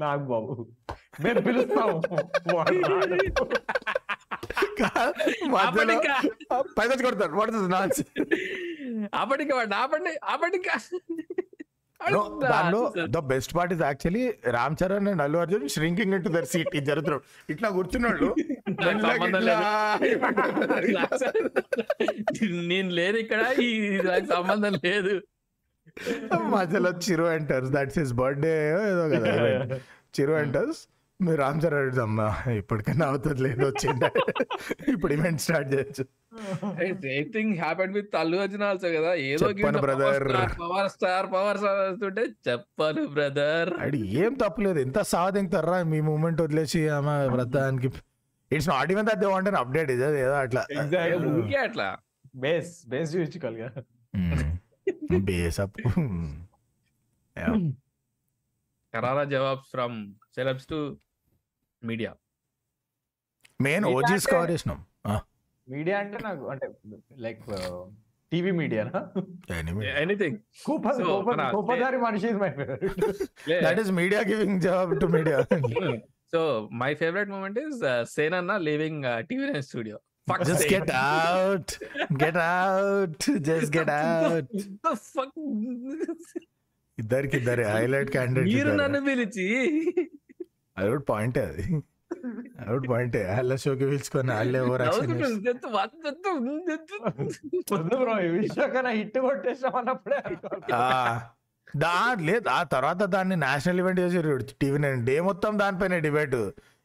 నాగ్ 0.03 0.23
బాబు 0.29 0.53
మేము 1.23 1.41
పిలుస్తాము 1.47 1.95
పైకి 6.77 7.03
వాట్ 7.39 7.51
ఇస్ 7.51 7.69
నాన్స్ 7.69 8.01
ఆపడిక 9.15 9.51
వాడు 9.55 9.75
ఆపండి 10.33 10.59
దానిలో 12.43 12.79
the 13.09 13.19
best 13.31 13.55
part 13.55 13.73
is 13.73 13.81
actually 13.81 14.25
Ram 14.57 14.75
Charan 14.83 15.07
and 15.11 15.21
Allu 15.21 15.37
Arjun 15.37 15.65
shrinking 15.69 16.13
into 16.23 16.29
their 16.29 16.45
seat 16.45 16.75
ఇది 16.75 16.85
జరుగుతున్నాడు. 16.85 17.23
ఇట్లా 17.49 17.69
కూర్చున్నాడు. 17.69 18.27
నేను 22.71 22.89
లేదు 22.89 23.17
ఇక్కడ. 23.17 23.41
సంబంధం 24.35 24.75
లేదు. 24.85 25.15
మధ్యలో 26.55 26.89
Chiru 27.05 27.25
enters 27.31 27.71
that's 27.71 27.99
his 27.99 28.13
birthday 28.13 28.53
ఏదో 28.91 29.05
కదా. 29.09 29.33
చిరు 30.15 30.31
ఎంటర్స్ 30.31 30.79
మీరు 31.25 31.37
రామ్ 31.41 31.59
చరణ్ 31.63 31.99
అమ్మా 32.03 32.25
ఇప్పటికైనా 32.59 33.05
అవుతుంది 33.11 33.41
లేదు 33.45 33.63
వచ్చిండ 33.69 34.03
ఇప్పుడు 34.91 35.11
ఈవెంట్ 35.15 35.41
స్టార్ట్ 35.45 35.69
చేయొచ్చు. 35.73 36.03
Thing 37.33 37.53
happen 37.61 37.93
with 37.97 38.13
Allu 38.19 38.37
Arjun 38.43 38.63
also 38.67 38.89
కదా. 38.97 39.11
ఏదో 39.29 39.47
చెప్పను, 39.49 39.79
brother. 39.85 40.11
Power 40.61 40.89
star 40.93 41.27
power 41.33 41.57
star 41.61 41.79
వస్తుంటే 41.79 42.23
చెప్పను 42.47 43.01
బ్రదర్ 43.15 43.71
అది 43.85 43.99
ఏం 44.21 44.33
తప్పలేదు 44.43 44.79
ఎంత 44.85 45.01
సాధింతారా 45.13 45.79
మీ 45.93 45.99
మూమెంట్ 46.09 46.39
వదిలేసి 46.45 46.81
ఆమె 46.97 47.15
వ్రతానికి. 47.33 47.91
It's 48.51 48.69
not 48.73 48.91
even 48.95 49.07
that 49.09 49.21
they 49.23 49.27
want 49.33 49.49
update 49.63 49.91
ఇది 49.95 50.05
ఏదో 50.23 50.37
అట్లా. 50.45 50.63
ఊరికే 51.33 51.59
అట్లా. 51.67 51.89
బేస్ 52.45 52.71
బేస్ 52.93 53.09
చూపించుకోవాలి 53.15 53.59
కదా. 53.65 53.81
బేస్ 55.29 55.59
అప్ 55.65 55.77
కరారా 58.93 59.23
జవాబ్ 59.35 59.61
from 59.73 59.95
celebs 60.35 60.67
to 60.73 60.77
media. 61.83 62.11
Main 63.59 63.85
Media 63.85 63.97
OGs 63.97 64.25
అంటే- 64.25 64.33
కవర్ 64.33 64.51
చేసినాం. 64.51 64.79
మీడియా 65.67 65.95
అంటే 65.99 66.17
నాకు 66.23 66.43
అంటే 66.49 66.67
లైక్ 67.17 67.41
టీవీ 68.31 68.51
మీడియానా 68.51 68.99
ఎనీథింగ్. 70.01 70.37
కూపదారి 70.65 71.97
మనిషి 71.97 72.27
is 72.27 72.39
my 72.41 72.49
favourite 72.49 72.83
that 73.63 73.79
is 73.79 73.91
media 73.91 74.21
giving 74.23 74.59
job 74.61 74.99
to 74.99 75.07
media 75.07 75.37
so 76.33 76.41
my 76.73 76.91
favourite 76.95 77.29
moment 77.29 77.59
is 77.59 77.79
Sen 78.13 78.33
అన్న 78.33 78.57
leaving 78.67 79.03
TV 79.29 79.45
nine 79.45 79.63
studio 79.63 79.97
just 80.43 80.67
get 80.73 80.91
out 80.99 81.71
get 82.23 82.39
out 82.47 83.25
just 83.41 83.71
get 83.77 83.93
out 83.95 84.51
ఇద్దరికి 86.97 87.37
ఇద్దరే 87.37 87.65
highlight 87.71 88.09
మీరు 88.09 88.11
candidate 88.11 88.71
నన్ను 88.79 89.01
పిలిచి 89.05 89.47
అది 90.79 90.89
కూడా 90.89 91.03
పాయింట్ 91.09 91.37
అది. 91.45 91.65
అది 92.59 92.69
కూడా 92.69 92.87
పాయింట్ 92.93 93.17
వాళ్ళ 93.17 93.55
షోకి 93.63 93.85
పిలుచుకొని 93.89 94.31
వాళ్ళే 94.33 94.59
ఓవర్ 94.59 94.81
యాక్షన్ 94.81 95.11
హిట్ 98.99 99.19
కొట్టేసాం 99.27 99.75
అన్నప్పుడే. 99.75 100.19
దా 101.83 101.93
లేదు 102.27 102.47
ఆ 102.49 102.61
తర్వాత 102.63 103.01
దాన్ని 103.15 103.35
నేషనల్ 103.45 103.79
ఈవెంట్ 103.79 103.99
చేసారు 103.99 104.37
టీవీ 104.61 104.77
నైన్ 104.77 105.05
డే 105.05 105.15
మొత్తం 105.29 105.59
దానిపైన 105.59 105.97
డిబేట్ 106.07 106.37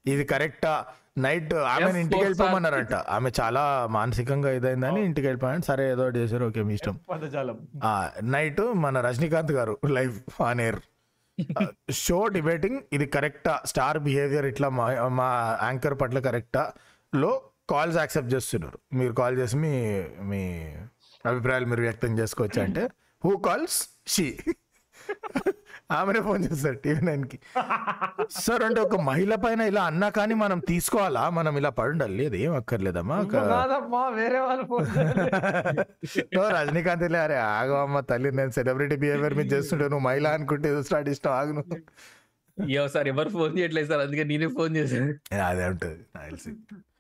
ఇది 0.07 0.25
కరెక్టా 0.25 0.73
నైట్ 1.19 1.55
ఆమె 1.55 2.01
ఇంటికి 2.01 2.23
వెళ్ళిపోమన్నారంట. 2.23 2.95
ఆమె 3.17 3.29
చాలా 3.41 3.63
మానసికంగా 3.91 4.51
ఇదైందని 4.51 5.01
ఇంటికి 5.05 5.27
వెళ్ళిపోయాను. 5.27 5.63
సరే 5.63 5.85
ఏదో 5.93 6.09
చేశారు. 6.09 6.45
ఓకే 6.45 6.63
మీ 6.63 6.75
ఇష్టం. 6.75 6.95
నైట్ 8.23 8.61
మన 8.85 9.01
Rajinikanth 9.01 9.53
garu 9.53 9.75
live 9.99 10.17
on 10.43 10.61
air 10.61 10.81
show 11.91 12.29
debating 12.29 12.83
ఇది 12.93 13.07
కరెక్టా? 13.07 13.63
స్టార్ 13.67 13.99
బిహేవియర్ 13.99 14.47
ఇట్లా 14.47 14.69
మా 14.69 15.09
మా 15.09 15.59
యాంకర్ 15.63 16.01
పట్ల 16.01 16.19
కరెక్టా? 16.19 16.73
లో 17.15 17.43
కాల్స్ 17.71 17.97
యాక్సెప్ట్ 17.97 18.35
చేస్తున్నారు. 18.35 18.79
మీరు 18.93 19.13
కాల్ 19.13 19.39
చేసి 19.39 19.57
మీ 19.57 19.75
మీ 20.31 20.43
అభిప్రాయాలు 21.27 21.67
మీరు 21.67 21.81
వ్యక్తం 21.81 22.19
చేసుకోవచ్చు 22.19 22.63
అంటే 22.63 22.89
హూ 23.25 23.37
కాల్స్ 23.37 23.89
షీ? 24.07 24.39
ఆమెనే 25.93 26.21
ఫోన్ 26.21 26.45
చేస్తారు 26.45 26.75
టీవీ 26.75 27.01
నైన్కి 27.01 27.39
సార్ 28.31 28.63
అంటే 28.63 28.81
ఒక 28.81 29.01
మహిళ 29.01 29.35
పైన 29.35 29.61
ఇలా 29.61 29.83
అన్నా 29.85 30.09
కానీ 30.09 30.35
మనం 30.35 30.59
తీసుకోవాలా? 30.59 31.31
మనం 31.31 31.57
ఇలా 31.57 31.71
పడుండాలి. 31.71 32.15
లేదు 32.17 32.37
ఏం 32.37 32.55
అక్కర్లేదమ్మా. 32.55 34.09
వేరే 34.09 34.39
వాళ్ళు 34.39 34.65
రజనీకాంత్ 36.55 37.15
అరే 37.15 37.37
ఆగమ్మా 37.37 38.01
తల్లి 38.01 38.33
నేను 38.33 38.51
సెలబ్రిటీ 38.51 38.97
బిహేవియర్ 38.97 39.35
మీద 39.35 39.53
చేస్తుంటే 39.53 39.85
నువ్వు 39.85 39.99
మహిళ 39.99 40.29
అనుకుంటే 40.29 40.83
స్టార్ట్ 40.83 41.09
ఇష్టం 41.09 41.31
ఆగు 41.31 41.65
ఏ 42.59 42.83
సార్ 42.95 43.09
ఎవరు 43.13 43.31
ఫోన్ 43.37 43.55
చేయట్లేదు 43.59 43.89
సార్ 43.93 44.03
అందుకే 44.05 44.25
నేనే 44.31 44.49
ఫోన్ 44.59 44.73
చేశాను. 44.79 45.13
అదే 45.51 45.65
ఉంటుంది 45.73 46.53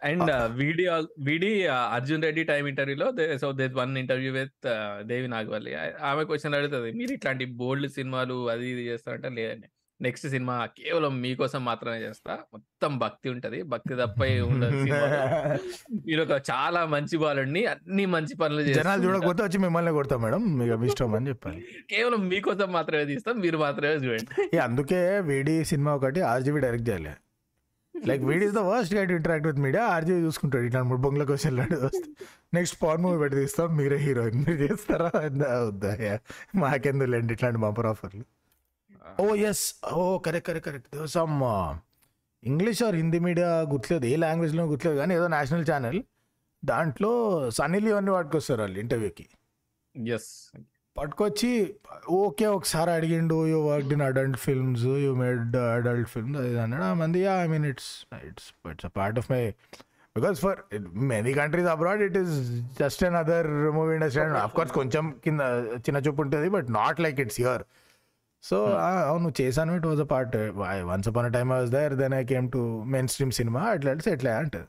అండ్ 0.09 0.30
వీడి 0.61 0.84
వీడి 1.26 1.50
అర్జున్ 1.96 2.24
రెడ్డి 2.26 2.42
టైం 2.50 2.64
ఇంటర్వ్యూలో 2.70 3.07
so 3.42 3.48
they 3.61 3.66
one 3.78 3.92
interview 4.02 4.30
with 4.38 4.66
Devi 5.11 5.28
Nagavalli. 5.34 5.72
ఆమె 6.11 6.24
క్వశ్చన్ 6.30 6.57
అడుగుతుంది 6.59 6.90
మీరు 7.00 7.12
ఇట్లాంటి 7.18 7.46
బోల్డ్ 7.61 7.88
సినిమాలు 7.98 8.36
అది 8.55 8.66
ఇది 8.74 8.84
చేస్తారంటే 8.90 9.30
లేదండి. 9.38 9.68
నెక్స్ట్ 10.01 10.28
సినిమా 10.28 10.66
కేవలం 10.66 11.20
మీకోసం 11.20 11.64
మాత్రమే 11.64 11.97
చేస్తా. 11.97 12.38
మొత్తం 12.53 12.99
భక్తి 12.99 13.28
ఉంటది. 13.28 13.62
భక్తి 13.62 13.95
తప్ప 13.95 14.22
ఉండదు. 14.47 14.76
మీరు 16.07 16.22
ఒక 16.22 16.42
చాలా 16.51 16.86
మంచి 16.86 17.16
బాలుడిని 17.16 17.66
అన్ని 17.66 18.07
మంచి 18.07 18.36
పనులు 18.36 18.62
జనాలు. 18.62 19.03
చూడకపోతే 19.03 19.42
వచ్చి 19.42 19.59
మిమ్మల్ని 19.59 19.92
కొడతాం 19.92 20.22
మేడం. 20.22 20.59
మీకు 20.59 20.84
ఇష్టం 20.84 21.14
అని 21.14 21.28
చెప్పాలి. 21.28 21.66
కేవలం 21.90 22.28
మీకోసం 22.28 22.72
మాత్రమే 22.72 23.05
తీస్తాం. 23.05 23.40
మీరు 23.40 23.59
మాత్రమే 23.59 23.95
చూడండి. 23.95 24.59
అందుకే 24.59 25.20
వీడి 25.20 25.64
సినిమా 25.64 25.95
ఒకటి 25.95 26.20
ఆర్జీబీ 26.20 26.61
డైరెక్ట్ 26.61 26.88
చేయాలి. 26.88 27.11
లైక్ 28.07 28.22
వీడి 28.22 28.45
is 28.47 28.55
the 28.55 28.59
worst 28.59 28.95
guide 28.95 29.12
interact 29.12 29.47
with 29.47 29.59
media 29.59 29.84
RGV 29.84 30.20
చూసుకుంటాడు. 30.20 30.62
ఇట్లా 30.62 30.82
మూడు 30.82 31.01
బొంగులకు 31.01 31.32
వచ్చి 31.32 31.55
వెళ్ళాడు 31.55 31.90
నెక్స్ట్ 32.55 32.82
పవర్ 32.82 33.01
మూవీ 33.01 33.18
పెట్టి 33.18 33.38
తీస్తాం. 33.38 33.76
మీరే 33.76 33.97
హీరోయిన్ 33.97 34.38
మీరు 34.38 34.72
చేస్తారా? 34.72 35.11
వద్దా? 35.16 35.64
వద్దా? 35.64 35.97
యా. 36.01 36.18
మాకెందుకు 36.55 37.11
లేండి 37.11 37.32
ఇట్లాంటి 37.32 37.59
బంపర్ 37.59 37.86
ఆఫర్లు 37.86 38.24
ఓ 39.23 39.25
yes 39.49 39.65
oh 39.99 40.03
correct 40.27 40.47
correct 40.49 40.67
correct 40.69 40.97
some 41.17 41.35
English 42.43 42.81
or 42.87 42.97
Hindi 43.01 43.19
media 43.27 43.51
గుర్తులేదు. 43.73 44.07
ఏ 44.12 44.15
లాంగ్వేజ్లో 44.25 44.65
గుర్తులేదు. 44.73 44.99
కానీ 45.03 45.12
ఏదో 45.19 45.27
నేషనల్ 45.35 45.65
ఛానల్ 45.71 45.99
దాంట్లో 46.62 47.11
సన్నీ 47.59 47.79
లియోన్ని 47.87 48.12
పట్టుకొస్తారు 48.17 48.62
వాళ్ళు 48.65 48.79
ఇంటర్వ్యూకి 48.85 49.27
ఎస్ 49.95 50.31
పట్టుకొచ్చి 50.97 51.51
ఓకే 52.23 52.47
ఒకసారి 52.57 52.91
అడిగిండు. 52.97 53.39
You 53.53 53.59
work 53.71 53.93
in 53.97 54.05
adult 54.09 54.39
films 54.47 54.85
you 55.05 55.12
made 55.23 55.57
adult 55.77 56.09
films 56.15 56.39
అది 56.43 56.53
అన్నాడు. 56.65 56.85
ఆ 56.91 56.95
మంది 57.03 57.23
I 57.37 57.47
mean 57.55 57.67
it's 57.73 57.91
it's 58.31 58.49
it's 58.73 58.87
a 58.91 58.93
part 58.99 59.19
of 59.23 59.29
my 59.35 59.43
because 60.17 60.39
for 60.45 60.59
many 61.12 61.33
countries 61.41 61.71
abroad 61.77 62.03
it 62.09 62.19
is 62.23 62.35
just 62.83 63.03
another 63.23 63.49
movie 63.79 63.95
industry 63.99 64.23
and 64.27 64.39
of 64.45 64.53
course 64.59 64.75
కొంచెం 64.81 65.07
కింద 65.25 65.41
చిన్న 65.87 66.01
చూపు 66.07 66.23
ఉంటుంది 66.27 66.51
but 66.57 66.69
not 66.81 67.01
like 67.07 67.21
it's 67.25 67.41
here 67.43 67.65
so 68.45 68.57
అవును 69.09 69.28
చేశాను 69.40 69.72
it 69.76 69.86
was 69.86 70.01
a 70.01 70.09
part 70.11 70.36
once 70.84 71.09
upon 71.09 71.28
time 71.32 71.51
was 71.51 71.68
there 71.70 71.95
then 71.97 72.14
I 72.14 72.22
came 72.24 72.49
to 72.51 72.62
mainstream 73.09 73.32
cinema 73.32 73.61
అట్లా 73.70 73.92
ఎట్లా 74.12 74.32
అంటది 74.38 74.66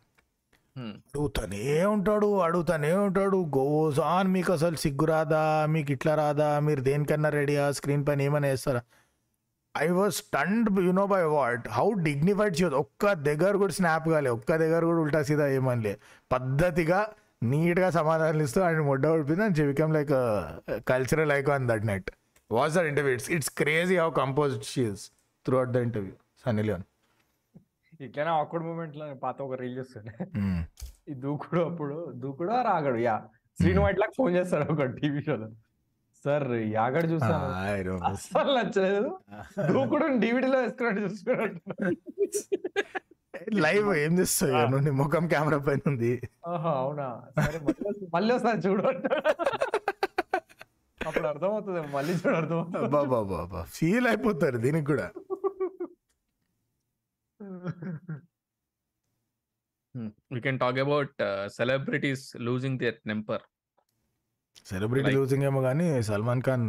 అడుగుతానే 0.75 1.63
ఉంటాడు 1.85 2.29
అడుగుతానే 2.39 2.91
ఉంటాడు 3.05 3.37
గోస్ 3.57 3.99
ఆన్ 4.07 4.29
మీకు 4.31 4.51
అసలు 4.53 4.75
సిగ్గు 4.75 5.05
రాదా 5.05 5.43
మీకు 5.65 5.91
ఇట్లా 5.91 6.13
రాదా 6.15 6.47
మీరు 6.59 6.81
దేనికన్నా 6.81 7.29
రెడీయా 7.29 7.65
స్క్రీన్ 7.71 8.03
పైన 8.07 8.21
ఏమైనా 8.21 8.47
వేస్తారా 8.47 8.81
I 9.75 9.87
was 9.89 10.15
stunned 10.15 10.67
you 10.79 10.91
know 10.91 11.05
by 11.07 11.21
what 11.35 11.65
how 11.67 11.87
dignified 12.03 12.55
చేయదు 12.61 12.75
ఒక్క 12.75 13.13
దగ్గర 13.23 13.53
కూడా 13.57 13.73
స్నాప్ 13.73 14.07
కాలే 14.09 14.29
ఒక్క 14.29 14.51
దగ్గర 14.57 14.81
కూడా 14.85 14.99
ఉల్టా 14.99 15.21
సీదా 15.23 15.47
ఏమనిలే 15.49 15.93
పద్ధతిగా 16.31 16.99
నీట్గా 17.43 17.89
సమాధానాలు 17.91 18.43
ఇస్తూ 18.43 18.59
ఆయన 18.61 18.81
మొడ్డ 18.81 19.05
ఉడిపింది 19.15 19.43
and 19.43 19.59
become 19.67 19.91
like 19.93 20.13
cultural 20.87 21.31
icon 21.31 21.65
that 21.67 21.85
night 21.85 22.09
was 22.51 22.75
that 22.75 22.85
interview 22.85 23.13
it's 23.13 23.31
it's 23.31 23.49
crazy 23.49 23.97
how 23.97 24.09
compose 24.09 24.63
she's 24.63 25.11
throughout 25.57 25.69
the 25.69 25.75
interview 25.75 26.13
Sunny 26.45 26.61
Leone 26.61 26.83
ఇట్లనే 28.01 28.29
ఆక్వర్డ్ 28.29 28.67
మూమెంట్లో 28.67 29.13
పాత 29.13 29.41
ఒక 29.41 29.53
రీల్ 29.53 29.77
చూస్తుండే. 29.77 30.27
ఈ 31.09 31.13
దూకుడు 31.13 31.61
అప్పుడు 31.61 32.11
దూకుడు 32.15 32.51
ఆర్ 32.51 32.67
ఆగడు 32.67 32.97
యా. 32.97 33.23
శ్రీను 33.61 33.81
వైట్ 33.81 33.99
లాగా 33.99 34.11
ఫోన్ 34.17 34.35
చేస్తాడు 34.35 34.71
ఒక 34.71 34.83
టీవీ 34.83 35.21
షోలో 35.21 35.49
సార్ 36.25 36.51
యాగడు 36.51 37.07
చూస్తాను 37.07 38.05
అస్సలు 38.05 38.51
నచ్చలేదు. 38.51 39.19
దూకుడు 39.73 40.05
డివిడీలో 40.19 40.61
వేసుకున్నట్టు 40.61 41.01
చూసుకున్నాడు. 41.01 41.75
లైవ్ 43.53 43.95
ఏం 43.95 44.19
చేస్తావు? 44.19 44.77
నీ 44.77 44.91
ముఖం 44.91 45.27
కెమెరా 45.27 45.57
పైన 45.57 45.77
ఉంది. 45.87 46.29
అవునా? 46.47 47.21
మళ్ళీ 47.37 47.59
వస్తా- 47.65 48.07
మళ్ళీ 48.13 48.35
వస్తాను 48.35 48.59
చూడు 48.59 48.87
అంటాడు. 48.87 49.21
అప్పుడు 51.07 51.27
అర్థమవుతుంది 51.31 51.81
మళ్ళీ 51.95 52.13
చూడు 52.21 52.35
అర్థమవుతుంది. 52.41 52.89
బాబా 52.95 53.19
బాబా 53.33 53.61
ఫీల్ 53.77 54.07
అయిపోతారు 54.11 54.57
దీనికి 54.65 54.87
కూడా. 54.91 55.07
We 60.35 60.39
can 60.47 60.59
talk 60.63 60.79
about 60.85 61.21
celebrities 61.57 62.25
losing 62.47 62.79
their 62.83 62.97
temper 63.09 63.45
celebrity 64.71 65.11
losing 65.17 65.45
ఏమో 65.49 65.59
కానీ 65.69 65.87
సల్మాన్ 66.09 66.43
ఖాన్ 66.47 66.67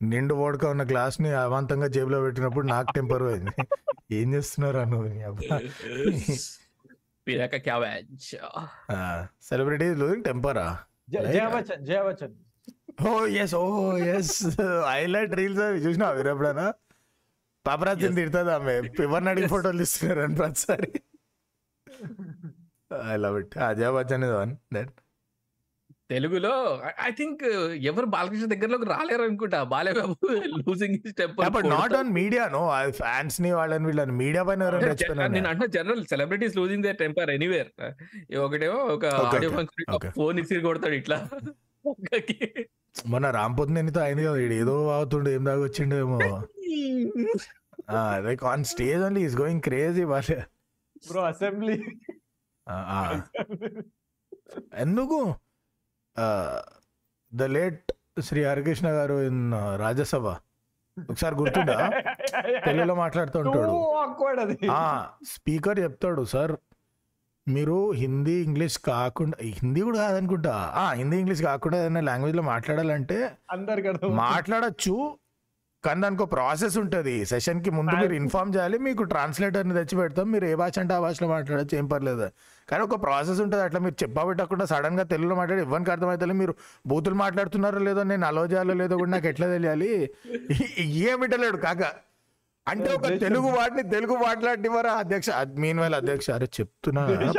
నిండు 0.00 0.34
ఓడక 0.44 0.64
ఉన్న 0.74 0.84
గ్లాస్ని 0.90 1.30
అవాంతంగా 1.42 1.88
జేబులో 1.94 2.18
పెట్టినప్పుడు 2.24 2.66
నాకు 2.72 2.88
టెంపర్ 2.96 3.22
పోయింది. 3.26 3.52
ఏం 4.18 4.28
చేస్తున్నారు 4.34 4.78
అను 4.84 4.98
celebrity 9.48 9.86
losing 10.00 10.24
టెంపరా. 10.28 10.66
Jaya 11.14 11.46
Bachchan 11.54 11.82
Jaya 11.90 12.00
Bachchan 12.08 12.34
oh 12.98 13.10
yes 13.40 13.54
oh 13.56 13.64
yes 14.12 14.34
highlight 14.90 15.34
reels 15.34 15.62
అవి 15.64 15.80
చూసినా 15.86 16.06
మీరు 16.12 16.28
ఎప్పుడైనా? 16.28 16.66
పాపరాజుని 17.66 18.16
తిడుతుంది 18.18 18.52
ఆమె? 18.52 18.74
ఎవరిని 19.04 19.30
అడిగి 19.32 19.48
ఫోటోలు 19.54 19.82
ఇస్తున్నారు 19.82 20.20
అని 20.20 20.36
ప్రతిసారి? 20.36 20.90
I 23.06 23.16
love 23.16 23.36
it 23.40 23.54
Ajay 23.66 23.92
Bachchan 23.96 24.24
is 24.28 24.36
one 24.38 24.54
that 24.74 24.94
తెలుగులో 26.10 26.52
ఐ 27.06 27.10
థింక్ 27.10 27.40
ఎవరు 27.90 28.06
బాలకృష్ణ 28.06 28.46
దగ్గరలోకి 28.52 28.86
రాలేరు 28.92 29.22
అనుకుంటా. 29.22 29.58
Balababu 29.72 30.14
losing 30.60 30.98
but 31.48 31.66
not 31.72 31.94
on 32.00 32.10
media 32.12 32.44
no 32.54 32.62
ఫ్యాన్స్ని 33.00 33.50
వాళ్ళని 33.52 33.86
వీళ్ళని 33.90 34.14
మీడియా 34.22 34.44
పైన 34.48 34.68
నేను 35.36 35.48
అంటే 35.52 35.66
general 35.76 36.04
celebrities 36.12 36.56
losing 36.60 36.86
they 36.88 36.92
temper 37.02 37.32
anywhere 37.36 37.70
ఒకటేమో 38.44 38.78
ఒక 38.94 39.04
ఆడియో 39.30 39.50
ఫంక్షన్. 39.58 40.12
ఫోన్ 40.18 40.38
ఇచ్చి 40.44 40.62
కొడతాడు 40.68 40.98
ఇట్లా. 41.02 41.18
మొన్న 43.08 43.30
రాంపోతునితో 43.30 44.00
అయింది 44.00 44.24
కదా 44.24 44.32
వీడు 44.32 44.54
ఏదో 44.54 44.90
అవుతుండే 44.90 45.34
ఏం 45.34 45.44
దాకా 45.44 45.60
వచ్చిండేమో 45.60 46.18
like 48.18 48.44
on 48.44 48.64
stage 48.64 49.02
only 49.02 49.24
is 49.24 49.36
going 49.36 49.62
crazy 49.62 50.04
వాళ్ళ 50.04 50.40
బ్రో 51.10 51.22
అసెంబ్లీ 51.22 51.84
ఎందుకు? 54.74 55.34
The 57.34 57.42
late 57.42 57.92
Shri 58.20 58.44
Harikrishna 58.44 58.88
garu 58.88 59.22
in 59.22 59.52
Rajya Sabha. 59.76 60.26
ఒకసారి 61.10 61.34
గుర్తుందా? 61.34 61.90
తెలుగులో 62.64 62.94
మాట్లాడుతూ 62.94 63.38
ఉంటాడు. 63.38 63.72
స్పీకర్ 65.24 65.80
చెప్తాడు 65.80 66.24
సార్ 66.24 66.56
మీరు 67.46 67.90
హిందీ 67.90 68.32
ఇంగ్లీష్ 68.32 68.78
కాకుండా 68.78 69.36
హిందీ 69.58 69.80
కూడా 69.80 69.98
కాదనుకుంటా. 69.98 70.54
ఆ 70.74 70.92
హిందీ 70.92 71.16
ఇంగ్లీష్ 71.16 71.42
కాకుండా 71.42 71.78
ఏదైనా 71.78 72.00
లాంగ్వేజ్లో 72.00 72.42
మాట్లాడాలంటే 72.42 73.18
అందరికి 73.50 73.88
అర్థం 73.88 74.16
మాట్లాడచ్చు 74.16 74.94
కానీ 75.84 76.00
దానికి 76.02 76.22
ఒక 76.22 76.32
ప్రాసెస్ 76.32 76.78
ఉంటుంది. 76.78 77.24
సెషన్కి 77.24 77.70
ముందు 77.70 77.92
మీరు 77.96 78.14
ఇన్ఫార్మ్ 78.14 78.54
చేయాలి 78.54 78.78
మీకు 78.78 79.02
ట్రాన్స్లేటర్ని 79.02 79.74
తెచ్చి 79.74 79.98
పెడతాం 79.98 80.26
మీరు 80.32 80.44
ఏ 80.44 80.54
భాష 80.54 80.78
అంటే 80.78 80.94
ఆ 80.94 81.00
భాషలో 81.00 81.28
మాట్లాడచ్చు 81.28 81.78
ఏం 81.78 81.86
పర్లేదు. 81.86 82.26
కానీ 82.70 82.82
ఒక 82.82 83.02
ప్రాసెస్ 83.02 83.40
ఉంటుంది 83.40 83.62
అట్లా 83.62 83.80
మీరు 83.80 83.96
చెప్పబెట్టకుండా 84.02 84.64
సడన్గా 84.64 85.02
తెలుగులో 85.02 85.34
మాట్లాడి 85.34 85.62
ఎవరికి 85.62 85.90
అర్థమవుతుంది 85.90 86.32
మీరు 86.32 86.54
బూతులు 86.86 87.14
మాట్లాడుతున్నారో 87.14 87.78
లేదో 87.78 88.02
నేను 88.02 88.26
అలో 88.26 88.46
చేయాలో 88.46 88.74
లేదో 88.74 88.96
కూడా 88.96 89.10
నాకు 89.10 89.26
ఎట్లా 89.26 89.46
తెలియాలి? 89.46 90.10
ఏమిటలేడు 90.86 91.56
కాక. 91.56 91.82
అంటే 92.68 92.94
ఒక 92.94 93.06
తెలుగు 93.06 93.46
వాడిని 93.46 93.90
తెలుగు 93.90 94.16
మాట్లాడివరా 94.16 94.92
అధ్యక్ష 94.92 95.30
మీన్ 95.58 95.80
వేళ 95.80 95.96
అధ్యక్ష 95.96 96.30
అరే 96.30 96.46
చెప్తున్నా 96.60 97.06
తెలుగు 97.06 97.32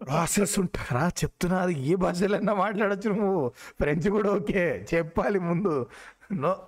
ప్రాసెస్ 0.00 0.58
ఉంటారా? 0.58 1.08
చెప్తున్నా 1.08 1.58
అది 1.58 1.74
ఏ 1.86 1.94
భాషలన్నా 1.94 2.54
మాట్లాడచ్చు 2.54 3.10
నువ్వు. 3.10 3.52
ఫ్రెంచ్ 3.80 4.08
కూడా 4.08 4.30
ఓకే. 4.30 4.86
చెప్పాలి 4.94 5.38
ముందు. 5.38 5.86
నో 6.32 6.66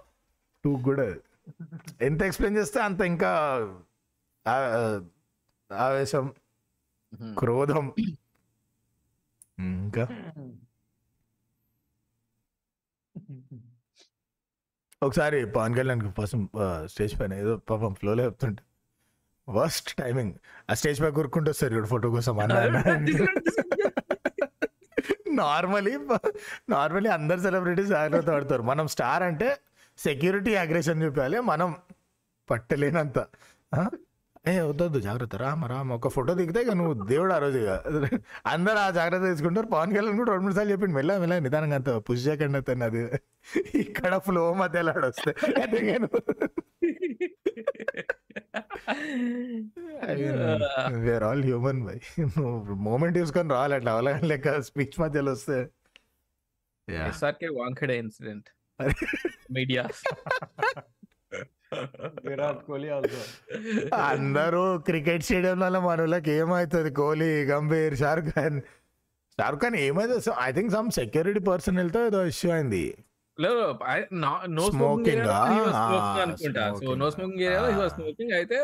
టూ 0.64 0.76
కూడా 0.76 1.14
ఎంత 2.01 2.22
ఎక్స్ప్లెయిన్ 2.22 2.59
చేస్తే 2.59 2.80
అంత 2.80 3.01
ఇంకా 3.01 3.30
ఆ- 4.46 5.01
ఆవేశం 5.72 6.34
క్రోధం. 7.38 7.92
ఇంకా? 9.59 10.09
ఒకసారి 15.03 15.46
పవన్ 15.46 15.74
కళ్యాణ్ 15.74 16.12
ఫస్ట్ 16.12 16.36
స్టేజ్ 16.86 17.20
పైన 17.20 17.32
ఏదో 17.32 17.57
పాపం 17.57 17.94
ఫ్లోలో 17.94 18.24
చెప్తుంటే 18.24 18.62
వర్స్ట్ 19.48 19.94
టైమింగ్ 19.94 20.34
ఆ 20.70 20.74
స్టేజ్ 20.74 21.01
పై 21.03 21.11
కూరుకుంటూ 21.11 21.51
వస్తారు 21.51 21.74
ఇక్కడ 21.74 21.86
ఫోటో 21.86 22.11
కోసం 22.11 22.36
నార్మలీ 25.28 25.98
నార్మలీ 26.68 27.09
అందరు 27.09 27.40
సెలబ్రిటీస్ 27.40 27.88
జాగ్రత్త 27.88 28.30
పడతారు. 28.30 28.62
మనం 28.62 28.88
స్టార్ 28.88 29.22
అంటే 29.22 29.59
సెక్యూరిటీ 29.98 30.55
అగ్రెషన్ 30.55 31.03
చూపాలి 31.03 31.40
మనం 31.40 31.76
పట్టలేనంత 32.51 33.18
ఏ 34.49 34.61
వద్దొద్దు 34.61 34.99
జాగ్రత్త. 35.01 35.36
రామ 35.36 35.66
రామ 35.66 35.93
ఒక 35.93 36.09
ఫోటో 36.09 36.34
దిగితే 36.34 36.61
ఇక 36.61 36.70
నువ్వు 36.70 37.07
దేవుడు 37.07 37.32
ఆ 37.32 37.38
రోజు 37.38 37.59
ఇక. 37.59 37.68
అందరూ 38.47 38.74
ఆ 38.74 38.91
జాగ్రత్త 38.91 39.26
తీసుకుంటారు. 39.26 39.66
పవన్ 39.66 39.93
కళ్యాణ్ 39.97 40.16
కూడా 40.16 40.30
రెండు 40.30 40.43
మూడు 40.43 40.55
సార్లు 40.55 40.72
చెప్పిండు. 40.72 40.95
మెల్ల 40.95 41.18
మెల్ల 41.18 41.38
నిదానంగా 41.38 41.74
అంత 41.74 41.88
పుష్ 41.88 42.28
చేయకండి 42.28 42.59
అతను 42.59 42.84
అది 42.84 43.11
ఇక్కడ 43.74 44.16
ఫ్లో 44.16 44.55
మధ్యలో 44.55 44.93
వస్తే. 45.09 45.34
వేర్ 50.95 51.24
ఆల్ 51.24 51.45
హ్యూమన్ 51.45 51.82
బై 51.82 52.01
నువ్వు 52.20 52.74
మూమెంట్ 52.74 53.14
తీసుకొని 53.14 53.51
రావాలి 53.51 53.74
అట్లా. 53.74 53.93
అవలగానే 53.93 54.28
లెక్క 54.28 54.61
స్పీచ్ 54.61 55.01
మధ్యలో 55.01 55.32
వస్తే. 55.32 55.68
SRK 57.09 57.49
Wankhede 57.49 57.99
incident. 57.99 58.49
Media 59.53 59.86
Virat 62.29 62.64
Kohli 62.66 62.89
also 62.89 63.21
అందరూ 63.97 64.79
క్రికెట్ 64.79 65.23
స్టేడియంలలో 65.23 65.81
మనోళ్ళకి 65.81 66.31
ఏమవుతుంది 66.31 66.91
కోహ్లీ 66.91 67.45
గంభీర్ 67.45 67.97
షారుఖ్ 67.97 68.29
ఖాన్. 68.29 68.61
షారుఖ్ 69.39 69.62
ఖాన్ 69.62 69.77
ఏమైతే 69.77 70.33
ఐ 70.43 70.53
థింక్ 70.53 70.73
సమ్ 70.73 70.91
సెక్యూరిటీ 70.91 71.41
పర్సన్తో 71.41 72.07
ఏదో 72.07 72.27
ఇష్యూ 72.27 72.53
అయింది. 72.53 72.95
లేదు 73.41 73.61
నో 74.53 74.64
స్మోకింగ్? 74.68 75.20
అనుకుంటా. 76.22 76.64
సో. 76.78 76.91
No 76.95 77.07
smoking. 77.11 77.43
ఏరియాలో 77.45 77.68
హీ 77.68 77.78
వాస్. 77.80 77.95
స్మోకింగ్. 77.97 78.32
అయితే 78.38 78.59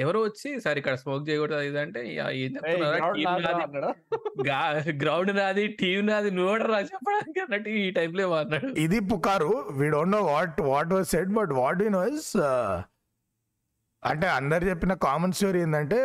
ఎవరో 0.00 0.20
వచ్చి 0.24 0.50
సార్ 0.64 0.78
ఇక్కడ 0.80 0.94
స్మోక్ 1.02 1.24
చేయకూడదు 1.28 1.56
అంటే 1.82 2.02
"యా, 2.14 2.26
ఏం 2.40 2.50
చెప్తున్నారా? 2.56 2.98
టీం 3.16 3.30
నాది 3.38 3.64
గ్రౌండ్ 5.02 5.32
నాది 5.36 5.64
టీం 5.80 6.02
నాది 6.08 6.30
నువ్వు 6.30 6.52
కూడా 6.52 6.66
రా 6.72 6.80
చెప్పడానికి 6.88 7.40
అన్నట్టు 7.44 7.70
ఈ 7.78 7.90
టైప్లో 7.98 8.26
అన్నాడు. 8.38 8.70
ఇది 8.84 9.00
పుకారు. 9.10 9.50
We 9.78 9.88
don't 9.90 10.14
know 10.16 10.22
what 10.30 10.60
what 10.70 10.92
was 10.94 11.08
said 11.10 11.32
but 11.38 11.52
what 11.60 11.82
you 11.82 11.90
know 11.90 12.02
is 12.14 12.30
అంటే 14.02 14.26
అందరు 14.36 14.64
చెప్పిన 14.68 14.92
కామన్ 15.02 15.34
స్టోరీ 15.34 15.58
ఏంటంటే 15.60 15.98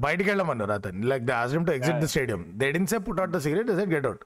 బయటికి 0.00 0.28
వెళ్ళమన్నారు 0.30 0.72
అతను 0.74 1.06
like 1.10 1.24
the 1.24 1.34
asked him 1.38 1.64
to 1.66 1.72
exit 1.76 2.00
the 2.00 2.08
stadium 2.10 2.40
they 2.56 2.66
didn't 2.74 2.90
say 2.90 2.98
put 3.06 3.20
out 3.20 3.32
the 3.32 3.40
cigarette 3.44 3.70
said 3.72 3.92
get 3.92 4.06
out 4.08 4.24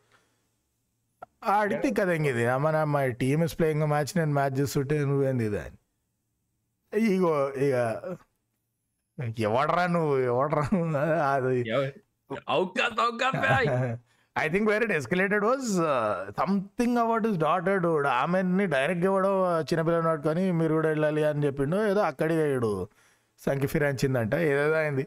ఆడితే 1.43 1.89
కదా 1.99 2.13
ఇది. 2.31 2.45
మన 2.59 2.77
మా 2.93 3.01
టీమ్ 3.21 3.43
ఇస్ 3.45 3.55
ప్లేయింగ్ 3.59 3.87
మ్యాచ్ 3.87 4.13
నేను 4.19 4.33
మ్యాచ్ 4.33 4.55
చూస్తుంటే 4.61 4.97
నువ్వేంది 5.05 5.45
ఇది 5.45 5.59
అని. 5.59 5.77
ఇగో 7.13 7.33
ఇక 7.59 7.75
ఎవడరా 9.49 9.85
నువ్వు 9.95 10.15
ఎవడరా? 10.31 10.65
అది 11.29 11.53
I 14.37 14.47
think 14.49 14.69
where 14.71 14.83
it 14.83 14.93
escalated 14.93 15.45
was 15.45 15.69
something 16.39 16.99
about 16.99 17.27
his 17.27 17.39
daughter 17.39 17.79
dude 17.81 18.07
ఆమెని 18.15 18.67
డైరెక్ట్ 18.75 19.05
ఇవ్వడం 19.05 19.35
చిన్నపిల్లని 19.71 20.09
పట్టుకొని 20.09 20.53
మీరు 20.53 20.75
కూడా 20.75 20.89
వెళ్ళాలి 20.89 21.23
అని 21.25 21.45
చెప్పిండు 21.47 21.79
ఏదో 21.91 22.03
అక్కడికి 22.03 22.41
వేయడు 22.43 22.71
సంఖ్య 23.43 23.67
ఫిరాయించిందంట 23.67 24.35
ఏదేదో 24.49 24.77
అయింది. 24.77 25.05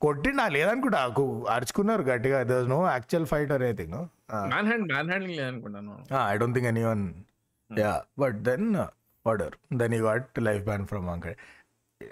కొట్టి 0.00 0.30
నా 0.32 0.44
లేదనుకుంటా 0.48 1.00
అరుచుకున్నారు 1.54 2.02
గట్టిగా. 2.02 2.42
There 2.42 2.68
no 2.68 2.78
actual 2.90 3.26
fight 3.26 3.52
or 3.52 3.62
anything 3.62 3.94
man 3.94 4.66
hand 4.66 4.86
manhandling 5.10 5.36
లేదనుకుంటాను 5.36 5.94
I 6.30 6.36
don't 6.36 6.56
think 6.56 6.68
anyone 6.84 7.04
yeah 7.70 8.02
but 8.18 8.38
then 8.42 8.66
order 9.26 9.54
then 9.74 9.94
you 9.94 10.02
got 10.06 10.38
life 10.38 10.64
ban 10.64 10.86
from 10.86 11.08
anchor 11.08 11.36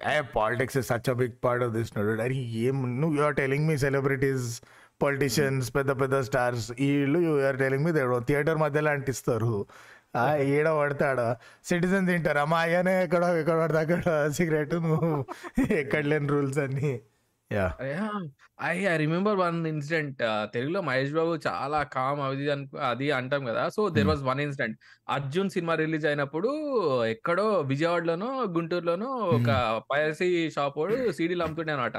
I 0.09 0.21
politics 0.21 0.77
is 0.77 0.87
such 0.87 1.11
a 1.11 1.13
big 1.13 1.37
part 1.45 1.65
of 1.65 1.73
this 1.73 1.99
node 1.99 2.23
అరే 2.23 2.35
ఏం 2.35 3.01
నువ్వు 3.01 3.17
you're 3.19 3.37
telling 3.37 3.67
me 3.69 3.79
celebrities 3.79 4.63
politicians 5.03 5.75
పెద్ద 5.77 5.91
పెద్ద 6.01 6.21
stars 6.21 6.73
వీళ్ళు 6.81 7.19
you're 7.19 7.59
telling 7.59 7.85
me 7.85 7.93
దేడు 7.93 8.19
theatre 8.29 8.59
మధ్యలో 8.59 8.91
అంటిస్తారు 8.91 9.67
ఈడ 10.43 10.69
పడతాడ? 10.69 11.21
సిటిజన్ 11.65 12.07
తింటారు? 12.07 12.39
అమ్మా 12.39 12.59
అయ్యానే 12.59 13.05
ఎక్కడ 13.05 13.25
ఎక్కడ 13.41 13.57
పడితే 13.61 13.79
అక్కడ 13.79 14.31
సిగరెట్ 14.31 14.75
నువ్వు 14.75 15.27
ఎక్కడ 15.75 16.03
లేని 16.05 16.29
రూల్స్ 16.29 16.59
అన్ని. 16.59 16.93
Yeah 17.53 17.75
I 18.63 18.87
I 18.87 18.97
remember 18.97 19.37
one 19.37 19.67
incident 19.67 20.19
తెలుగులో 20.55 20.81
మహేష్ 20.81 21.13
బాబు 21.13 21.39
చాలా 21.47 21.83
కామ్ 21.83 22.21
అది 22.21 22.51
అను- 22.51 22.79
అది 22.79 23.11
అంటాం 23.11 23.45
కదా. 23.45 23.69
So 23.69 23.89
there. 23.89 24.07
Was 24.07 24.23
one 24.23 24.41
incident 24.41 24.79
Arjun 25.09 25.51
cinema 25.51 25.75
release 25.75 26.07
అయినప్పుడు 26.07 26.51
ఎక్కడో 27.05 27.61
విజయవాడలోనో 27.61 28.45
గుంటూరులోనో 28.49 29.07
ఒక 29.07 29.83
పైరసీ 29.93 30.51
షాప్ 30.51 30.79
వాడు 30.79 31.13
సీడీలు 31.13 31.43
అమ్ముతుండే 31.43 31.73
అనమాట. 31.73 31.97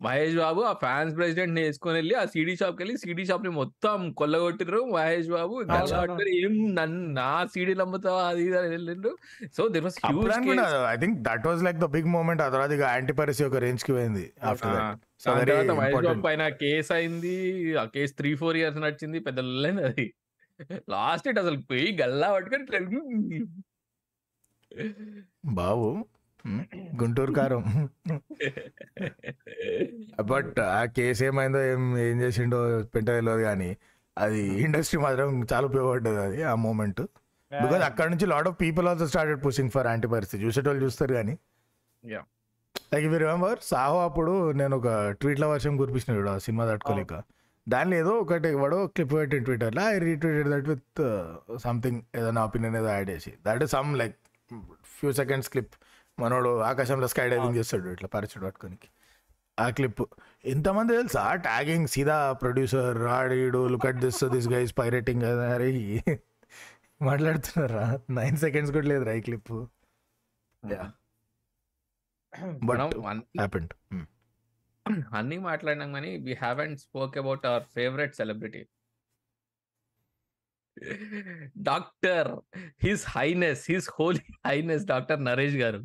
మహేష్ 0.00 0.34
బాబు 0.40 0.60
ఆ 0.70 0.72
ఫ్యాన్స్ 0.82 1.12
ప్రెసిడెంట్ని 1.16 1.62
వేసుకొని 1.66 1.96
వెళ్ళి 2.00 2.14
ఆ 2.20 2.24
సీడీ 2.32 2.52
షాప్కి 2.60 2.80
వెళ్ళి 2.82 2.96
సీడీ 3.04 3.24
షాప్ని 3.30 3.50
మొత్తం 3.58 3.98
కొల్లగొట్టిర్రు 4.20 4.80
మహేష్ 4.96 5.28
బాబు. 5.36 5.54
ఏం 6.42 6.54
నన్ను 6.78 7.00
నా 7.18 7.30
సీడీలు 7.54 7.82
అమ్ముతావా? 7.86 8.22
అది 8.32 8.44
వెళ్ళిండ్రు. 8.74 9.12
So 9.56 9.64
there 9.74 9.84
was 9.88 9.98
huge 10.04 10.60
I 10.92 10.96
think 11.04 11.16
that 11.28 11.46
was 11.48 11.62
like 11.68 11.80
the 11.84 11.88
big 11.96 12.10
moment 12.16 12.42
ఆ 12.46 12.48
తర్వాత 12.54 12.70
ఇక 12.78 12.84
యాంటీ 12.96 13.16
పరసీ 13.20 13.44
ఒక 13.48 13.62
రేంజ్కి 13.66 13.92
పోయింది 13.96 14.24
ఆఫ్టర్ 14.50 14.74
దట్ 14.76 15.02
సో 15.24 15.28
తర్వాత 15.42 15.74
మహేష్ 15.80 15.96
బాబు 16.06 16.22
పైన 16.28 16.42
కేసు 16.62 16.92
అయింది. 16.98 17.36
ఆ 17.82 17.84
కేసు 17.96 18.14
త్రీ 18.20 18.32
ఫోర్ 18.42 18.58
ఇయర్స్ 18.60 18.78
నడిచింది. 18.84 19.20
పెద్ద 19.28 19.40
అది. 19.90 20.06
లాస్ట్ 20.94 21.26
డేట్ 21.26 21.40
అసలు 21.42 21.58
పోయి 21.70 21.88
గల్లా 22.00 22.28
పట్టుకొని 22.34 22.64
బాబు 25.58 25.88
గుంటూరు 27.02 27.32
కారం. 27.32 27.62
బట్ 30.22 30.58
ఆ 30.72 30.84
కేసు 30.96 31.24
ఏమైందో 31.24 31.60
ఏం 31.64 31.82
ఏం 31.98 32.16
చేసిండో 32.20 32.58
పెంట 32.94 33.08
తెలియదు 33.10 33.42
కానీ 33.42 33.70
అది 34.16 34.42
ఇండస్ట్రీ 34.64 35.00
మాత్రం 35.00 35.28
చాలా 35.52 35.66
ఉపయోగపడ్డది 35.66 36.20
అది 36.26 36.42
ఆ 36.42 36.54
మూమెంట్ 36.64 37.00
బికాజ్ 37.50 37.82
అక్కడ 37.82 38.06
నుంచి 38.10 38.26
lot 38.26 38.48
of 38.48 38.56
people 38.60 38.88
also 38.88 39.06
started 39.06 39.40
pushing 39.46 39.70
for 39.70 39.86
anti 39.86 40.08
piracy 40.08 40.38
చూసేటోళ్ళు 40.38 40.82
చూస్తారు 40.84 41.14
కానీ. 41.14 41.34
లైక్ 42.92 43.04
ఇవి 43.04 43.18
రిమెంబర్ 43.18 43.58
సాహో 43.62 43.98
అప్పుడు 44.04 44.32
నేను 44.52 44.76
ఒక 44.76 44.88
ట్వీట్ల 45.20 45.46
వర్షం 45.46 45.76
కురిపించిన 45.76 46.16
చూడు 46.18 46.30
ఆ 46.30 46.38
సినిమా 46.38 46.64
తట్టుకోలేక 46.66 47.14
దానిలో 47.66 47.96
ఏదో 47.96 48.12
ఒకటి 48.20 48.50
వాడు 48.54 48.86
క్లిప్ 48.86 49.12
పెట్టి 49.12 49.38
ట్విట్టర్లో 49.40 49.82
I 49.88 49.98
retweeted 49.98 50.48
that 50.48 50.68
with 50.68 51.00
something 51.58 52.00
ఏదైనా 52.14 52.44
ఒపీనియన్ 52.44 52.76
ఏదో 52.76 52.88
యాడ్ 52.88 53.10
చేసి. 53.10 53.32
That 53.46 53.62
is 53.62 53.72
some 53.76 53.90
like 53.98 54.16
few 54.96 55.10
seconds 55.12 55.50
clip 55.50 55.74
మనోడు 56.18 56.58
ఆకాశంలో 56.58 57.08
స్కై 57.08 57.28
డైవింగ్ 57.28 57.56
చేస్తాడు 57.56 57.88
ఇట్లా 57.88 58.08
పరిచయం 58.08 58.44
పట్టుకోనికి. 58.44 58.88
ఆ 59.60 59.70
క్లిప్. 59.70 60.02
ఎంతమంది 60.44 60.96
తెలుసా? 60.96 61.34
ట్యాగింగ్ 61.34 61.88
సీదా 61.88 62.32
producer 62.32 62.96
రాడీడు 62.96 63.68
look 63.68 63.86
at 63.86 63.96
this 63.96 64.24
this 64.24 64.48
guys 64.48 64.74
pirating 64.78 65.22
అరే 65.22 66.02
మాట్లాడుతున్నారా? 67.02 68.00
నైన్ 68.10 68.36
సెకండ్స్ 68.36 68.72
కూడా 68.72 68.86
లేదురా 68.86 69.12
ఈ 69.12 69.20
క్లిప్. 69.20 69.52
అన్- 72.32 73.20
హ్యాపెండ్ 73.20 73.72
అన్ని 75.14 75.38
మాట్లాడినాం 75.38 75.92
కానీ 75.92 76.16
we 76.16 76.34
haven't 76.34 76.80
spoke 76.80 77.18
about 77.18 77.46
our 77.46 77.62
favourite 77.62 78.16
celebrity 78.16 78.66
doctor 81.58 82.58
his 82.82 83.04
highness 83.08 83.70
his 83.70 83.90
holy 84.00 84.34
highness 84.46 84.86
doctor 84.86 85.24
Naresh 85.24 85.56
garu. 85.56 85.84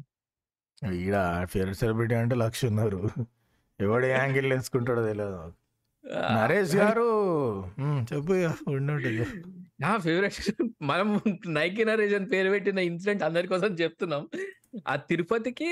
ఈడ 1.01 1.17
ఫేవరెట్ 1.53 1.79
సెలబ్రిటీ 1.81 2.15
అంటే 2.21 2.35
లక్ష 2.43 2.61
ఉన్నారు. 2.71 3.01
ఎవడు 3.79 4.07
యాంగిల్ 4.15 4.47
వేసుకుంటాడో 4.53 5.03
తెలియదు 5.09 5.41
నరేష్ 6.37 6.73
గారు 6.79 7.05
చెప్పు 8.09 8.33
ఇక, 8.39 8.47
నా 9.83 9.91
ఫేవరెట్ 10.05 10.37
మనం 10.89 11.07
నైకి 11.57 11.83
నరేష్ 11.89 12.15
అని 12.17 12.27
పేరు 12.33 12.49
పెట్టిన 12.53 12.79
ఇన్సిడెంట్ 12.89 13.23
అందరి 13.27 13.47
కోసం 13.53 13.71
చెప్తున్నాం. 13.81 14.23
ఆ 14.91 14.93
తిరుపతికి 15.09 15.69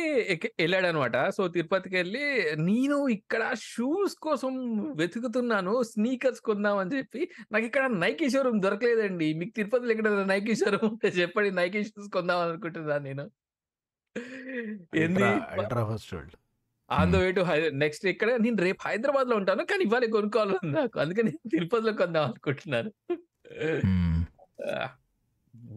వెళ్ళాడు 0.62 0.88
అనమాట 0.90 1.18
సో 1.38 1.44
తిరుపతికి 1.56 1.96
వెళ్ళి 2.00 2.24
నేను 2.70 2.98
ఇక్కడ 3.18 3.44
షూస్ 3.72 4.16
కోసం 4.26 4.54
వెతుకుతున్నాను 5.02 5.74
స్నీకర్స్ 5.92 6.42
కొందాం 6.50 6.78
అని 6.84 6.94
చెప్పి 6.98 7.22
నాకు 7.54 7.66
ఇక్కడ 7.70 7.86
నైకి 8.04 8.28
షోరూమ్ 8.36 8.60
దొరకలేదండి. 8.66 9.30
మీకు 9.42 9.54
తిరుపతిలో 9.60 9.94
ఎక్కడ 9.96 10.12
నైకి 10.34 10.56
షోరూమ్ 10.64 10.88
ఉంటే 10.92 11.12
చెప్పండి 11.22 11.52
నైకి 11.62 11.82
షూస్ 11.90 12.10
కొందాం 12.18 12.42
అనుకుంటున్నాను 12.48 13.06
నేను. 13.10 13.26
ఏంది 15.02 15.24
world? 15.58 16.36
On 16.90 17.12
the 17.14 17.20
way 17.24 17.30
to 17.38 17.44
next 17.84 18.06
ఇక్కడ 18.14 18.30
నేను 18.46 18.60
రేపు 18.68 18.82
హైదరాబాద్లో 18.88 19.36
ఉంటాను 19.42 19.64
కానీ 19.72 19.84
ఇవాళ 19.88 20.06
కొనుక్కోవాలి 20.18 20.58
నాకు. 20.78 20.98
అందుకని 21.04 21.30
నేను 21.32 21.52
తిరుపతిలో 21.56 21.94
కొందాం 22.02 22.26
అనుకుంటున్నాను. 22.30 22.92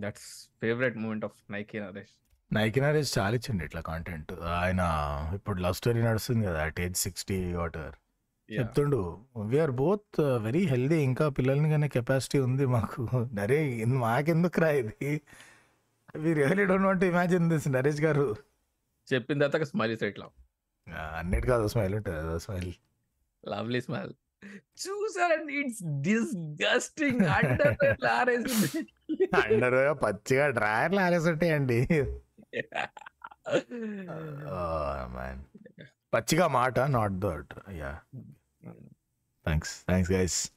దట్స్ 0.04 0.30
ఫేవరెట్ 0.62 0.96
మూమెంట్ 1.02 1.26
ఆఫ్ 1.28 1.38
నైకి 1.54 1.78
నరేష్ 1.84 2.14
నైకి 2.50 2.80
నరేష్ 2.84 3.12
చాలా 3.18 3.34
ఇచ్చిండు 3.38 3.62
ఇట్లా 3.68 3.80
కాంటెంట్ 3.90 4.32
ఆయన 4.60 4.82
ఇప్పుడు 5.36 5.58
లవ్ 5.66 5.76
స్టోరీ 5.80 6.00
నడుస్తుంది 6.08 6.42
కదా 6.48 6.58
అట్ 6.68 6.80
ఏజ్ 6.86 6.98
సిక్స్టీ 7.06 7.38
వాటర్ 7.60 7.94
చెప్తుండు 8.48 8.98
we are 9.52 9.72
both 9.80 10.20
very 10.46 10.62
healthy 10.72 10.98
ఇంకా 11.08 11.26
పిల్లల్ని 11.38 11.68
కానీ 11.70 11.88
కెపాసిటీ 11.96 12.38
ఉంది 12.46 12.64
మాకు. 12.74 13.02
నరే 13.38 13.58
మాకెందుకు 14.04 14.60
రా 14.64 14.70
ఇది? 14.80 15.12
We 16.14 16.34
really 16.34 16.64
don't 16.64 16.86
want 16.86 17.04
imagine 17.04 17.48
this 17.50 17.68
Naresh 17.68 18.00
garu. 18.00 18.36
చెప్పిన 19.12 19.46
తర్వాత 19.46 19.62
స్మైల్ 19.62 19.92
ఇట్లా. 19.92 20.26
అన్నిటి 21.18 21.46
కాదు 21.46 21.66
స్మైల్ 21.68 21.94
ఉంటుంది 21.94 22.18
అదో 22.18 22.38
స్మైల్. 22.38 22.72
లవ్లీ 23.48 23.80
స్మైల్ 23.80 24.12
చూసారండి 24.86 25.52
ఇట్స్ 25.52 25.82
డిస్గస్టింగ్ 25.84 27.20
అండర్ 27.20 27.76
అందరూ 29.34 29.94
పచ్చిగా 29.94 30.50
డ్రాయర్లు 30.50 31.00
ఆరేసంటాయండి 31.00 31.78
మ్యాన్ 35.12 35.42
పచ్చిగా 36.14 36.46
మాట 36.48 36.80
not 36.80 37.12
that 37.12 37.54
yeah 37.70 38.00
thanks 39.46 39.84
thanks 39.84 40.12
guys 40.12 40.50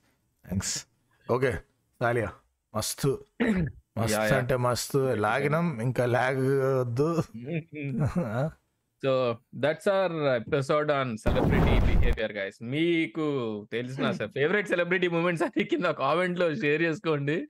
thanks 0.46 0.86
okay 1.32 1.54
Salila 2.02 2.30
మస్తు. 2.74 3.26
మస్తు. 3.98 4.36
అంటే 4.36 4.56
మస్తు. 4.58 4.98
లాగినాం 4.98 5.82
ఇంకా 5.82 6.06
లాగ్ 6.06 6.48
వద్దు. 6.80 7.24
So 9.04 9.38
that's 9.56 9.88
our 9.88 10.14
episode 10.42 10.92
on 10.92 11.18
celebrity 11.18 11.74
behaviour 11.88 12.32
guys 12.32 12.64
మీకు 12.64 13.26
తెలిసిన 13.72 14.12
ఫేవరెట్ 14.12 14.68
సెలబ్రిటీ 14.68 15.08
మూమెంట్స్ 15.08 15.44
అన్ని 15.44 15.64
కింద 15.64 15.86
కామెంట్లో 15.86 16.56
షేర్ 16.56 16.82
చేసుకోండి. 16.82 17.48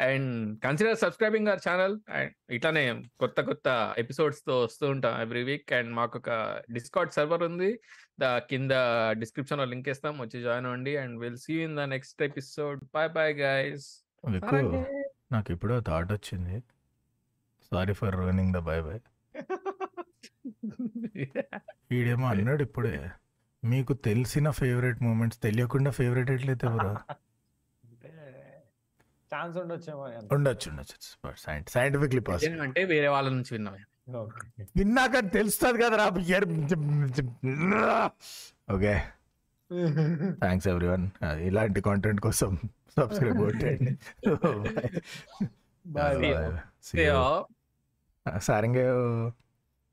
And 0.00 0.62
consider 0.62 0.96
subscribing 0.96 1.48
our 1.48 1.68
channel 1.68 1.98
and 2.10 2.32
ఇట్లానే 2.50 3.02
కొత్త 3.20 3.40
కొత్త 3.40 3.94
ఎపిసోడ్స్తో 3.98 4.60
వస్తూ 4.60 4.88
ఉంటాం 4.88 5.20
ఎవ్రీ 5.20 5.42
వీక్ 5.42 5.72
అండ్ 5.72 5.92
మాకు 5.92 6.18
ఒక 6.18 6.60
డిస్కౌట్ 6.72 7.12
సర్వర్ 7.12 7.42
ఉంది. 7.42 7.80
ద 8.20 8.38
కింద 8.38 8.70
డిస్క్రిప్షన్లో 9.10 9.64
లింక్ 9.64 9.88
ఇస్తాం. 9.88 10.18
వచ్చి 10.20 10.42
జాయిన్ 10.42 10.66
అవ్వండి. 10.66 10.96
And 10.96 11.20
will 11.20 11.36
see 11.36 11.54
in 11.54 11.76
the 11.76 11.80
next 11.80 12.22
episode 12.22 12.84
bye 12.94 13.08
bye 13.08 13.34
guys 13.34 14.06
నాకు 15.30 15.52
ఇప్పుడో 15.52 15.80
థాట్ 15.80 16.12
వచ్చింది. 16.12 16.62
Sorry 17.72 17.92
for 17.92 18.16
ruining 18.16 18.54
the 18.54 18.58
bye 18.68 18.80
bye 18.80 18.98
వీడేమో 21.90 22.28
అన్నాడు 22.28 22.62
ఇప్పుడే 22.62 23.10
మీకు 23.62 23.92
తెలిసిన 24.06 24.50
ఫేవరెట్ 24.58 25.02
మూమెంట్స్ 25.02 25.42
తెలియకుండా 25.42 25.90
ఫేవరెట్ 25.90 26.30
ఎట్లయితే 26.30 26.68
బ్రో 26.68 26.96
ఛాన్స్ 29.30 29.58
ఉండొచ్చేమో 29.58 30.02
ఉండొచ్చు 30.34 30.70
ఉండొచ్చు. 30.70 31.70
సైంటిఫిక్లీ 31.70 32.22
పాసిబుల్ 32.28 32.60
అంటే 32.60 32.86
వేరే 32.86 33.08
వాళ్ళ 33.08 33.30
నుంచి 33.30 33.56
విన్నాం 33.56 33.76
Okay. 34.20 34.64
విన్నాక 34.76 35.32
తెలుస్తుంది 35.32 35.82
కదా 35.82 35.96
రా 35.96 36.06
ఓకే. 38.74 39.02
థ్యాంక్స్ 40.40 40.68
ఎవ్రీవన్ 40.68 41.04
ఇలాంటి 41.40 41.80
కాంటెంట్ 41.80 42.20
కోసం 42.20 42.52
సబ్స్క్రైబ్ 42.98 43.38
కొట్టండి 43.38 43.92
Bye. 45.84 46.32
See 46.82 47.04
you. 47.04 47.20
సారంగే 48.40 48.82